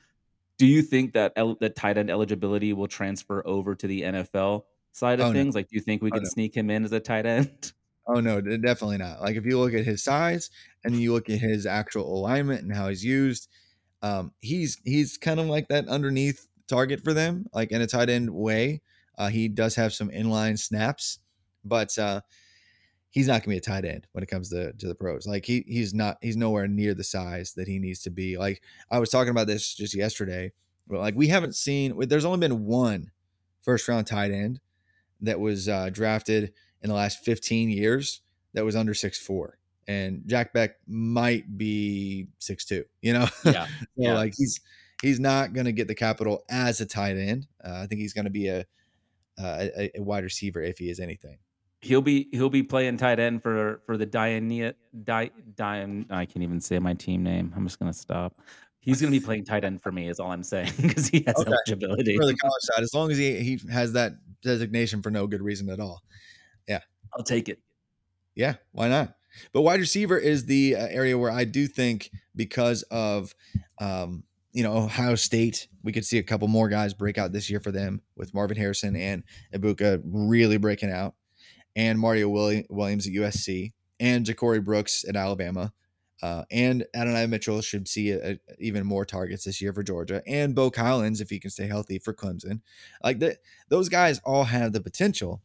[0.59, 4.65] Do you think that el- that tight end eligibility will transfer over to the NFL
[4.93, 5.39] side of Oh, no.
[5.39, 5.55] things?
[5.55, 6.29] Like, do you think we Oh, can no.
[6.29, 7.73] sneak him in as a tight end?
[8.13, 9.21] Oh no, definitely not.
[9.21, 10.51] Like if you look at his size
[10.85, 13.49] and you look at his actual alignment and how he's used,
[14.03, 18.09] um, he's he's kind of like that underneath target for them, like in a tight
[18.11, 18.83] end way.
[19.19, 21.19] Uh, he does have some inline snaps,
[21.65, 22.21] but uh,
[23.11, 25.27] he's not gonna be a tight end when it comes to to the pros.
[25.27, 28.39] Like he he's not he's nowhere near the size that he needs to be.
[28.39, 30.53] Like I was talking about this just yesterday.
[30.89, 31.99] But like we haven't seen.
[32.09, 33.13] There's only been one
[33.63, 34.61] first round tight end
[35.21, 36.53] that was uh, drafted
[36.83, 38.23] in the last 15 years
[38.55, 42.85] that was under six four, and Jack Bech might be six two.
[43.03, 44.15] You know, Yeah, so Yeah.
[44.15, 44.61] like he's
[45.03, 47.47] he's not going to get the capital as a tight end.
[47.65, 48.61] Uh, I think he's going to be a,
[49.39, 51.39] uh, a a wide receiver if he is anything.
[51.81, 54.75] he'll be he'll be playing tight end for for the Diane
[55.05, 56.07] Di, Diane.
[56.11, 57.53] I can't even say my team name.
[57.57, 58.41] I'm just gonna stop.
[58.81, 60.09] He's gonna be playing tight end for me.
[60.09, 61.51] Is all I'm saying because he has Okay.
[61.53, 62.17] eligibility.
[62.17, 64.13] For the college side, as long as he he has that
[64.43, 66.03] designation for no good reason at all.
[67.15, 67.61] I'll take it.
[68.35, 69.17] Yeah, why not?
[69.53, 73.35] But wide receiver is the uh, area where I do think because of
[73.81, 77.51] um, you know Ohio State, we could see a couple more guys break out this
[77.51, 79.23] year for them with Marvin Harrison and
[79.55, 81.15] Egbuka really breaking out,
[81.77, 85.73] and Mario Williams at USC and Ja'Corey Brooks at Alabama.
[86.23, 90.23] Uh, and Adonai Mitchell should see a, a, even more targets this year for Georgia,
[90.27, 92.61] and Beaux Collins if he can stay healthy for Clemson.
[93.03, 93.23] Like
[93.71, 95.41] those guys all have the potential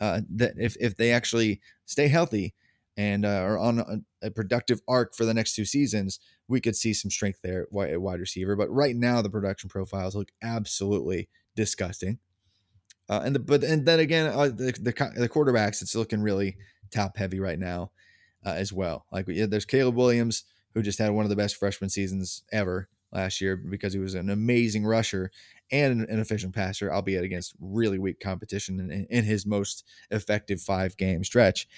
[0.00, 2.54] uh, that if if they actually stay healthy
[2.96, 6.18] and uh, are on a, a, productive arc for the next two seasons,
[6.48, 8.56] we could see some strength there at wide receiver.
[8.56, 12.18] But right now, the production profiles look absolutely disgusting.
[13.08, 16.56] Uh, and the, but and then again, uh, the, the, the quarterbacks, it's looking really
[16.90, 17.90] top heavy right now
[18.44, 19.06] uh, as well.
[19.12, 20.44] Like yeah, there's Caleb Williams
[20.74, 24.14] who just had one of the best freshman seasons ever last year because he was
[24.14, 25.30] an amazing rusher
[25.70, 30.96] and an efficient passer, albeit against really weak competition in, in his most effective five
[30.96, 31.68] game stretch.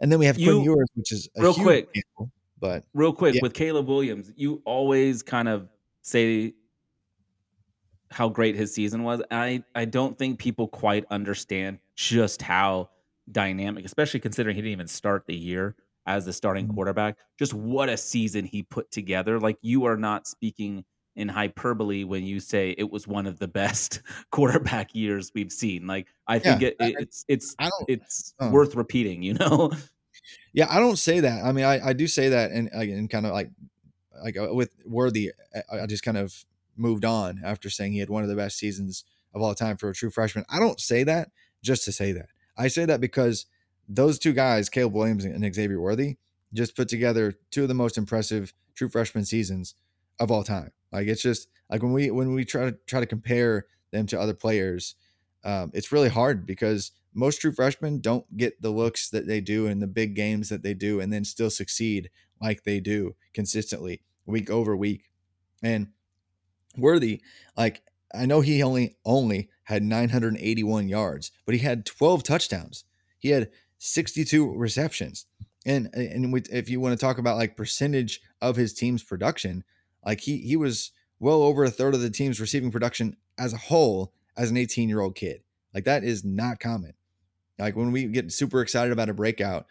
[0.00, 3.36] And then we have you, Quinn Ewers, which is real quick, example, but real quick
[3.36, 3.40] yeah.
[3.42, 5.68] with Caleb Williams, you always kind of
[6.02, 6.54] say
[8.10, 9.22] how great his season was.
[9.30, 12.90] I I don't think people quite understand just how
[13.32, 15.74] dynamic, especially considering he didn't even start the year
[16.06, 16.74] as the starting mm-hmm.
[16.74, 17.16] quarterback.
[17.38, 19.40] Just what a season he put together.
[19.40, 20.84] Like you are not speaking
[21.16, 24.00] in hyperbole when you say it was one of the best
[24.30, 25.86] quarterback years we've seen.
[25.86, 27.56] Like I think yeah, it, it's it's
[27.88, 29.22] it's uh, worth repeating.
[29.22, 29.72] You know.
[30.52, 31.44] Yeah, I don't say that.
[31.44, 33.50] I mean, I, I do say that, and again, kind of like
[34.24, 35.32] like uh, with Worthy,
[35.70, 36.44] I, I just kind of
[36.76, 39.04] moved on after saying he had one of the best seasons
[39.34, 40.46] of all time for a true freshman.
[40.48, 41.28] I don't say that
[41.62, 42.28] just to say that.
[42.56, 43.44] I say that because
[43.88, 46.16] those two guys, Caleb Williams and Xavier Worthy,
[46.54, 49.74] just put together two of the most impressive true freshman seasons
[50.18, 50.72] of all time.
[50.96, 54.18] Like it's just like when we when we try to try to compare them to
[54.18, 54.94] other players,
[55.44, 59.66] um, it's really hard because most true freshmen don't get the looks that they do
[59.66, 62.08] in the big games that they do, and then still succeed
[62.40, 65.10] like they do consistently week over week.
[65.62, 65.88] And
[66.78, 67.20] Worthy,
[67.58, 67.82] like
[68.14, 72.84] I know he only only had 981 yards, but he had 12 touchdowns.
[73.18, 75.26] He had 62 receptions.
[75.66, 79.62] And and with, if you want to talk about like percentage of his team's production,
[80.06, 83.58] like he he was well over a third of the team's receiving production as a
[83.58, 85.42] whole as an 18 year old kid.
[85.74, 86.94] Like that is not common.
[87.58, 89.66] Like when we get super excited about a breakout,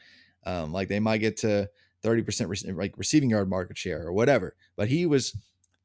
[0.45, 1.69] um, like they might get to
[2.03, 4.55] 30% re- like receiving yard market share or whatever.
[4.75, 5.35] But he was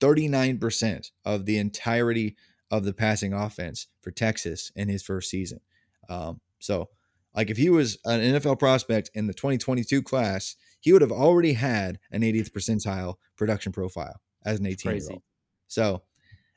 [0.01, 2.37] 39% of the entirety
[2.71, 5.61] of the passing offense for Texas in his first season.
[6.09, 6.89] Um, so,
[7.35, 11.53] like if he was an NFL prospect in the 2022 class, he would have already
[11.53, 15.23] had an 80th percentile production profile as an 18 year old.
[15.69, 16.03] So,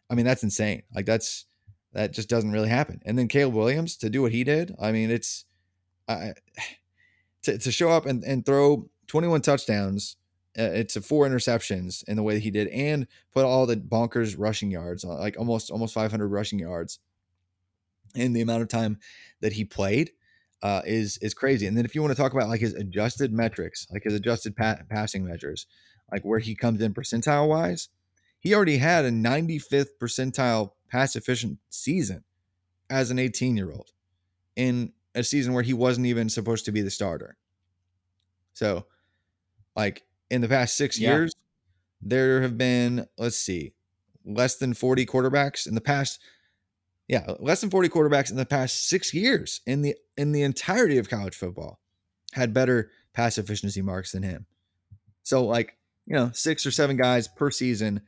[0.09, 0.83] I mean, that's insane.
[0.93, 1.45] Like that's
[1.93, 3.01] that just doesn't really happen.
[3.05, 5.45] And then Caleb Williams to do what he did, I mean, it's
[6.07, 6.29] uh,
[7.43, 10.17] to to show up and and throw 21 touchdowns
[10.57, 13.75] uh, it's a four interceptions in the way that he did, and put all the
[13.75, 16.99] bonkers rushing yards, uh, like almost almost 500 rushing yards,
[18.13, 18.99] in the amount of time
[19.41, 20.11] that he played,
[20.61, 21.65] uh, is is crazy.
[21.65, 24.55] And then if you want to talk about like his adjusted metrics, like his adjusted
[24.55, 25.65] pa- passing measures,
[26.13, 27.89] like where he comes in percentile wise,
[28.39, 32.23] he already had a 95th percentile pass efficient season
[32.87, 33.91] as an 18 year old
[34.55, 37.35] in a season where he wasn't even supposed to be the starter.
[38.53, 38.85] So,
[39.75, 41.09] like in the past six yeah.
[41.09, 41.33] years,
[41.99, 43.73] there have been, let's see,
[44.23, 46.19] less than 40 quarterbacks in the past.
[47.07, 50.99] Yeah, less than 40 quarterbacks in the past six years in the in the entirety
[50.99, 51.79] of college football
[52.33, 54.45] had better pass efficiency marks than him.
[55.23, 55.75] So like,
[56.05, 58.01] you know, six or seven guys per season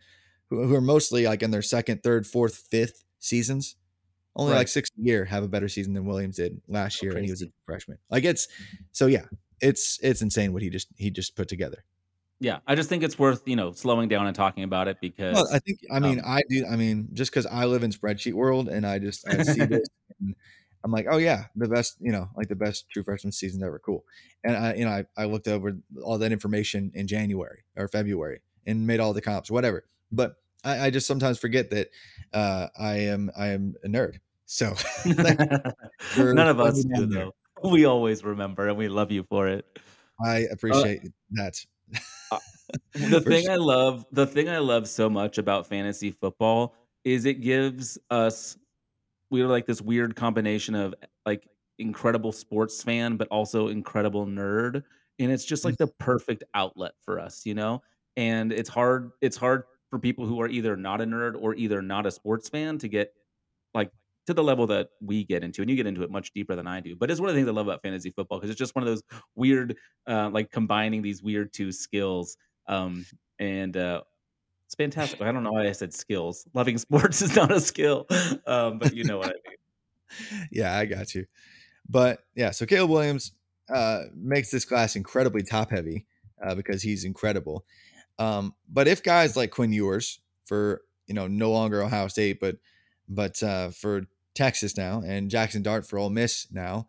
[0.50, 3.76] who, who are mostly like in their second, third, fourth, fifth seasons.
[4.36, 4.60] Only right.
[4.60, 7.32] like six a year have a better season than Williams did last year, and he
[7.32, 7.98] was a freshman.
[8.10, 8.50] Like it's
[8.92, 9.26] so yeah,
[9.62, 11.86] it's it's insane what he just he just put together.
[12.42, 15.36] Yeah, I just think it's worth you know slowing down and talking about it because
[15.36, 17.92] well, I think I mean um, I do I mean just because I live in
[17.92, 19.88] spreadsheet world and I just I see this
[20.20, 20.36] and
[20.86, 23.80] I'm like oh yeah the best you know like the best true freshman season ever.
[23.80, 24.06] Cool.
[24.44, 28.42] And I you know I, I looked over all that information in January or February
[28.68, 29.86] and made all the comps whatever.
[30.12, 31.90] But I, I just sometimes forget that
[32.34, 34.20] uh, I am I am a nerd.
[34.46, 34.76] So
[35.06, 37.32] none of us do though.
[37.64, 39.66] We always remember and we love you for it.
[40.24, 41.66] I uh appreciate uh, that
[42.94, 43.54] the thing sure.
[43.54, 48.58] I love, the thing I love so much about fantasy football is it gives us
[49.30, 50.94] we're like this weird combination of
[51.26, 51.48] like
[51.78, 54.84] incredible sports fan but also incredible nerd
[55.20, 57.82] and it's just like the perfect outlet for us, you know?
[58.18, 61.82] And it's hard it's hard for people who are either not a nerd or either
[61.82, 63.14] not a sports fan to get
[63.74, 63.92] like
[64.28, 66.68] to the level that we get into, and you get into it much deeper than
[66.68, 66.96] I do.
[66.96, 68.84] But it's one of the things I love about fantasy football because it's just one
[68.84, 69.04] of those
[69.36, 72.38] weird, uh, like combining these weird two skills.
[72.68, 73.06] Um,
[73.40, 74.02] and uh,
[74.66, 75.22] it's fantastic.
[75.22, 76.48] I don't know why I said skills.
[76.54, 78.08] Loving sports is not a skill,
[78.48, 80.48] um, but you know what I mean.
[80.52, 81.26] yeah, I got you.
[81.88, 83.32] But yeah, so Caleb Williams
[83.74, 86.06] uh, makes this class incredibly top heavy.
[86.44, 87.66] uh, because he's incredible.
[88.20, 92.58] Um, but if guys like Quinn Ewers for you know no longer Ohio State, but
[93.08, 94.04] but uh, for
[94.34, 96.88] Texas now, and Jackson Dart for Ole Miss now,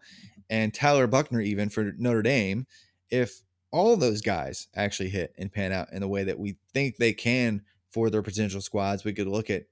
[0.49, 2.67] and Tyler Buchner even for Notre Dame,
[3.11, 3.43] if
[3.77, 7.13] all those guys actually hit and pan out in the way that we think they
[7.13, 9.65] can for their potential squads, we could look at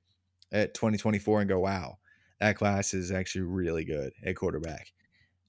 [0.52, 1.98] at 2024 and go, wow,
[2.38, 4.92] that class is actually really good at quarterback.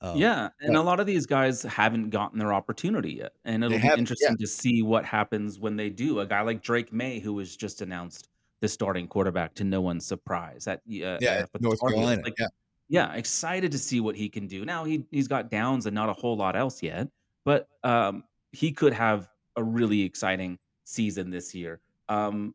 [0.01, 3.63] Um, Yeah, and but a lot of these guys haven't gotten their opportunity yet, and
[3.63, 6.19] it'll be have, yeah, interesting to see what happens when they do.
[6.21, 8.29] A guy like Drake Maye, who was just announced
[8.61, 12.47] the starting quarterback to no one's surprise at uh, yeah, at North Carolina, Like, yeah,
[12.87, 14.65] yeah, excited to see what he can do.
[14.65, 17.09] Now he he's got downs and not a whole lot else yet,
[17.43, 18.23] but um,
[18.55, 21.81] he could have a really exciting season this year.
[22.09, 22.53] Um,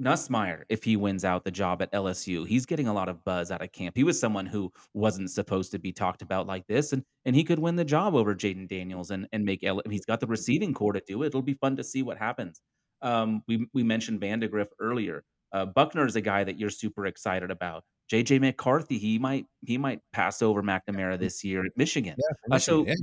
[0.00, 3.50] Nussmeier, if he wins out the job at LSU, he's getting a lot of buzz
[3.50, 3.94] out of camp.
[3.96, 7.44] He was someone who wasn't supposed to be talked about like this, and and he
[7.44, 9.62] could win the job over Jayden Daniels and and make.
[9.62, 11.26] L- he's got the receiving core to do it.
[11.28, 12.60] It'll be fun to see what happens.
[13.02, 15.24] Um, we we mentioned Vandagriff earlier.
[15.52, 17.84] Uh, Buchner is a guy that you're super excited about.
[18.10, 22.16] JJ McCarthy, he might he might pass over McNamara this year at Michigan.
[22.18, 22.94] yeah, for Uh, Michigan, so yeah,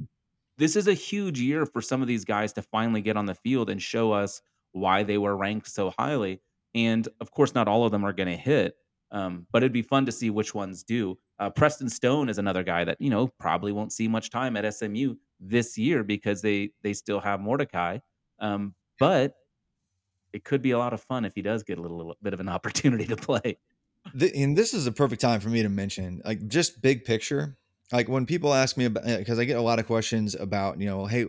[0.60, 3.34] this is a huge year for some of these guys to finally get on the
[3.34, 4.41] field and show us
[4.74, 6.41] why they were ranked so highly.
[6.76, 8.76] And of course, not all of them are going to hit,
[9.12, 11.18] um, but it'd be fun to see which ones do.
[11.39, 14.72] Uh, Preston Stone is another guy that you know probably won't see much time at
[14.72, 17.99] SMU this year because they they still have Mordecai.
[18.39, 19.36] Um, but
[20.34, 22.34] it could be a lot of fun if he does get a little, little bit
[22.34, 23.57] of an opportunity to play.
[24.18, 27.57] Th- and this is a perfect time for me to mention like just big picture
[27.92, 30.86] like when people ask me about because i get a lot of questions about you
[30.86, 31.26] know hey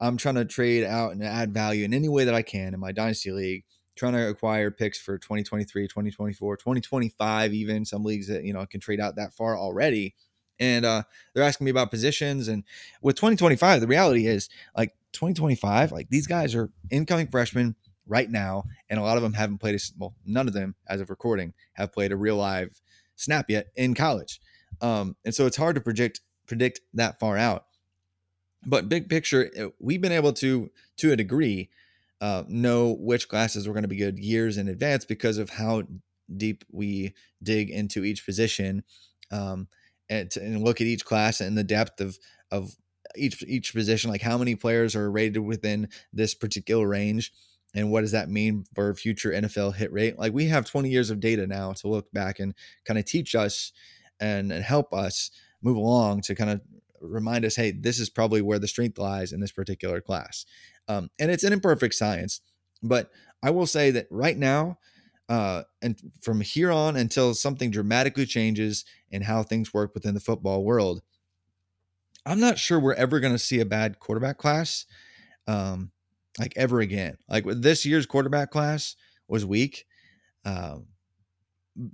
[0.00, 2.80] i'm trying to trade out and add value in any way that i can in
[2.80, 3.64] my dynasty league
[3.96, 8.80] trying to acquire picks for 2023 2024 2025 even some leagues that you know can
[8.80, 10.14] trade out that far already.
[10.60, 11.02] And uh
[11.32, 12.64] they're asking me about positions and
[13.02, 17.74] with 2025 the reality is like 2025 like these guys are incoming freshmen
[18.06, 21.00] right now, and a lot of them haven't played a well, none of them as
[21.00, 22.80] of recording have played a real live
[23.16, 24.40] snap yet in college,
[24.80, 27.66] um, and so it's hard to predict predict that far out.
[28.66, 31.70] But big picture, uh, we've been able to, to a degree,
[32.20, 35.82] uh, know which classes were going to be good years in advance because of how
[36.34, 38.82] deep we dig into each position,
[39.30, 39.68] um,
[40.08, 42.18] and, to, and look at each class and the depth of
[42.50, 42.74] of
[43.16, 47.32] each each position, like how many players are rated within this particular range
[47.74, 50.18] and what does that mean for future NFL hit rate?
[50.18, 52.54] Like we have 20 years of data now to look back and
[52.84, 53.72] kind of teach us
[54.24, 55.30] and, and help us
[55.62, 56.60] move along to kind of
[57.00, 60.46] remind us, hey, this is probably where the strength lies in this particular class.
[60.88, 62.40] Um, and it's an imperfect science,
[62.82, 63.10] but
[63.42, 64.78] I will say that right now,
[65.28, 70.20] uh, and from here on until something dramatically changes in how things work within the
[70.20, 71.02] football world,
[72.26, 74.86] I'm not sure we're ever going to see a bad quarterback class.
[75.46, 75.90] Um,
[76.38, 77.16] like ever again.
[77.28, 78.96] Like this year's quarterback class
[79.28, 79.86] was weak,
[80.44, 80.86] um,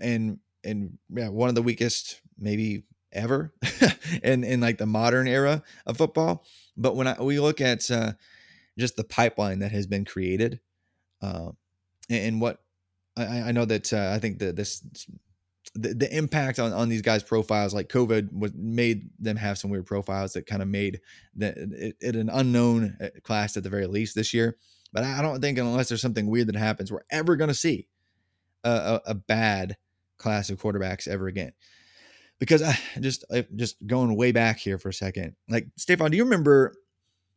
[0.00, 3.52] and and yeah, one of the weakest maybe ever
[4.22, 6.44] in in like the modern era of football.
[6.76, 8.12] But when I, we look at uh,
[8.78, 10.60] just the pipeline that has been created,
[11.22, 11.50] uh,
[12.08, 12.62] and, and what
[13.16, 14.82] I, I know that uh, I think that this
[15.74, 19.70] the, the impact on, on these guys' profiles, like COVID, was made them have some
[19.70, 21.00] weird profiles that kind of made
[21.36, 24.56] that it, it, an unknown uh, class at the very least this year.
[24.92, 27.86] But I don't think unless there's something weird that happens, we're ever going to see
[28.64, 29.76] a, a, a, bad
[30.20, 31.52] class of quarterbacks ever again.
[32.38, 36.16] Because I just uh, just going way back here for a second, like Stefan, do
[36.16, 36.74] you remember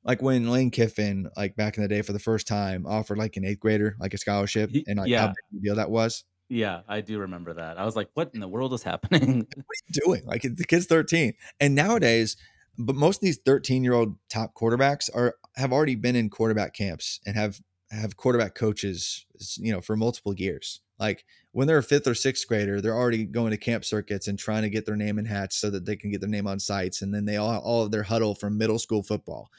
[0.05, 3.37] like when Lane Kiffin, like back in the day, for the first time offered like
[3.37, 5.21] an eighth grader like a scholarship, and like yeah.
[5.21, 6.23] how big a deal that was?
[6.49, 7.77] Yeah, I do remember that.
[7.77, 10.25] I was like, "What in the world is happening?" what are you doing?
[10.25, 11.33] Like the kid's 13.
[11.59, 12.37] And nowadays,
[12.77, 16.73] but most of these 13 year old top quarterbacks are have already been in quarterback
[16.73, 17.59] camps and have
[17.91, 19.25] have quarterback coaches,
[19.57, 20.81] you know, for multiple years.
[20.99, 24.37] Like when they're a fifth or sixth grader, they're already going to camp circuits and
[24.37, 26.59] trying to get their name in hats so that they can get their name on
[26.59, 27.01] sites.
[27.01, 29.49] And then they all all of their Hudl from middle school football.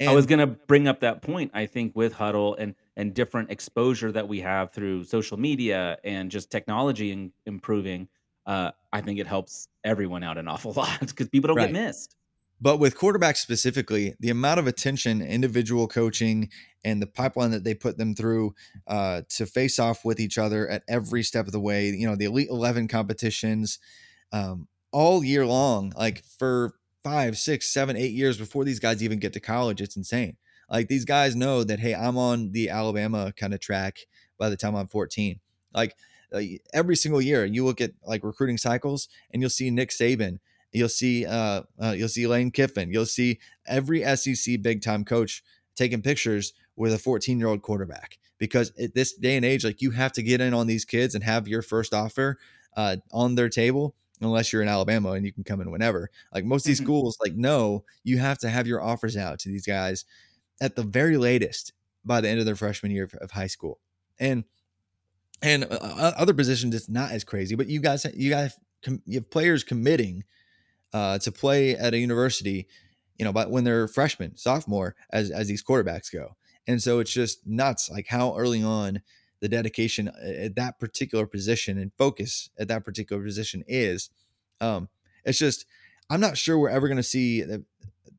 [0.00, 1.50] And I was gonna bring up that point.
[1.54, 6.30] I think with Hudl and and different exposure that we have through social media and
[6.30, 8.08] just technology and improving,
[8.46, 11.72] uh, I think it helps everyone out an awful lot because people don't Right.
[11.72, 12.14] get missed.
[12.60, 16.50] But with quarterbacks specifically, the amount of attention, individual coaching,
[16.84, 18.54] and the pipeline that they put them through
[18.86, 22.16] uh, to face off with each other at every step of the way, you know,
[22.16, 23.78] the Elite 11 competitions
[24.32, 29.18] um, all year long, like for five, six, seven, eight years before these guys even
[29.18, 30.36] get to college, it's insane.
[30.70, 33.98] Like these guys know that, hey, I'm on the Alabama kind of track
[34.38, 35.40] by the time I'm 14.
[35.74, 35.94] Like
[36.32, 36.40] uh,
[36.74, 40.38] every single year, you look at like recruiting cycles and you'll see Nick Saban
[40.72, 42.90] You'll see uh, uh, you'll see Lane Kiffin.
[42.92, 45.42] You'll see every SEC big time coach
[45.76, 49.82] taking pictures with a 14 year old quarterback because at this day and age, like
[49.82, 52.38] you have to get in on these kids and have your first offer
[52.76, 56.10] uh, on their table unless you're in Alabama and you can come in whenever.
[56.32, 59.48] Like most of these schools, like no, you have to have your offers out to
[59.48, 60.04] these guys
[60.60, 61.72] at the very latest
[62.04, 63.78] by the end of their freshman year of, high school.
[64.18, 64.44] And
[65.40, 68.58] and uh, uh, other positions it's not as crazy, but you guys you guys
[69.06, 70.24] you have players committing
[70.92, 72.66] uh, to play at a university,
[73.18, 76.36] you know, but when they're freshmen, sophomore, as as these quarterbacks go,
[76.66, 79.02] and so it's just nuts, like how early on
[79.40, 84.10] the dedication at that particular position and focus at that particular position is.
[84.60, 84.88] Um,
[85.24, 85.66] it's just
[86.10, 87.64] I'm not sure we're ever going to see the,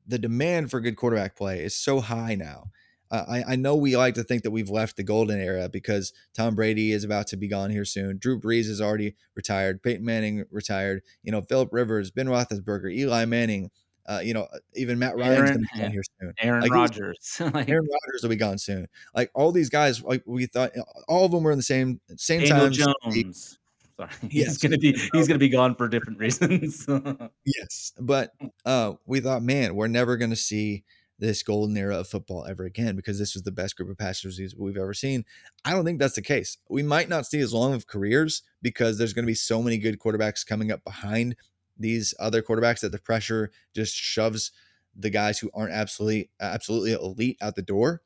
[0.07, 2.72] the demand for good quarterback play is so high now.
[3.12, 6.55] I, I know we like to think that we've left the golden era because Tom
[6.55, 8.18] Brady is about to be gone here soon.
[8.18, 9.82] Drew Brees is already retired.
[9.82, 11.01] Peyton Manning retired.
[11.24, 13.72] You know, Philip Rivers, Ben Roethlisberger, Eli Manning.
[14.07, 16.34] Uh, you know, even Matt Ryan's Aaron- going to be gone here soon.
[16.41, 17.38] Aaron Like, Rodgers.
[17.53, 18.88] like Aaron Rodgers will be gone soon.
[19.16, 20.72] Like all these guys, like we thought,
[21.07, 22.93] all of them were in the same same Daniel time.
[23.14, 23.60] Jones.
[23.97, 24.10] Sorry.
[24.30, 24.47] Yes.
[24.47, 26.88] He's gonna be he's gonna be gone for different reasons.
[27.45, 28.32] Yes, but
[28.66, 30.84] uh, we thought, man, we're never going to see
[31.20, 34.39] this golden era of football ever again because this was the best group of passers
[34.39, 35.26] we've- we've ever seen.
[35.65, 36.57] I don't think that's the case.
[36.70, 39.78] We might not see as long of careers because there's going to be so many
[39.78, 41.36] good quarterbacks coming up behind
[41.78, 44.51] these other quarterbacks that the pressure just shoves
[44.95, 48.01] the guys who aren't absolutely absolutely elite out the door.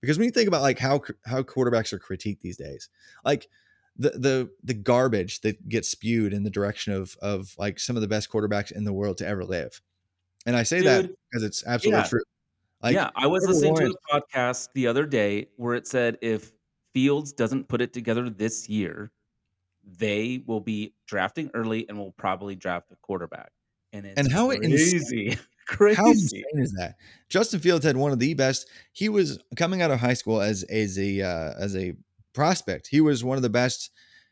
[0.00, 2.88] Because when you think about like how how quarterbacks are critiqued these days,
[3.24, 3.48] like
[3.96, 8.02] the the the garbage that gets spewed in the direction of of like some of
[8.02, 9.80] the best quarterbacks in the world to ever live.
[10.46, 12.08] And I say that because it's absolutely yeah.
[12.08, 12.22] true.
[12.84, 16.52] Like yeah, I was listening to a podcast the other day where it said if
[16.92, 19.10] Fields doesn't put it together this year,
[19.98, 23.50] they will be drafting early and will probably draft a quarterback.
[23.92, 25.96] And it's And how insane- crazy, crazy.
[25.96, 26.96] How insane is that?
[27.28, 28.68] Justin Fields had one of the best.
[28.92, 31.94] He was coming out of high school as as a uh, as a
[32.34, 32.88] prospect.
[32.88, 33.90] He was one of the best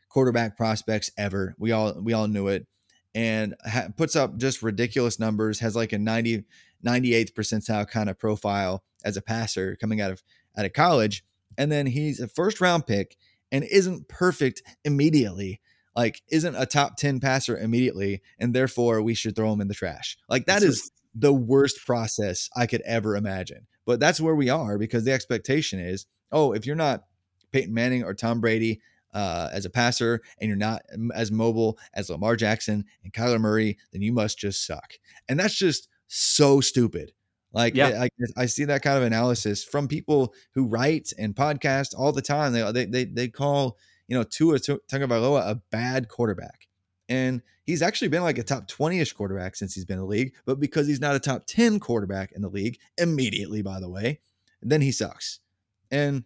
[0.09, 1.55] quarterback prospects ever.
[1.57, 2.67] We all we all knew it,
[3.15, 5.59] and ha- puts up just ridiculous numbers.
[5.59, 6.43] Has like a 90
[6.85, 10.23] 98th percentile kind of profile as a passer coming out of
[10.57, 11.23] out of college,
[11.57, 13.17] and then he's a first round pick
[13.51, 15.61] and isn't perfect immediately.
[15.95, 19.75] Like isn't a top 10 passer immediately and therefore we should throw him in the
[19.75, 20.17] trash.
[20.27, 23.67] Like that It's is the worst process I could ever imagine.
[23.85, 27.03] But that's where we are because the expectation is, oh, if you're not
[27.51, 28.81] Peyton Manning or Tom Brady
[29.13, 30.81] uh, as a passer and you're not
[31.13, 34.93] as mobile as Lamar Jackson and Kyler Murray, then you must just suck.
[35.29, 37.11] And that's just so stupid.
[37.53, 38.03] Like Yeah.
[38.03, 42.21] I, I see that kind of analysis from people who write and podcast all the
[42.21, 42.53] time.
[42.53, 46.67] They they they, they call you know Tua Tu- Tagovailoa a bad quarterback.
[47.09, 50.33] And he's actually been like a top 20-ish quarterback since he's been in the league,
[50.45, 54.21] but because he's not a top 10 quarterback in the league immediately, by the way,
[54.61, 55.39] then he sucks.
[55.91, 56.23] And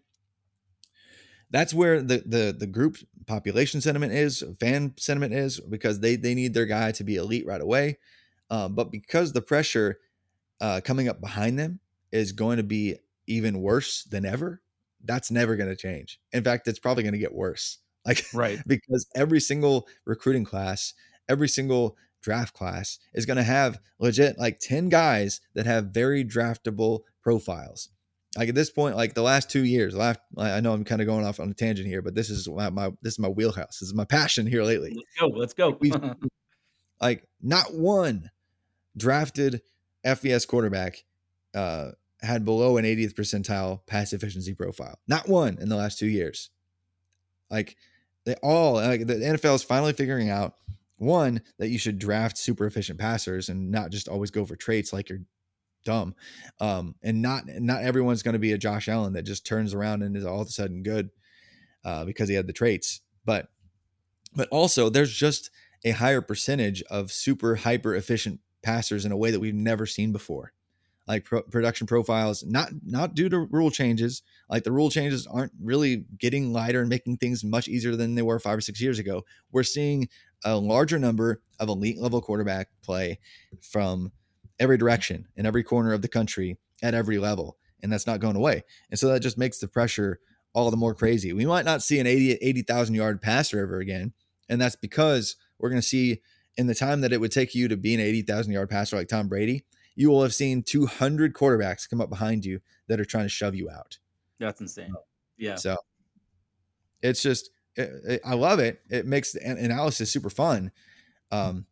[1.50, 6.36] that's where the the the group population sentiment is, fan sentiment is, because they they
[6.36, 7.98] need their guy to be elite right away.
[8.50, 10.00] Um, but because the pressure
[10.62, 11.80] uh, coming up behind them
[12.12, 12.96] is going to be
[13.28, 14.62] even worse than ever,
[15.04, 16.20] that's never going to change.
[16.32, 17.80] In fact, it's probably going to get worse.
[18.08, 18.58] Like right.
[18.66, 20.94] because every single recruiting class,
[21.28, 26.24] every single draft class is going to have legit like 10 guys that have very
[26.24, 27.90] draftable profiles.
[28.38, 31.08] Like at this point, like the last two years, last I know I'm kind of
[31.08, 33.80] going off on a tangent here, but this is my, my this is my wheelhouse.
[33.80, 34.96] This is my passion here lately.
[34.96, 35.68] Let's go.
[35.70, 36.16] Let's go.
[37.00, 38.32] Like not one
[38.98, 39.62] drafted
[40.06, 41.04] FBS quarterback
[41.56, 41.92] uh,
[42.22, 45.00] had below an 80th percentile pass efficiency profile.
[45.08, 46.50] Not one in the last two years.
[47.50, 47.78] Like
[48.26, 50.56] they all like the NFL is finally figuring out
[50.98, 54.92] one that you should draft super efficient passers and not just always go for traits
[54.92, 55.22] like you're
[55.86, 56.16] dumb.
[56.60, 60.04] Um, and not not everyone's going to be a Josh Allen that just turns around
[60.04, 61.10] and is all of a sudden good
[61.86, 63.02] uh, because he had the traits.
[63.24, 63.48] But
[64.36, 65.50] but also there's just
[65.86, 70.12] a higher percentage of super hyper efficient passers in a way that we've never seen
[70.12, 70.52] before.
[71.08, 74.24] Like pro- production profiles not not due to rule changes.
[74.50, 78.22] Like the rule changes aren't really getting lighter and making things much easier than they
[78.22, 79.24] were five or six years ago.
[79.54, 80.10] We're seeing
[80.44, 83.20] a larger number of elite level quarterback play
[83.62, 84.12] from
[84.60, 88.36] every direction in every corner of the country at every level and that's not going
[88.36, 88.64] away.
[88.90, 90.20] And so that just makes the pressure
[90.54, 91.32] all the more crazy.
[91.32, 94.12] We might not see an 80 80,000 yard passer ever again
[94.50, 96.22] and that's because we're going to see
[96.58, 99.08] in the time that it would take you to be an 80,000 yard passer like
[99.08, 99.64] Tom Brady,
[99.96, 103.56] you will have seen 200 quarterbacks come up behind you that are trying to shove
[103.56, 103.98] you out.
[104.40, 104.94] That's insane.
[105.38, 105.56] Yeah.
[105.56, 105.78] So
[107.02, 108.82] it's just, it, it- I love it.
[108.90, 110.72] It makes the analysis super fun.
[111.32, 111.66] Um,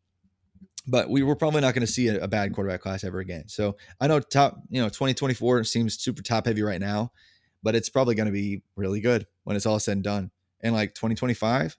[0.87, 3.47] but we were probably not going to see a, a, bad quarterback class ever again.
[3.47, 7.11] So I know top, you know, 2024 seems super top heavy right now,
[7.63, 10.31] but it's probably going to be really good when it's all said and done.
[10.61, 11.75] And like 2025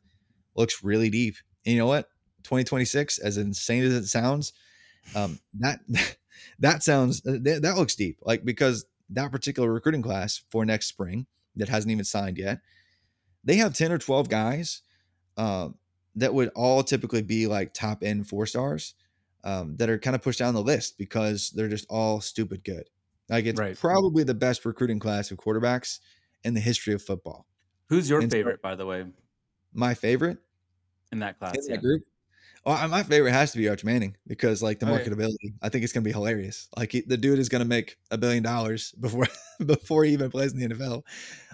[0.57, 1.37] looks really deep.
[1.65, 2.09] And you know what?
[2.47, 4.53] 2026, as insane as it sounds,
[5.15, 5.81] um, that
[6.59, 8.19] that sounds that, that looks deep.
[8.23, 11.27] Like because that particular recruiting class for next spring
[11.57, 12.61] that hasn't even signed yet,
[13.45, 14.83] they have 10 or 12 guys
[15.37, 15.69] uh,
[16.17, 18.95] that would all typically be like top end four stars
[19.45, 22.89] um, that are kind of pushed down the list because they're just all stupid good.
[23.29, 23.79] Like it's right.
[23.79, 26.01] probably the best recruiting class of quarterbacks
[26.45, 27.47] in the history of football.
[27.89, 29.05] Who's your and favorite, so, by the way?
[29.73, 30.39] My favorite
[31.13, 31.81] in that class, in yeah.
[31.81, 32.03] group.
[32.67, 35.37] Well, my favorite has to be Arch Manning because, like, the oh, marketability.
[35.41, 35.51] Yeah.
[35.63, 36.69] I think it's going to be hilarious.
[36.77, 39.29] Like, he, the dude is going to make a billion dollars before
[39.65, 41.05] before he even plays in the NFL.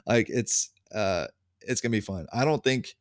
[0.07, 1.27] Like, it's uh,
[1.61, 2.27] it's going to be fun.
[2.33, 2.97] I don't think,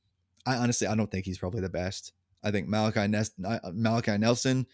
[0.45, 2.11] I honestly, I don't think he's probably the best.
[2.43, 4.67] I think Malachi Nest, uh, Malachi Nelson.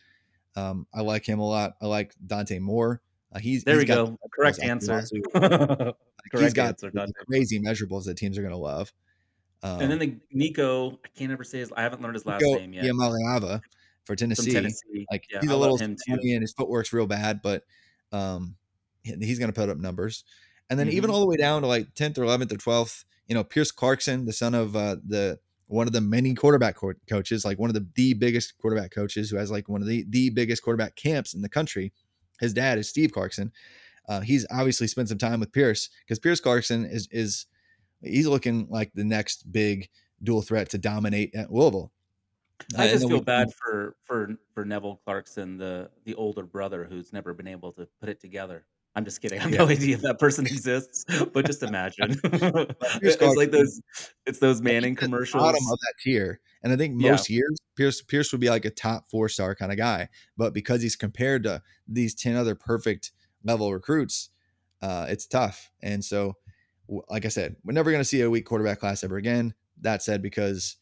[0.55, 1.75] Um, I like him a lot.
[1.79, 3.03] I like Dante Moore.
[3.31, 3.75] Uh, he's there.
[3.75, 4.17] He's we go.
[4.33, 5.03] Correct answer.
[5.35, 5.95] Correct
[6.33, 6.91] he's got answer,
[7.27, 8.91] crazy measurables that teams are going to love.
[9.63, 11.71] Um, and then the Nico, I can't ever say his.
[11.75, 12.85] I haven't learned his last Nico name yet.
[12.85, 13.61] Iamaleava
[14.05, 14.51] for Tennessee.
[14.51, 15.05] Tennessee.
[15.11, 17.63] Like yeah, he's a little and his footwork's real bad, but
[18.11, 18.55] um,
[19.03, 20.23] he's going to put up numbers.
[20.69, 20.97] And then mm-hmm.
[20.97, 23.71] even all the way down to like tenth or eleventh or twelfth, you know, Pierce
[23.71, 27.69] Clarkson, the son of uh, the one of the many quarterback co- coaches, like one
[27.69, 30.95] of the the biggest quarterback coaches who has like one of the the biggest quarterback
[30.95, 31.93] camps in the country.
[32.39, 33.51] His dad is Steve Clarkson.
[34.07, 37.45] Uh, he's obviously spent some time with Pierce because Pierce Clarkson is is
[38.01, 39.89] he's looking like the next big
[40.21, 41.91] dual threat to dominate at Louisville.
[42.77, 47.13] I just feel we, bad for for for Neville Clarkson, the the older brother who's
[47.13, 48.65] never been able to put it together.
[48.95, 49.37] I'm just kidding.
[49.37, 49.59] I have yeah.
[49.59, 52.19] no idea if that person exists, but just imagine.
[52.23, 53.79] it's like those
[54.25, 55.43] it's those Manning commercials.
[55.43, 56.39] Bottom of that tier.
[56.63, 57.35] And I think most yeah.
[57.35, 60.09] years Pierce Pierce would be like a top four star kind of guy.
[60.35, 63.11] But because he's compared to these 10 other perfect
[63.43, 64.29] level recruits,
[64.81, 65.69] uh, it's tough.
[65.83, 66.33] And so
[66.87, 69.53] like I said, we're never going to see a weak quarterback class ever again.
[69.81, 70.77] That said, because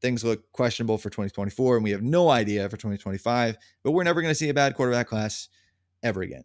[0.00, 4.20] things look questionable for 2024 and we have no idea for 2025, but we're never
[4.20, 5.48] going to see a bad quarterback class
[6.02, 6.44] ever again.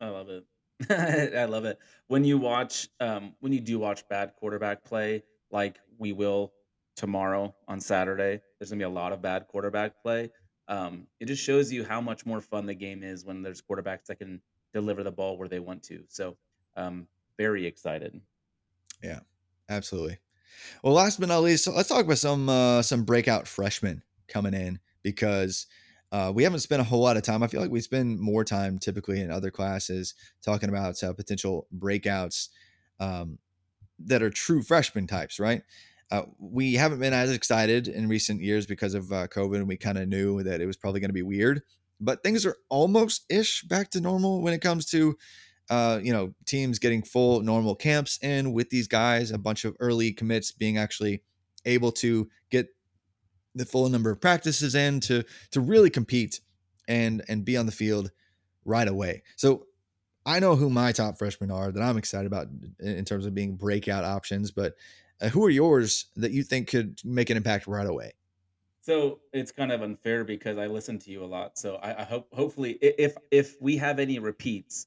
[0.00, 0.44] I love it.
[0.90, 1.78] I love it.
[2.08, 6.52] When you watch, um, when you do watch bad quarterback play, like we will
[6.96, 10.30] tomorrow on Saturday, there's gonna be a lot of bad quarterback play.
[10.68, 14.06] Um, it just shows you how much more fun the game is when there's quarterbacks
[14.06, 14.40] that can
[14.74, 16.02] deliver the ball where they want to.
[16.08, 16.36] So,
[16.76, 17.06] um,
[17.38, 18.20] very excited.
[19.02, 19.20] Yeah,
[19.68, 20.18] absolutely.
[20.82, 24.78] Well, last but not least, let's talk about some uh, some breakout freshmen coming in
[25.02, 25.66] because
[26.12, 27.42] uh, we haven't spent a whole lot of time.
[27.42, 31.66] I feel like we spend more time typically in other classes talking about uh, potential
[31.76, 32.48] breakouts
[33.00, 33.38] um,
[33.98, 35.62] that are true freshman types, right?
[36.10, 39.76] Uh, we haven't been as excited in recent years because of uh, COVID, and we
[39.76, 41.62] kind of knew that it was probably going to be weird.
[42.00, 45.16] But things are almost ish back to normal when it comes to
[45.68, 49.76] uh, you know, teams getting full normal camps in with these guys, a bunch of
[49.80, 51.22] early commits being actually
[51.64, 52.68] able to get
[53.54, 56.40] the full number of practices in to to really compete
[56.88, 58.10] and and be on the field
[58.64, 59.22] right away.
[59.36, 59.66] So
[60.24, 62.48] I know who my top freshmen are that I'm excited about
[62.80, 64.74] in terms of being breakout options, but
[65.20, 68.12] uh, who are yours that you think could make an impact right away?
[68.82, 71.58] So it's kind of unfair because I listen to you a lot.
[71.58, 74.86] So I, I hope hopefully if if we have any repeats,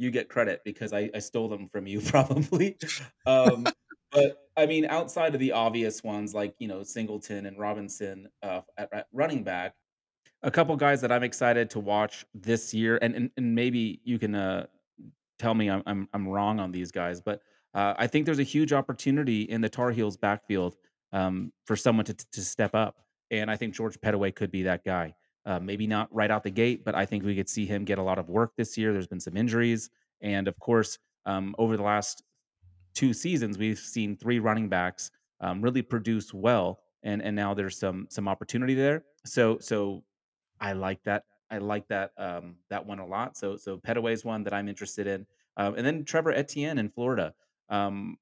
[0.00, 2.76] you get credit because I, I stole them from you probably.
[3.26, 3.66] Um,
[4.10, 8.62] but I mean, outside of the obvious ones like you know Singleton and Robinson uh,
[8.78, 9.74] at, at, running back,
[10.42, 14.18] a couple guys that I'm excited to watch this year, and and, and maybe you
[14.18, 14.66] can uh,
[15.38, 17.42] tell me I'm, I'm, I'm wrong on these guys, but
[17.74, 20.76] uh, I think there's a huge opportunity in the Tar Heels backfield
[21.12, 22.96] um, for someone to to step up,
[23.30, 25.14] and I think George Pettaway could be that guy.
[25.46, 27.98] Uh, maybe not right out the gate, but I think we could see him get
[27.98, 28.92] a lot of work this year.
[28.92, 29.88] There's been some injuries,
[30.22, 32.22] and of course, um, over the last
[32.94, 35.10] two seasons, we've seen three running backs
[35.40, 39.04] um, really produce well, and and now there's some some opportunity there.
[39.24, 40.02] So so
[40.60, 41.24] I like that.
[41.50, 43.36] I like that um, that one a lot.
[43.36, 45.26] So so Pettaway is one that I'm interested in,
[45.56, 47.34] uh, and then Trevor Etienne in Florida.
[47.68, 48.16] Um,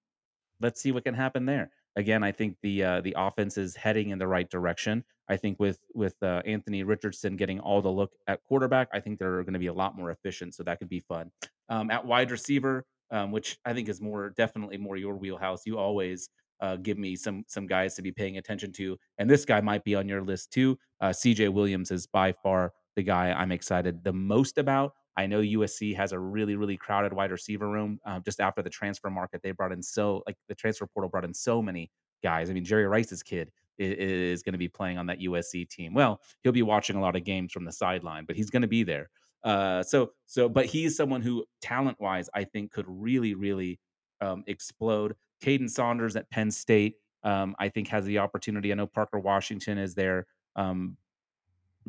[0.60, 4.10] let's see what can happen there again, I think the uh, the offense is heading
[4.10, 5.04] in the right direction.
[5.28, 9.18] I think with with uh, Anthony Richardson getting all the look at quarterback, I think
[9.18, 10.54] they're going to be a lot more efficient.
[10.54, 11.30] So that could be fun.
[11.68, 15.66] Um, at wide receiver, um, which I think is more definitely more your wheelhouse.
[15.66, 16.28] You always
[16.60, 19.84] uh, give me some some guys to be paying attention to, and this guy might
[19.84, 20.78] be on your list too.
[21.00, 21.48] Uh, C.J.
[21.48, 24.92] Williams is by far the guy I'm excited the most about.
[25.16, 27.98] I know USC has a really, really crowded wide receiver room.
[28.06, 31.24] Uh, just after the transfer market, they brought in so like the transfer portal brought
[31.24, 31.90] in so many
[32.22, 32.50] guys.
[32.50, 35.94] I mean, Jerry Rice's kid is, going to be playing on that USC team.
[35.94, 38.68] Well, he'll be watching a lot of games from the sideline, but he's going to
[38.68, 39.10] be there.
[39.48, 43.80] Uh, so so, but he's someone who talent wise, I think could really really
[44.20, 45.14] um, explode.
[45.42, 48.70] Kaden Saunders at Penn State, um, I think has the opportunity.
[48.72, 50.98] I know Parker Washington is there, um,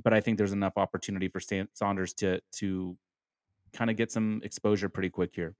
[0.01, 1.41] but I think there's enough opportunity for
[1.73, 2.97] Saunders to to
[3.73, 5.53] kind of get some exposure pretty quick here.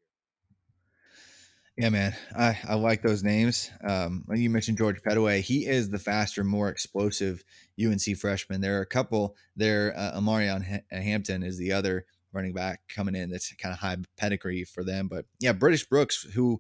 [1.79, 3.71] Yeah, man, I, I like those names.
[3.87, 5.39] Um, you mentioned George Pettaway.
[5.39, 7.41] He is the faster, more explosive
[7.81, 8.59] UNC freshman.
[8.59, 9.93] There are a couple there.
[9.95, 14.65] Uh, Omarion Hampton is the other running back coming in that's kind of high pedigree
[14.65, 15.07] for them.
[15.07, 16.59] But yeah, British Brooks, who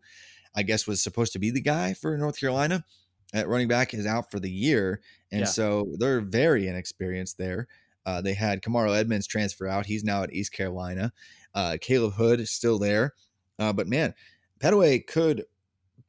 [0.55, 2.85] I guess was supposed to be the guy for North Carolina
[3.33, 5.01] at running back, is out for the year.
[5.33, 5.47] And yeah.
[5.47, 7.67] so they're very inexperienced there.
[8.05, 9.85] Uh, they had Kamaro Edmonds transfer out.
[9.85, 11.11] He's now at East Carolina.
[11.53, 13.15] Uh, Caleb Hood is still there.
[13.59, 14.13] Uh, but man,
[14.59, 15.45] Pettaway could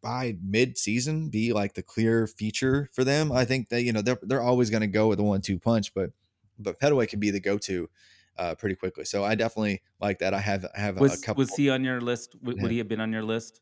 [0.02, 3.30] by mid-season be like the clear feature for them.
[3.30, 5.94] I think that you know they're they're always going to go with the one-two punch,
[5.94, 6.10] but
[6.58, 7.88] but Pettaway could be the go-to
[8.38, 9.04] uh, pretty quickly.
[9.04, 10.34] So I definitely like that.
[10.34, 11.42] I have I have was, a couple.
[11.42, 12.36] Was he on your list?
[12.42, 12.62] Would, yeah.
[12.62, 13.60] would he have been on your list?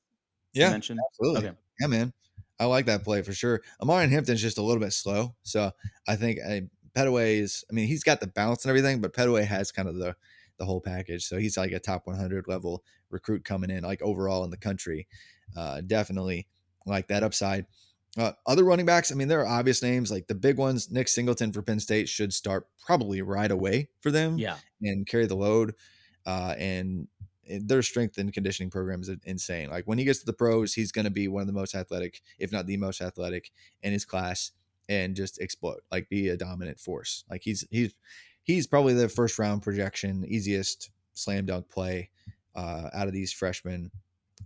[0.52, 1.00] Yeah, mentioned?
[1.10, 1.48] absolutely.
[1.48, 1.56] Okay.
[1.80, 2.12] Yeah, man,
[2.58, 3.60] I like that play for sure.
[3.82, 5.70] Omarion Hampton's just a little bit slow, so
[6.06, 6.62] I think I,
[6.96, 7.64] Pettaway is.
[7.70, 10.16] I mean, he's got the balance and everything, but Pettaway has kind of the
[10.58, 11.24] the whole package.
[11.24, 15.06] So he's like a top 100 level recruit coming in, like overall in the country.
[15.56, 16.46] Uh, definitely
[16.86, 17.66] like that upside.
[18.16, 20.90] Uh, other running backs, I mean, there are obvious names like the big ones.
[20.90, 24.38] Nick Singleton for Penn State should start probably right away for them.
[24.38, 25.74] Yeah, and carry the load.
[26.26, 27.06] Uh, and
[27.48, 29.70] their strength and conditioning program is insane.
[29.70, 31.74] Like when he gets to the pros, he's going to be one of the most
[31.74, 33.50] athletic, if not the most athletic,
[33.82, 34.52] in his class,
[34.88, 35.80] and just explode.
[35.90, 37.24] Like be a dominant force.
[37.30, 37.94] Like he's he's
[38.48, 42.10] he's probably the first round projection, easiest slam dunk play
[42.56, 43.92] uh, out of these freshmen.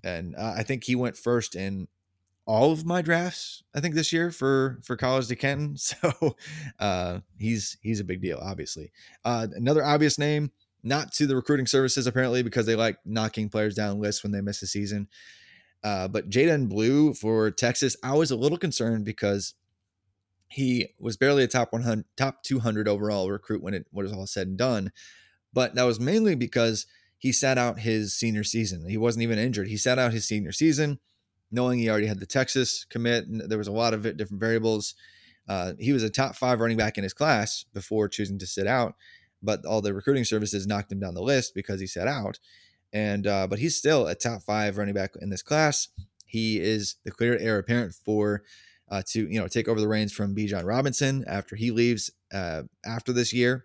[0.05, 1.87] And uh, I think he went first in
[2.45, 3.63] all of my drafts.
[3.75, 5.77] I think this year for for College to Kenton.
[5.79, 6.37] So
[6.81, 8.91] uh, he's he's a big deal, obviously.
[9.25, 10.51] Uh, another obvious name,
[10.83, 14.41] not to the recruiting services apparently because they like knocking players down lists when they
[14.41, 15.09] miss a season.
[15.85, 19.55] Uh, but Jaydon Blue for Texas, I was a little concerned because
[20.53, 24.49] he was barely a top 100, top 200 overall recruit when it was all said
[24.49, 24.93] and done.
[25.53, 28.87] But that was mainly because he sat out his senior season.
[28.87, 29.69] He wasn't even injured.
[29.69, 30.99] He sat out his senior season,
[31.51, 33.27] knowing he already had the Texas commit.
[33.27, 34.95] And there was a lot of different variables.
[35.49, 38.67] Uh, he was a top five running back in his class before choosing to sit
[38.67, 38.95] out,
[39.43, 42.39] but all the recruiting services knocked him down the list because he sat out.
[42.93, 45.89] And uh, but he's still a top five running back in this class.
[46.27, 48.43] He is the clear heir apparent for
[48.93, 52.63] uh, to you know take over the reins from Bijan Robinson after he leaves uh,
[52.85, 53.65] after this year.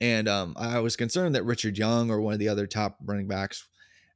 [0.00, 3.28] And um, I was concerned that Richard Young or one of the other top running
[3.28, 3.68] backs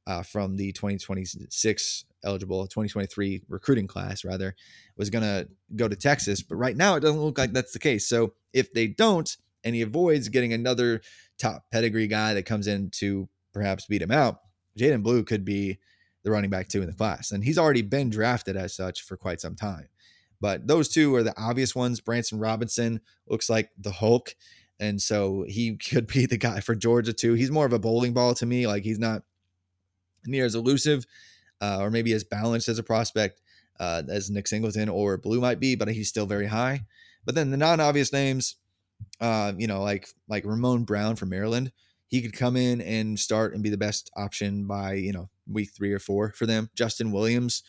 [0.07, 4.55] uh, from the 2026 eligible 2023 recruiting class rather
[4.97, 6.41] was going to go to Texas.
[6.41, 8.09] But right now it doesn't look like that's the case.
[8.09, 11.01] So if they don't, and he avoids getting another
[11.37, 14.39] top pedigree guy that comes in to perhaps beat him out,
[14.77, 15.79] Jaydon Blue could be
[16.23, 17.31] the running back two in the class.
[17.31, 19.87] And he's already been drafted as such for quite some time.
[20.41, 21.99] But those two are the obvious ones.
[21.99, 24.35] Branson Robinson looks like the Hulk.
[24.79, 27.33] And so he could be the guy for Georgia too.
[27.33, 28.67] He's more of a bowling ball to me.
[28.67, 29.23] Like he's not
[30.25, 31.05] near as elusive
[31.61, 33.41] uh, or maybe as balanced as a prospect
[33.79, 36.85] uh, as Nick Singleton or Blue might be, but he's still very high.
[37.25, 38.55] But then the non-obvious names,
[39.21, 41.71] uh, you know, like like Ramon Brown from Maryland,
[42.07, 45.71] he could come in and start and be the best option by you know week
[45.75, 46.69] three or four for them.
[46.75, 47.63] Justin Williams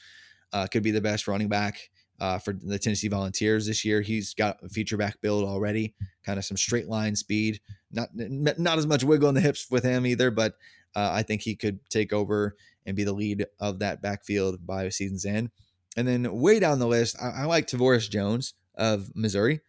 [0.52, 1.90] uh, could be the best running back
[2.20, 4.00] uh, for the Tennessee Volunteers this year.
[4.00, 5.94] He's got a feature back build already,
[6.24, 7.60] kind of some straight line speed.
[7.90, 10.54] Not not as much wiggle in the hips with him either, but
[10.94, 12.56] uh, I think he could take over
[12.86, 15.50] and be the lead of that backfield by season's end.
[15.96, 19.60] And then way down the list, I, I like Tavorus Jones of Missouri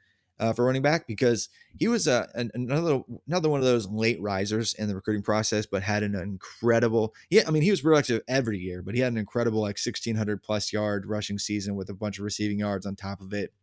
[0.41, 4.73] uh, for running back because he was a, another another one of those late risers
[4.73, 7.13] in the recruiting process, but had an incredible.
[7.29, 10.15] Yeah, I mean he was productive every year, but he had an incredible like sixteen
[10.15, 13.53] hundred plus yard rushing season with a bunch of receiving yards on top of it.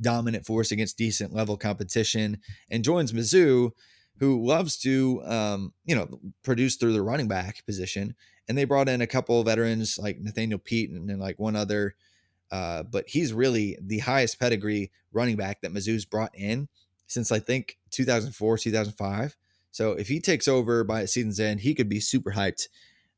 [0.00, 2.38] Dominant force against decent level competition,
[2.68, 3.70] and joins Mizzou,
[4.18, 8.16] who loves to um, you know produce through the running back position.
[8.48, 11.54] And they brought in a couple of veterans like Nathaniel Peat and, and like one
[11.54, 11.94] other
[12.50, 16.68] uh, but he's really the highest pedigree running back that Mizzou's brought in
[17.06, 19.36] since I think 2004, 2005.
[19.70, 22.68] So if he takes over by season's end, he could be super hyped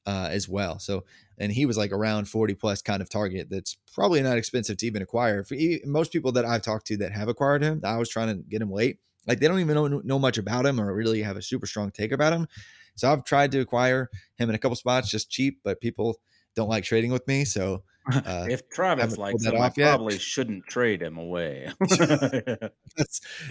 [0.07, 0.79] uh, as well.
[0.79, 1.05] So,
[1.39, 3.49] and he was like around 40 plus kind of target.
[3.51, 5.45] That's probably not expensive to even acquire.
[5.45, 8.43] For most people that I've talked to that have acquired him, I was trying to
[8.43, 8.99] get him late.
[9.27, 11.91] Like they don't even know, know much about him or really have a super strong
[11.91, 12.49] take about him.
[12.97, 16.19] So I've tried to acquire him in a couple spots just cheap, but people
[16.57, 17.45] don't like trading with me.
[17.45, 17.83] So
[18.13, 19.89] uh, if Travis likes that him, I yet.
[19.89, 21.71] probably shouldn't trade him away.
[21.91, 22.69] I,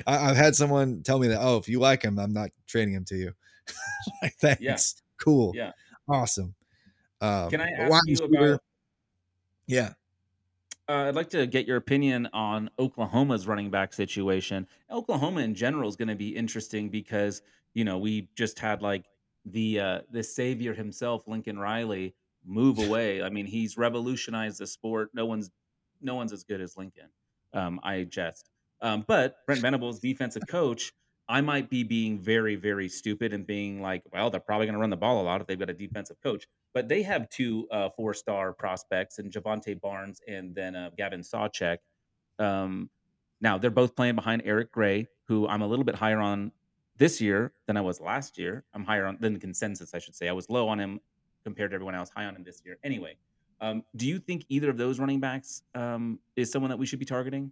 [0.07, 1.39] I've had someone tell me that.
[1.41, 3.33] Oh, if you like him, I'm not trading him to you.
[4.21, 5.01] like, thanks.
[5.21, 5.53] Cool.
[5.55, 5.71] yeah.
[6.07, 6.55] Awesome.
[7.21, 8.61] Um, Can I ask you about?
[9.67, 9.93] Yeah.
[10.87, 14.65] Uh, I'd like to get your opinion on Oklahoma's running back situation.
[14.89, 17.43] Oklahoma in general is going to be interesting because
[17.75, 19.05] you know we just had like
[19.45, 22.15] the uh, the savior himself, Lincoln Riley,
[22.45, 23.21] move away.
[23.21, 25.09] I mean, he's revolutionized the sport.
[25.13, 25.49] No one's
[26.01, 27.09] no one's as good as Lincoln.
[27.53, 28.49] Um, I jest,
[28.81, 30.91] um, but Brent Venables, defensive coach.
[31.27, 34.79] I might be being very, very stupid and being like, well, they're probably going to
[34.79, 36.47] run the ball a lot if they've got a defensive coach.
[36.73, 41.77] But they have two uh, four-star prospects, and Jovantae Barnes and then uh, Gavin Sawchuk.
[42.39, 42.89] Um,
[43.41, 46.51] now they're both playing behind Eric Gray, who I'm a little bit higher on
[46.97, 48.65] this year than I was last year.
[48.73, 50.29] I'm higher on than the consensus, I should say.
[50.29, 50.99] I was low on him
[51.49, 52.77] compared to everyone else, high on him this year.
[52.83, 53.13] Anyway,
[53.65, 57.01] um, do you think either of those running backs um, is someone that we should
[57.05, 57.51] be targeting?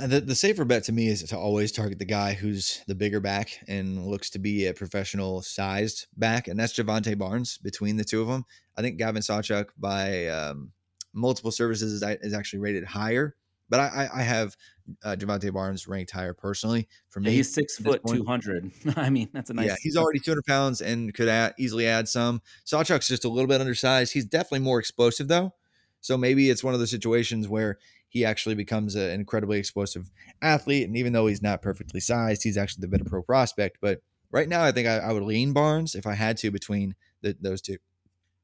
[0.00, 2.94] Uh, The, the safer bet to me is to always target the guy who's the
[2.94, 7.58] bigger back and looks to be a professional sized back, and that's Jovantae Barnes.
[7.58, 8.44] Between the two of them,
[8.76, 10.72] I think Gavin Sawchuk by um,
[11.12, 13.36] multiple services is, is actually rated higher,
[13.68, 14.56] but I, I, I have
[15.02, 17.36] uh, Jovantae Barnes ranked higher personally for Yeah, me.
[17.36, 18.70] he's six foot two hundred.
[18.96, 19.66] I mean, that's a nice.
[19.66, 22.40] Yeah, he's already 200 pounds and could add, easily add some.
[22.64, 24.12] Sawchuk's just a little bit undersized.
[24.12, 25.54] He's definitely more explosive though.
[26.00, 27.78] So maybe it's one of those situations where
[28.08, 30.10] he actually becomes a- an incredibly explosive
[30.40, 30.86] athlete.
[30.86, 33.78] And even though he's not perfectly sized, he's actually the better pro prospect.
[33.80, 34.00] But
[34.30, 37.36] right now, I think I, I would lean Barnes if I had to between the,
[37.40, 37.76] those two.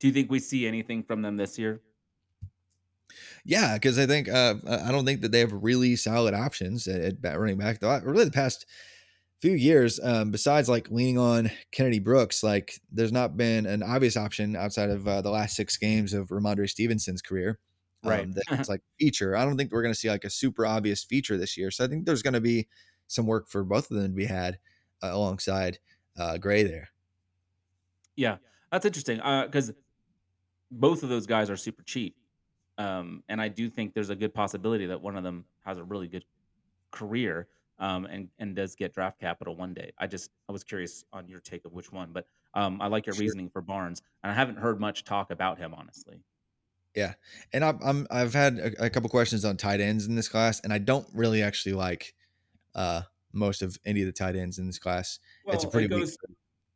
[0.01, 1.81] Do you think we see anything from them this year?
[3.45, 7.17] Yeah, because I think uh, I don't think that they have really solid options at,
[7.25, 7.81] at running back.
[7.81, 8.67] Though really, the past
[9.41, 14.17] few years, um, besides like leaning on Kennedy Brooks, like there's not been an obvious
[14.17, 17.59] option outside of uh, the last six games of Rhamondre Stevenson's career.
[18.03, 18.25] Right.
[18.25, 19.37] Um, that's like feature.
[19.37, 21.71] I don't think we're going to see like a super obvious feature this year.
[21.71, 22.69] So I think there's going to be
[23.07, 24.59] some work for both of them to be had
[25.03, 25.79] uh, alongside
[26.19, 26.89] uh, Gray there.
[28.17, 28.37] Yeah,
[28.71, 29.73] that's interesting because
[30.71, 32.17] both of those guys are super cheap,
[32.79, 35.85] um, and I do think there's a good possibility that one of them has a
[35.85, 36.25] really good
[36.93, 37.49] career
[37.79, 39.93] um, and and does get draft capital one day.
[39.99, 43.07] I just I was curious on your take of which one, but um, I like
[43.07, 43.15] your Sure.
[43.17, 46.23] reasoning for Barnes, and I haven't heard much talk about him honestly.
[46.95, 47.15] Yeah,
[47.53, 50.61] and I'm, I'm I've had a, a couple questions on tight ends in this class,
[50.61, 52.15] and I don't really actually like
[52.75, 53.03] uh,
[53.33, 55.19] most of any of the tight ends in this class.
[55.51, 56.17] it's a pretty it weak goes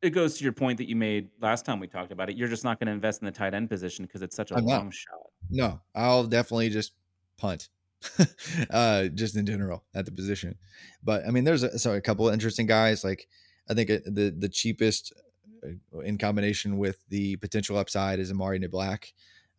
[0.03, 2.37] it goes to your point that you made last time we talked about it.
[2.37, 4.57] You're just not going to invest in the tight end position because it's such a
[4.57, 4.83] I'm not.
[4.83, 5.28] long shot.
[5.51, 6.93] No, I'll definitely just
[7.39, 7.69] punt,
[8.70, 10.56] uh, just in general at the position.
[11.02, 13.05] But I mean, there's a, so a couple of interesting guys.
[13.05, 13.28] Like
[13.69, 15.12] I think the the cheapest
[15.65, 19.12] uh, in combination with the potential upside is Amari Niblack,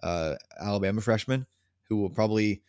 [0.03, 1.45] uh, Alabama freshman,
[1.87, 2.61] who will probably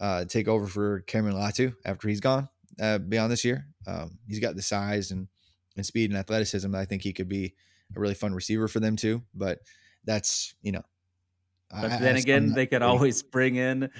[0.00, 2.48] uh, take over for Cameron Latu after he's gone
[2.80, 3.66] uh, beyond this year.
[3.86, 5.28] Um, he's got the size and
[5.76, 6.74] and speed and athleticism.
[6.74, 7.54] I think he could be
[7.96, 9.22] a really fun receiver for them too.
[9.34, 9.60] But
[10.04, 10.82] that's you know.
[11.70, 13.90] But I- then I- again, they could always bring in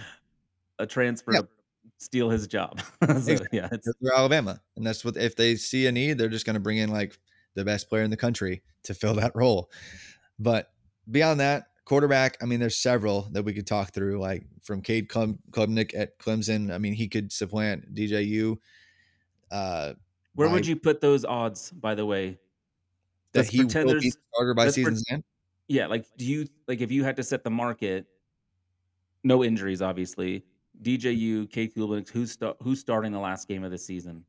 [0.79, 1.41] a transfer Yeah.
[1.43, 1.49] to
[1.99, 2.81] steal his job.
[3.05, 3.49] so, Exactly.
[3.53, 6.55] yeah, it's, they're Alabama, and that's what if they see a need, they're just going
[6.55, 7.19] to bring in like
[7.55, 9.71] the best player in the country to fill that role.
[10.39, 10.71] But
[11.11, 15.09] beyond that, quarterback, I mean, there's several that we could talk through, like from Cade
[15.09, 16.73] Klub- Klubnik at Clemson.
[16.73, 18.57] I mean, he could supplant DJU.
[19.51, 19.95] Uh,
[20.35, 21.71] where would you put those odds?
[21.73, 22.39] By the way,
[23.33, 25.25] that Let's he will be starter by let's pre- season's end.
[25.69, 25.87] Yeah.
[25.87, 28.07] Like, do you like if you had to set the market?
[29.25, 30.45] No injuries, obviously.
[30.83, 31.69] DJU, K.
[31.69, 34.25] Kublik, who's sta- who's starting the last game of the season?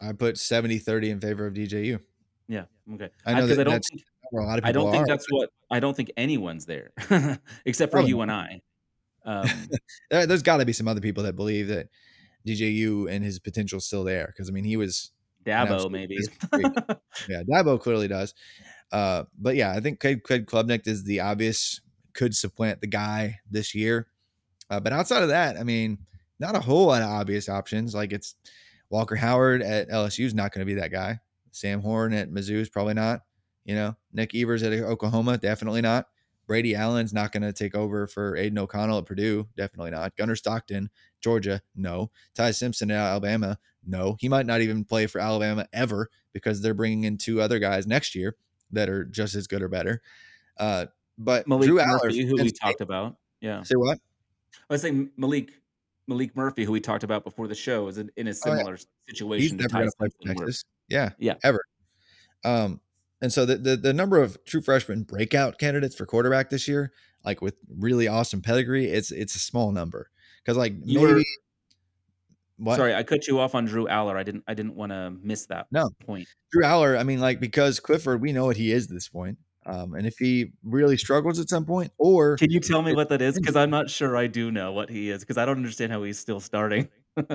[0.00, 2.00] I put 70 30 in favor of DJU.
[2.48, 2.64] Yeah,
[2.94, 3.10] okay.
[3.24, 4.02] I know that I don't think
[4.32, 5.06] a lot of people I don't think are.
[5.06, 6.90] that's what I don't think anyone's there
[7.64, 8.60] except for Probably you and I.
[9.24, 9.48] Um,
[10.10, 11.88] There- there's got to be some other people that believe that
[12.46, 14.26] DJU and his potential is still there.
[14.26, 15.12] Because I mean, he was
[15.44, 16.18] Dabo, maybe.
[17.28, 18.34] Yeah, Dabo clearly does.
[18.92, 21.80] Uh, but yeah, I think Cade, Cade Klubnik is the obvious
[22.14, 24.08] could supplant the guy this year.
[24.70, 25.98] Uh, but outside of that, I mean,
[26.40, 27.94] not a whole lot of obvious options.
[27.94, 28.34] Like it's
[28.90, 31.20] Walker Howard at LSU is not going to be that guy.
[31.52, 33.20] Sam Horn at Mizzou is probably not.
[33.64, 36.06] You know, Nick Evers at Oklahoma, definitely not.
[36.46, 40.14] Brady Allen's not going to take over for Aidan O'Connell at Purdue, definitely not.
[40.16, 40.90] Gunnar Stockton,
[41.20, 42.12] Georgia, no.
[42.36, 44.16] Ty Simpson at Alabama, no.
[44.20, 47.88] He might not even play for Alabama ever because they're bringing in two other guys
[47.88, 48.36] next year
[48.72, 50.02] that are just as good or better.
[50.58, 50.86] Uh,
[51.18, 53.16] but Malik Drew Allar, Murphy, who we State- talked about.
[53.40, 53.62] Yeah.
[53.62, 53.98] Say what?
[54.68, 55.50] I was saying Malik
[56.08, 58.56] Malik Murphy, who we talked about before the show, is in, in a Oh, yeah.
[58.56, 59.58] similar He's situation.
[59.58, 60.64] to never going to play for Texas.
[60.88, 61.34] Yeah, Yeah.
[61.42, 61.60] ever.
[62.44, 62.80] Um,
[63.20, 66.92] and so the, the the number of true freshman breakout candidates for quarterback this year,
[67.24, 70.10] like with really awesome pedigree, it's it's a small number
[70.44, 71.24] because like You maybe
[72.58, 74.16] what Sorry, I cut you off on Drew Allar.
[74.16, 74.44] I didn't.
[74.48, 75.90] I didn't want to miss that No.
[76.06, 76.26] point.
[76.52, 76.98] Drew Allar.
[76.98, 79.38] I mean, like because Clifford, we know what he is at this point.
[79.66, 83.08] Um, and if he really struggles at some point, or Can you tell me what
[83.08, 83.34] that is?
[83.34, 85.20] Because I'm not sure I do know what he is.
[85.20, 86.88] Because I don't understand how he's still starting.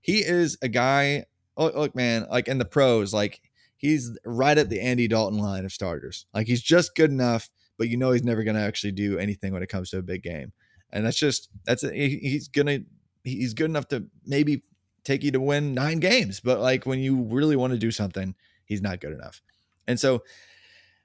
[0.00, 1.24] he is a guy.
[1.56, 3.40] Look, look, man, like in the pros, like
[3.76, 6.26] he's right at the Andy Dalton line of starters.
[6.34, 7.48] Like he's just good enough,
[7.78, 10.02] but you know he's never going to actually do anything when it comes to a
[10.02, 10.52] big game.
[10.90, 12.80] And that's just that's a, he's gonna
[13.24, 14.62] he's good enough to maybe
[15.04, 18.34] take you to win nine games, but like when you really want to do something,
[18.64, 19.42] he's not good enough.
[19.86, 20.22] And so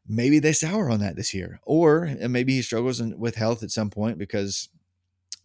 [0.08, 3.72] maybe they sour on that this year, or maybe he struggles in, with health at
[3.72, 4.70] some point because,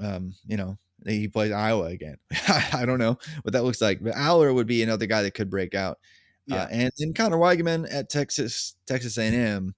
[0.01, 2.17] um, you know, he plays Iowa again.
[2.73, 5.51] I don't know what that looks like, but Allar would be another guy that could
[5.51, 5.99] break out.
[6.47, 6.63] Yeah.
[6.63, 9.75] Uh, and then Conner Weigman at Texas Texas A&M,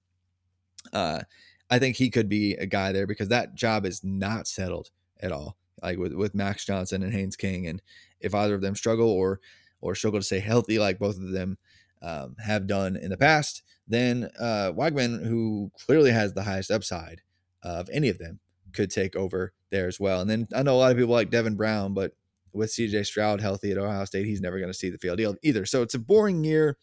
[0.93, 1.21] uh,
[1.69, 4.89] I think he could be a guy there because that job is not settled
[5.21, 5.57] at all.
[5.81, 7.81] Like with, with Max Johnson and Haynes King, and
[8.19, 9.39] if either of them struggle or
[9.79, 11.57] or struggle to stay healthy, like both of them
[12.01, 17.21] um, have done in the past, then uh, Weigman, who clearly has the highest upside
[17.63, 18.39] of any of them,
[18.73, 20.21] could take over there as well.
[20.21, 22.13] And then I know a lot of people like Devin Brown, but
[22.53, 25.65] with CJ Stroud healthy at Ohio State, he's never going to see the field either.
[25.65, 26.77] So it's a boring year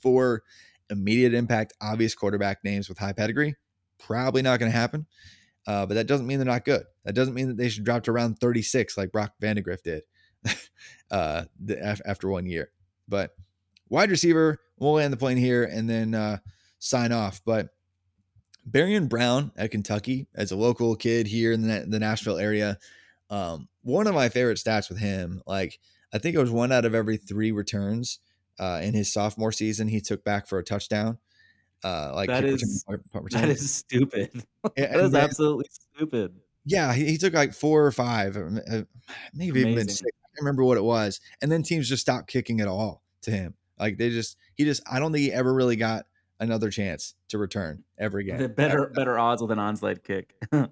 [0.00, 0.42] for
[0.90, 3.54] immediate impact, obvious quarterback names with high pedigree.
[3.98, 5.06] Probably not going to happen.
[5.66, 6.84] Uh, but that doesn't mean they're not good.
[7.04, 10.02] That doesn't mean that they should drop to around 36 like Brock Vandagriff did
[11.10, 11.44] uh,
[12.04, 12.70] after one year.
[13.08, 13.34] But
[13.88, 16.38] wide receiver, we'll land the plane here and then uh,
[16.78, 17.40] sign off.
[17.44, 17.68] But
[18.68, 22.78] Barion Brown at Kentucky, as a local kid here in the, the Nashville area,
[23.30, 25.78] um, one of my favorite stats with him, like
[26.12, 28.18] I think it was one out of every three returns
[28.58, 31.18] uh, in his sophomore season, he took back for a touchdown.
[31.84, 34.44] Uh, like That is- return, punt that is stupid.
[34.76, 36.34] That is then- absolutely stupid.
[36.64, 38.82] yeah, he, he took like four or five, or m- uh,
[39.34, 40.02] maybe even six.
[40.02, 41.20] I can't remember what it was.
[41.40, 43.54] And then teams just stopped kicking at all to him.
[43.78, 46.06] Like they just, he just, I don't think he ever really got
[46.38, 48.52] another chance to return ever again.
[48.54, 50.34] Better better odds with an onside kick.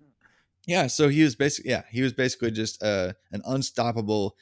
[0.67, 4.37] Yeah, so he was basically, yeah, he was basically just uh, an unstoppable.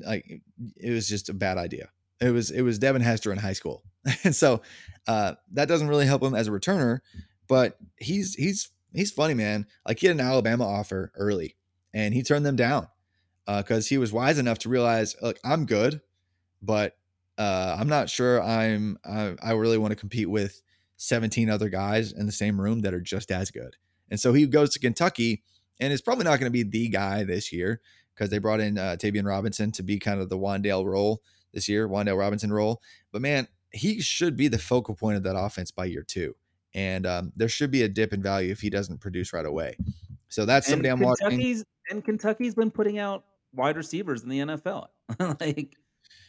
[0.00, 0.40] Like
[0.76, 1.90] it was just a bad idea.
[2.20, 3.84] It was it was Devin Hester in high school,
[4.24, 4.62] and so
[5.06, 7.00] uh, that doesn't really help him as a returner.
[7.48, 9.66] But he's he's he's funny, man.
[9.86, 11.56] Like he had an Alabama offer early,
[11.94, 12.88] and he turned them down
[13.46, 16.02] because he was wise enough to realize, look, I'm good,
[16.60, 16.96] but
[17.38, 20.60] uh, I'm not sure I'm I, I really want to compete with
[20.98, 23.76] 17 other guys in the same room that are just as good.
[24.10, 25.42] And so he goes to Kentucky,
[25.80, 27.80] and is probably not going to be the guy this year
[28.14, 31.22] because they brought in uh, Tayvion Robinson to be kind of the Wan'Dale role
[31.52, 32.82] this year, Wan'Dale Robinson role.
[33.12, 36.34] But man, he should be the focal point of that offense by year two.
[36.74, 39.76] And um, there should be a dip in value if he doesn't produce right away.
[40.28, 41.64] So that's and somebody I'm watching.
[41.90, 43.24] And Kentucky's been putting out
[43.54, 44.88] wide receivers in the NFL.
[45.40, 45.74] like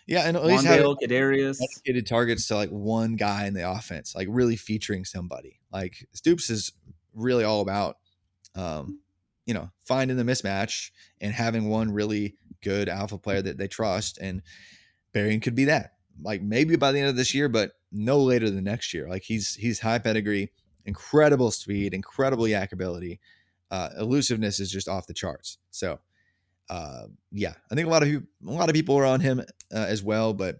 [0.07, 1.57] Yeah, and at least have Wan'Dale, Kadarius.
[1.60, 5.60] dedicated targets to like one guy in the offense, like really featuring somebody.
[5.72, 6.72] Like Stoops is
[7.14, 7.98] really all about,
[8.56, 9.02] um,
[9.45, 14.18] you know, finding the mismatch and having one really good alpha player that they trust.
[14.20, 14.41] And
[15.14, 15.94] Barion could be that.
[16.22, 19.08] Like maybe by the end of this year, but no later than next year.
[19.10, 20.52] Like he's he's high pedigree,
[20.86, 23.20] incredible speed, incredible YAC ability.
[23.72, 25.60] Uh, elusiveness is just off the charts.
[25.70, 26.00] So,
[26.70, 29.44] uh, yeah, I think a lot of a lot of people are on him uh,
[29.72, 30.58] as well, but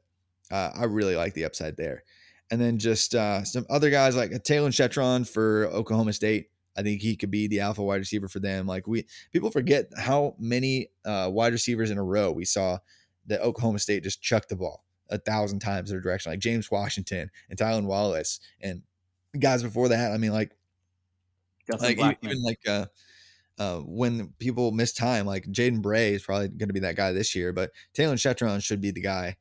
[0.52, 2.04] uh, I really like the upside there.
[2.52, 6.50] And then just uh, some other guys like Taylor Shettron for Oklahoma State.
[6.78, 8.66] I think he could be the alpha wide receiver for them.
[8.66, 12.78] Like we people forget how many uh, wide receivers in a row we saw
[13.28, 17.30] that Oklahoma State just chucked the ball a thousand times their direction, like James Washington
[17.50, 18.84] and Tylan Wallace and
[19.40, 20.12] guys before that.
[20.12, 20.52] I mean, like
[21.70, 22.86] Justin like even like uh,
[23.58, 27.12] uh, when people miss time, like Jaden Bray is probably going to be that guy
[27.12, 29.36] this year, but Taylor Shettron should be the guy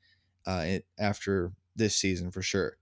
[0.46, 2.76] uh, it, after this season for sure.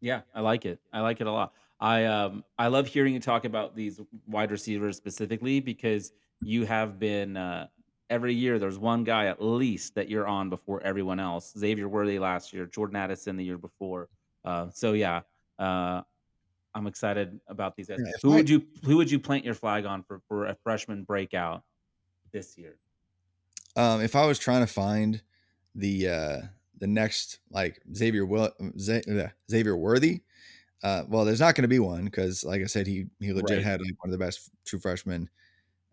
[0.00, 0.80] Yeah, I like it.
[0.92, 1.52] I like it a lot.
[1.80, 6.12] I um I love hearing you talk about these wide receivers specifically because
[6.42, 7.68] you have been uh,
[8.10, 11.52] every year there's one guy at least that you're on before everyone else.
[11.58, 14.08] Xavier Worthy last year, Jordan Addison the year before.
[14.44, 15.22] Uh, so yeah,
[15.58, 16.02] uh,
[16.74, 18.00] I'm excited about these guys.
[18.04, 20.54] Yeah, who I- would you who would you plant your flag on for for a
[20.64, 21.62] freshman breakout
[22.32, 22.76] this year?
[23.76, 25.22] Um, if I was trying to find
[25.74, 26.40] the uh,
[26.78, 30.22] the next like Xavier Will Z- uh, Xavier Worthy,
[30.82, 33.58] uh, well, there's not going to be one because, like I said, he he legit
[33.58, 33.64] Right.
[33.64, 35.30] had like one of the best true freshman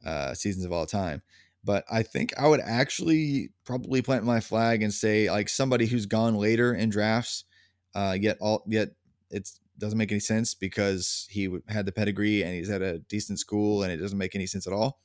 [0.06, 1.22] uh, seasons of all time.
[1.64, 6.06] But I think I would actually probably plant my flag and say like somebody who's
[6.06, 7.46] gone later in drafts
[7.94, 8.90] Uh, yet all yet
[9.30, 13.40] it doesn't make any sense because he had the pedigree and he's at a decent
[13.40, 15.00] school and it doesn't make any sense at all.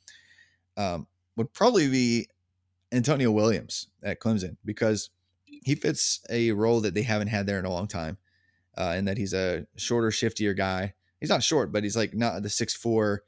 [0.76, 1.06] Um,
[1.36, 2.28] would probably be
[2.92, 5.10] Antonio Williams at Clemson because
[5.44, 8.18] he fits a role that they haven't had there in a long time,
[8.76, 10.94] uh, and that he's a shorter, shiftier guy.
[11.20, 13.22] He's not short, but he's like not the six four,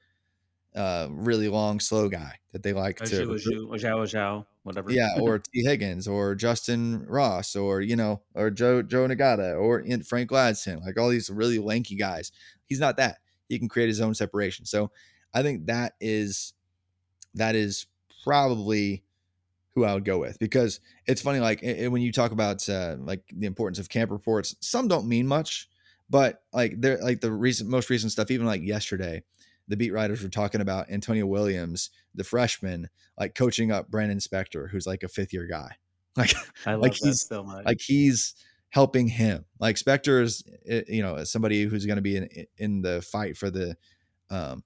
[0.75, 3.05] uh, really long, slow guy that they like to.
[3.05, 3.81] Zhou, recruit.
[3.81, 4.91] Zhao, Zhao, whatever.
[4.91, 5.63] Yeah, or T.
[5.65, 10.99] Higgins, or Justyn Ross, or you know, or Joe Joe Ngata, or Frank Ladson, like
[10.99, 12.33] all these really lanky guys.
[12.67, 13.19] He's not that.
[13.49, 14.67] He can create his own separation.
[14.67, 14.91] So
[15.35, 16.53] I think that is
[17.35, 17.87] that is
[18.25, 19.03] probably
[19.75, 21.41] who I would go with because it's funny.
[21.41, 24.89] Like i- i- when you talk about uh, like the importance of camp reports, some
[24.89, 25.69] don't mean much,
[26.11, 28.31] but like they're like the recent, most recent stuff.
[28.31, 29.23] Even like yesterday,
[29.69, 32.89] the beat writers were talking about Antonio Williams, the freshman,
[33.19, 35.77] like coaching up Brannon Spector, who's like a fifth year guy.
[36.17, 36.35] Like
[36.67, 37.65] I love like that he's- so much.
[37.65, 38.35] like he's
[38.71, 39.45] helping him.
[39.61, 43.37] Like Spector is, eh, you know, somebody who's going to be in in the fight
[43.37, 43.77] for the,
[44.29, 44.65] um,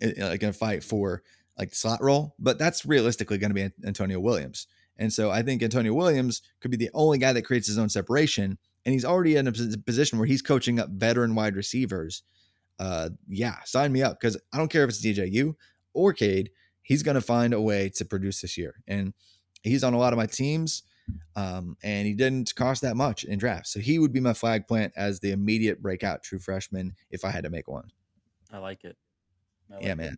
[0.00, 1.22] like going to fight for
[1.58, 4.66] like the slot role, but that's realistically going to be Antonio Williams.
[4.98, 7.88] And so I think Antonio Williams could be the only guy that creates his own
[7.88, 12.22] separation, and he's already in a position where he's coaching up veteran wide receivers.
[12.82, 15.54] Uh, yeah, sign me up because I don't care if it's DJU
[15.94, 16.50] or Cade,
[16.82, 19.14] he's going to find a way to produce this year, and
[19.62, 20.82] he's on a lot of my teams
[21.36, 23.72] um, and he didn't cost that much in drafts.
[23.72, 27.30] So he would be my flag plant as the immediate breakout true freshman if I
[27.30, 27.90] had to make one.
[28.52, 28.96] I like it.
[29.70, 29.96] I like Yeah, it.
[29.96, 30.16] man.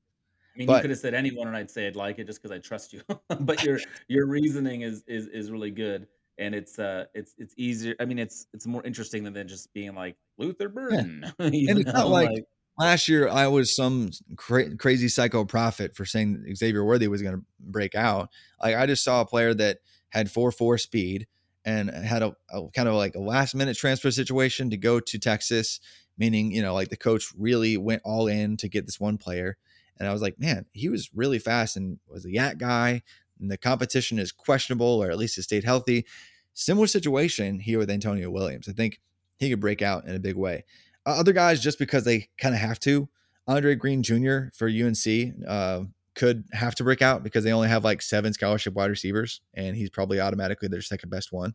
[0.55, 2.55] I mean, you could have said anyone, and I'd say I'd like it just because
[2.55, 3.03] I trust you.
[3.41, 3.79] but your
[4.09, 6.07] your reasoning is is is really good,
[6.39, 7.95] and it's uh it's it's easier.
[7.99, 11.25] I mean, it's it's more interesting than, than just being like Luther Burden.
[11.41, 12.45] you And it's not know, like-
[12.77, 17.37] Last year, I was some cra- crazy psycho prophet for saying Xavier Worthy was going
[17.37, 18.31] to break out.
[18.61, 19.79] Like I just saw a player that
[20.09, 21.27] had four four speed
[21.65, 25.19] and had a, a kind of like a last minute transfer situation to go to
[25.19, 25.79] Texas,
[26.19, 29.57] meaning you know like the coach really went all in to get this one player.
[29.99, 33.03] And I was like, man, he was really fast and was a YAC guy.
[33.41, 36.07] And the competition is questionable, or at least it stayed healthy.
[36.55, 38.69] Similar situation here with Antonio Williams.
[38.69, 39.01] I think
[39.39, 40.65] he could break out in a big way.
[41.07, 43.09] Uh, other guys, just because they kind of have to.
[43.47, 44.49] Andre Green Jr.
[44.55, 45.83] for UNC uh,
[46.15, 49.77] could have to break out because they only have like seven scholarship wide receivers, and
[49.77, 51.55] he's probably automatically their second best one.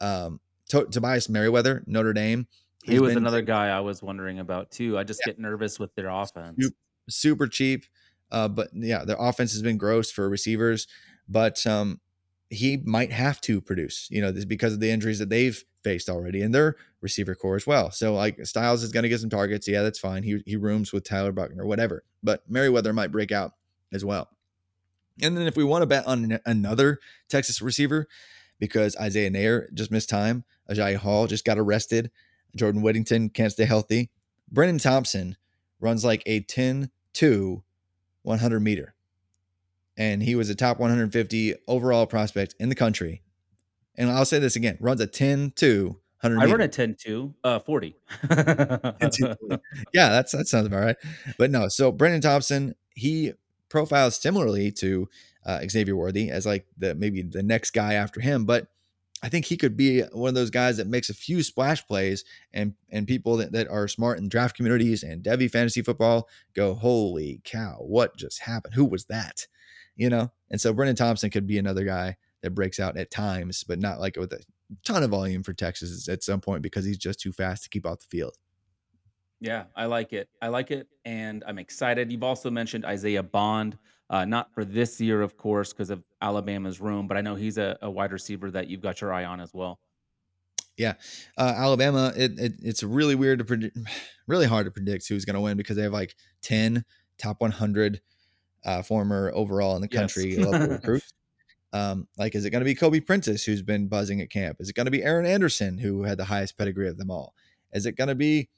[0.00, 2.46] Um, to- Tobias Merriweather, Notre Dame.
[2.84, 4.96] he was been another guy I was wondering about too.
[4.96, 6.70] I just get nervous with their offense.
[7.08, 7.86] Super cheap.
[8.30, 10.86] Uh, but yeah, their offense has been gross for receivers,
[11.28, 12.00] but um,
[12.48, 16.08] he might have to produce, you know, this because of the injuries that they've faced
[16.08, 17.90] already in their receiver core as well.
[17.90, 19.66] So like Styles is going to get some targets.
[19.66, 20.22] Yeah, that's fine.
[20.22, 23.52] He, he rooms with Tyler Buchner, whatever, but Merriweather might break out
[23.92, 24.28] as well.
[25.22, 26.98] And then if we want to bet on another
[27.28, 28.06] Texas receiver,
[28.58, 32.10] because Isaiah Neyor just missed time, Agiye Hall just got arrested,
[32.56, 34.10] Jordan Whittington can't stay healthy.
[34.52, 35.36] Brenen Thompson
[35.80, 37.62] runs like a 10 2
[38.22, 38.94] 100 meter.
[39.96, 43.22] And he was a top 150 overall prospect in the country.
[44.00, 47.34] And I'll say this again runs a 10 2 100 I run a 10 2,
[47.44, 47.96] uh, 40.
[49.92, 50.96] yeah, that's that sounds about right.
[51.38, 53.32] But no, so Brendan Thompson, he
[53.68, 55.08] profiles similarly to
[55.46, 58.68] uh, Xavier Worthy as like the maybe the next guy after him, but
[59.22, 62.24] I think he could be one of those guys that makes a few splash plays
[62.54, 66.74] and and people that, that are smart in draft communities and Devy fantasy football go,
[66.74, 68.74] holy cow, what just happened?
[68.74, 69.46] Who was that?
[69.94, 70.32] You know?
[70.50, 74.00] And so Brendan Thompson could be another guy that breaks out at times, but not
[74.00, 74.40] like with a
[74.84, 77.86] ton of volume for Texas at some point because he's just too fast to keep
[77.86, 78.36] off the field.
[79.40, 80.28] Yeah, I like it.
[80.42, 82.12] I like it, and I'm excited.
[82.12, 83.78] You've also mentioned Isaiah Bond,
[84.10, 87.56] uh, not for this year, of course, because of Alabama's room, but I know he's
[87.56, 89.80] a, a wide receiver that you've got your eye on as well.
[90.76, 90.94] Yeah,
[91.36, 93.76] uh, Alabama, it, it it's really weird to predict,
[94.26, 96.84] really hard to predict who's going to win because they have like ten
[97.18, 98.00] top 100
[98.64, 100.00] uh, former overall in the Yes.
[100.14, 101.12] country level recruits.
[101.72, 104.56] Um, like, is it going to be Kobe Prentice who's been buzzing at camp?
[104.60, 107.34] Is it going to be Aaron Anderson who had the highest pedigree of them all?
[107.72, 108.48] Is it going to be,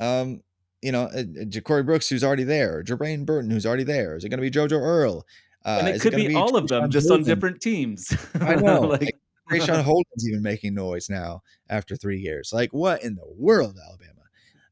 [0.00, 0.42] um,
[0.82, 4.16] you know, uh, uh, Ja'Corey Brooks who's already there, Jermaine Burton who's already there?
[4.16, 5.24] Is it going to be JoJo Earle?
[5.64, 8.16] Uh, and it could gonna be, all of them, just on different teams.
[8.40, 8.80] I know.
[8.82, 9.16] like,
[9.50, 12.50] Traeshon Holden's even making noise now after three years.
[12.52, 14.22] Like, what in the world, Alabama?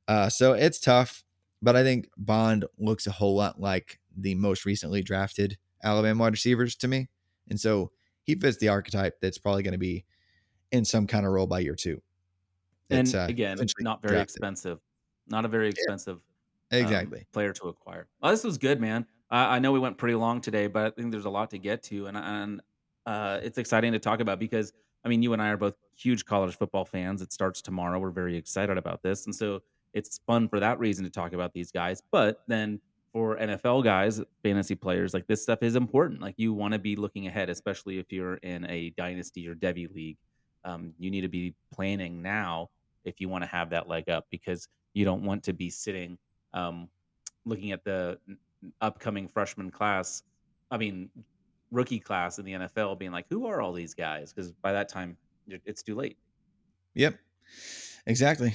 [0.06, 1.24] Uh, so it's tough,
[1.62, 6.32] but I think Bond looks a whole lot like the most recently drafted Alabama wide
[6.32, 7.08] receivers to me.
[7.50, 7.92] And so
[8.22, 10.04] he fits the archetype that's probably going to be
[10.72, 12.02] in some kind of role by year two.
[12.90, 14.36] and It's, uh, again, essentially not very drafted.
[14.36, 14.78] expensive.
[15.26, 17.26] Not a very expensive um, Exactly.
[17.32, 18.08] player to acquire.
[18.20, 19.06] Well, this was good, man.
[19.30, 21.58] I, I know we went pretty long today, but I think there's a lot to
[21.58, 22.60] get to, and and
[23.06, 24.72] uh, it's exciting to talk about because
[25.04, 27.20] I mean, you and I are both huge college football fans.
[27.22, 27.98] It starts tomorrow.
[27.98, 29.26] We're very excited about this.
[29.26, 29.60] And so
[29.92, 32.02] it's fun for that reason to talk about these guys.
[32.10, 32.80] But then
[33.14, 36.20] for NFL guys, fantasy players, like this stuff is important.
[36.20, 39.88] Like you want to be looking ahead, especially if you're in a dynasty or Devy
[39.94, 40.18] league.
[40.64, 42.70] Um, you need to be planning now
[43.04, 46.18] if you want to have that leg up because you don't want to be sitting
[46.54, 46.88] um,
[47.46, 48.18] looking at the
[48.80, 50.24] upcoming freshman class.
[50.72, 51.08] I mean,
[51.70, 54.32] rookie class in the NFL, being like, who are all these guys?
[54.32, 55.16] Because by that time,
[55.46, 56.18] it's too late.
[56.94, 57.16] Yep.
[58.06, 58.54] Exactly.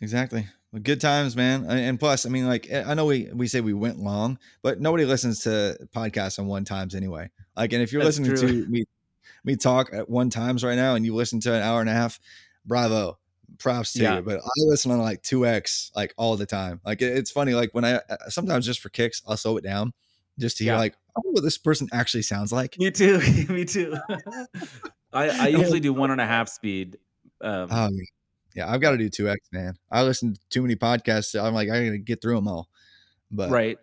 [0.00, 0.46] Exactly.
[0.82, 1.64] Good times, man.
[1.70, 5.06] And plus, I mean, like I know we we say we went long, but nobody
[5.06, 7.30] listens to podcasts on one times anyway.
[7.56, 8.64] Like, and if you're That's listening true.
[8.64, 8.84] to me
[9.44, 11.92] me talk at one times right now, and you listen to an hour and a
[11.94, 12.20] half,
[12.66, 13.18] bravo,
[13.58, 14.16] props to Yeah.
[14.16, 14.22] you.
[14.22, 16.80] But I listen on like two x like all the time.
[16.84, 17.54] Like it- it's funny.
[17.54, 19.94] Like when I uh, sometimes just for kicks, I'll slow it down
[20.38, 20.78] just to hear Yeah.
[20.80, 22.78] like wonder what this person actually sounds like.
[22.78, 23.18] Me too.
[23.48, 23.96] Me too.
[25.12, 26.98] I, I usually do one and a half speed.
[27.40, 28.04] Um, Oh yeah,
[28.58, 28.70] yeah.
[28.70, 29.74] I've got to do two x, man.
[29.90, 31.40] I listen to too many podcasts.
[31.40, 32.68] I'm like I gotta get through them all.
[33.30, 33.78] But right.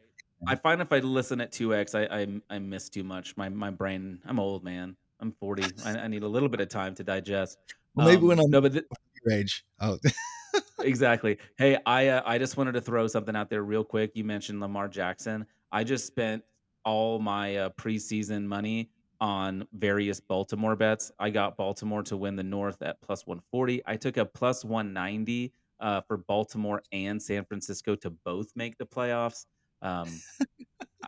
[0.47, 3.38] I find if I listen at two x, I, I I miss too much.
[3.38, 4.19] My my brain.
[4.26, 4.95] I'm old, man.
[5.22, 5.64] I'm 40.
[5.85, 7.57] I, I need a little bit of time to digest.
[7.95, 8.85] well, maybe Um, when I'm no, but th-
[9.26, 9.65] your age.
[9.80, 9.97] Oh,
[10.81, 11.38] exactly.
[11.57, 14.11] Hey, I uh, I just wanted to throw something out there real quick.
[14.14, 15.45] You mentioned Lamar Jackson.
[15.72, 16.43] I just spent
[16.84, 21.12] all my uh, preseason money on various Baltimore bets.
[21.20, 23.82] I got Baltimore to win the North at plus 140.
[23.86, 28.86] I took a plus 190 uh, for Baltimore and San Francisco to both make the
[28.86, 29.46] playoffs.
[29.82, 30.10] Um,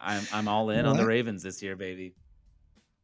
[0.02, 2.14] I'm I'm all in on the Ravens this year, baby.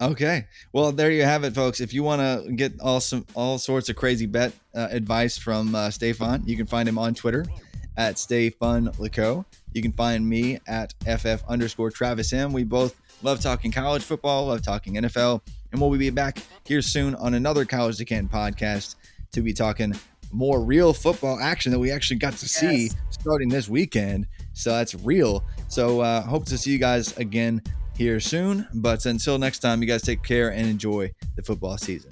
[0.01, 0.47] Okay.
[0.73, 1.79] Well, there you have it, folks.
[1.79, 5.73] If you want to get all some all sorts of crazy bet uh, advice from
[5.75, 7.45] uh, Stay Fun, you can find him on Twitter
[7.97, 9.45] at Stay Fun Laco.
[9.73, 12.53] You can find me at FF underscore Travis M.
[12.53, 15.41] We both love talking college football, love talking NFL,
[15.71, 18.95] and we'll be back here soon on another College to Canton podcast
[19.31, 19.95] to be talking
[20.31, 24.27] more real football action that we actually got to see starting this weekend.
[24.53, 25.43] So that's real.
[25.67, 27.61] So uh, hope to see you guys again
[27.95, 28.67] here soon.
[28.73, 32.11] But until next time, you guys take care and enjoy the football season.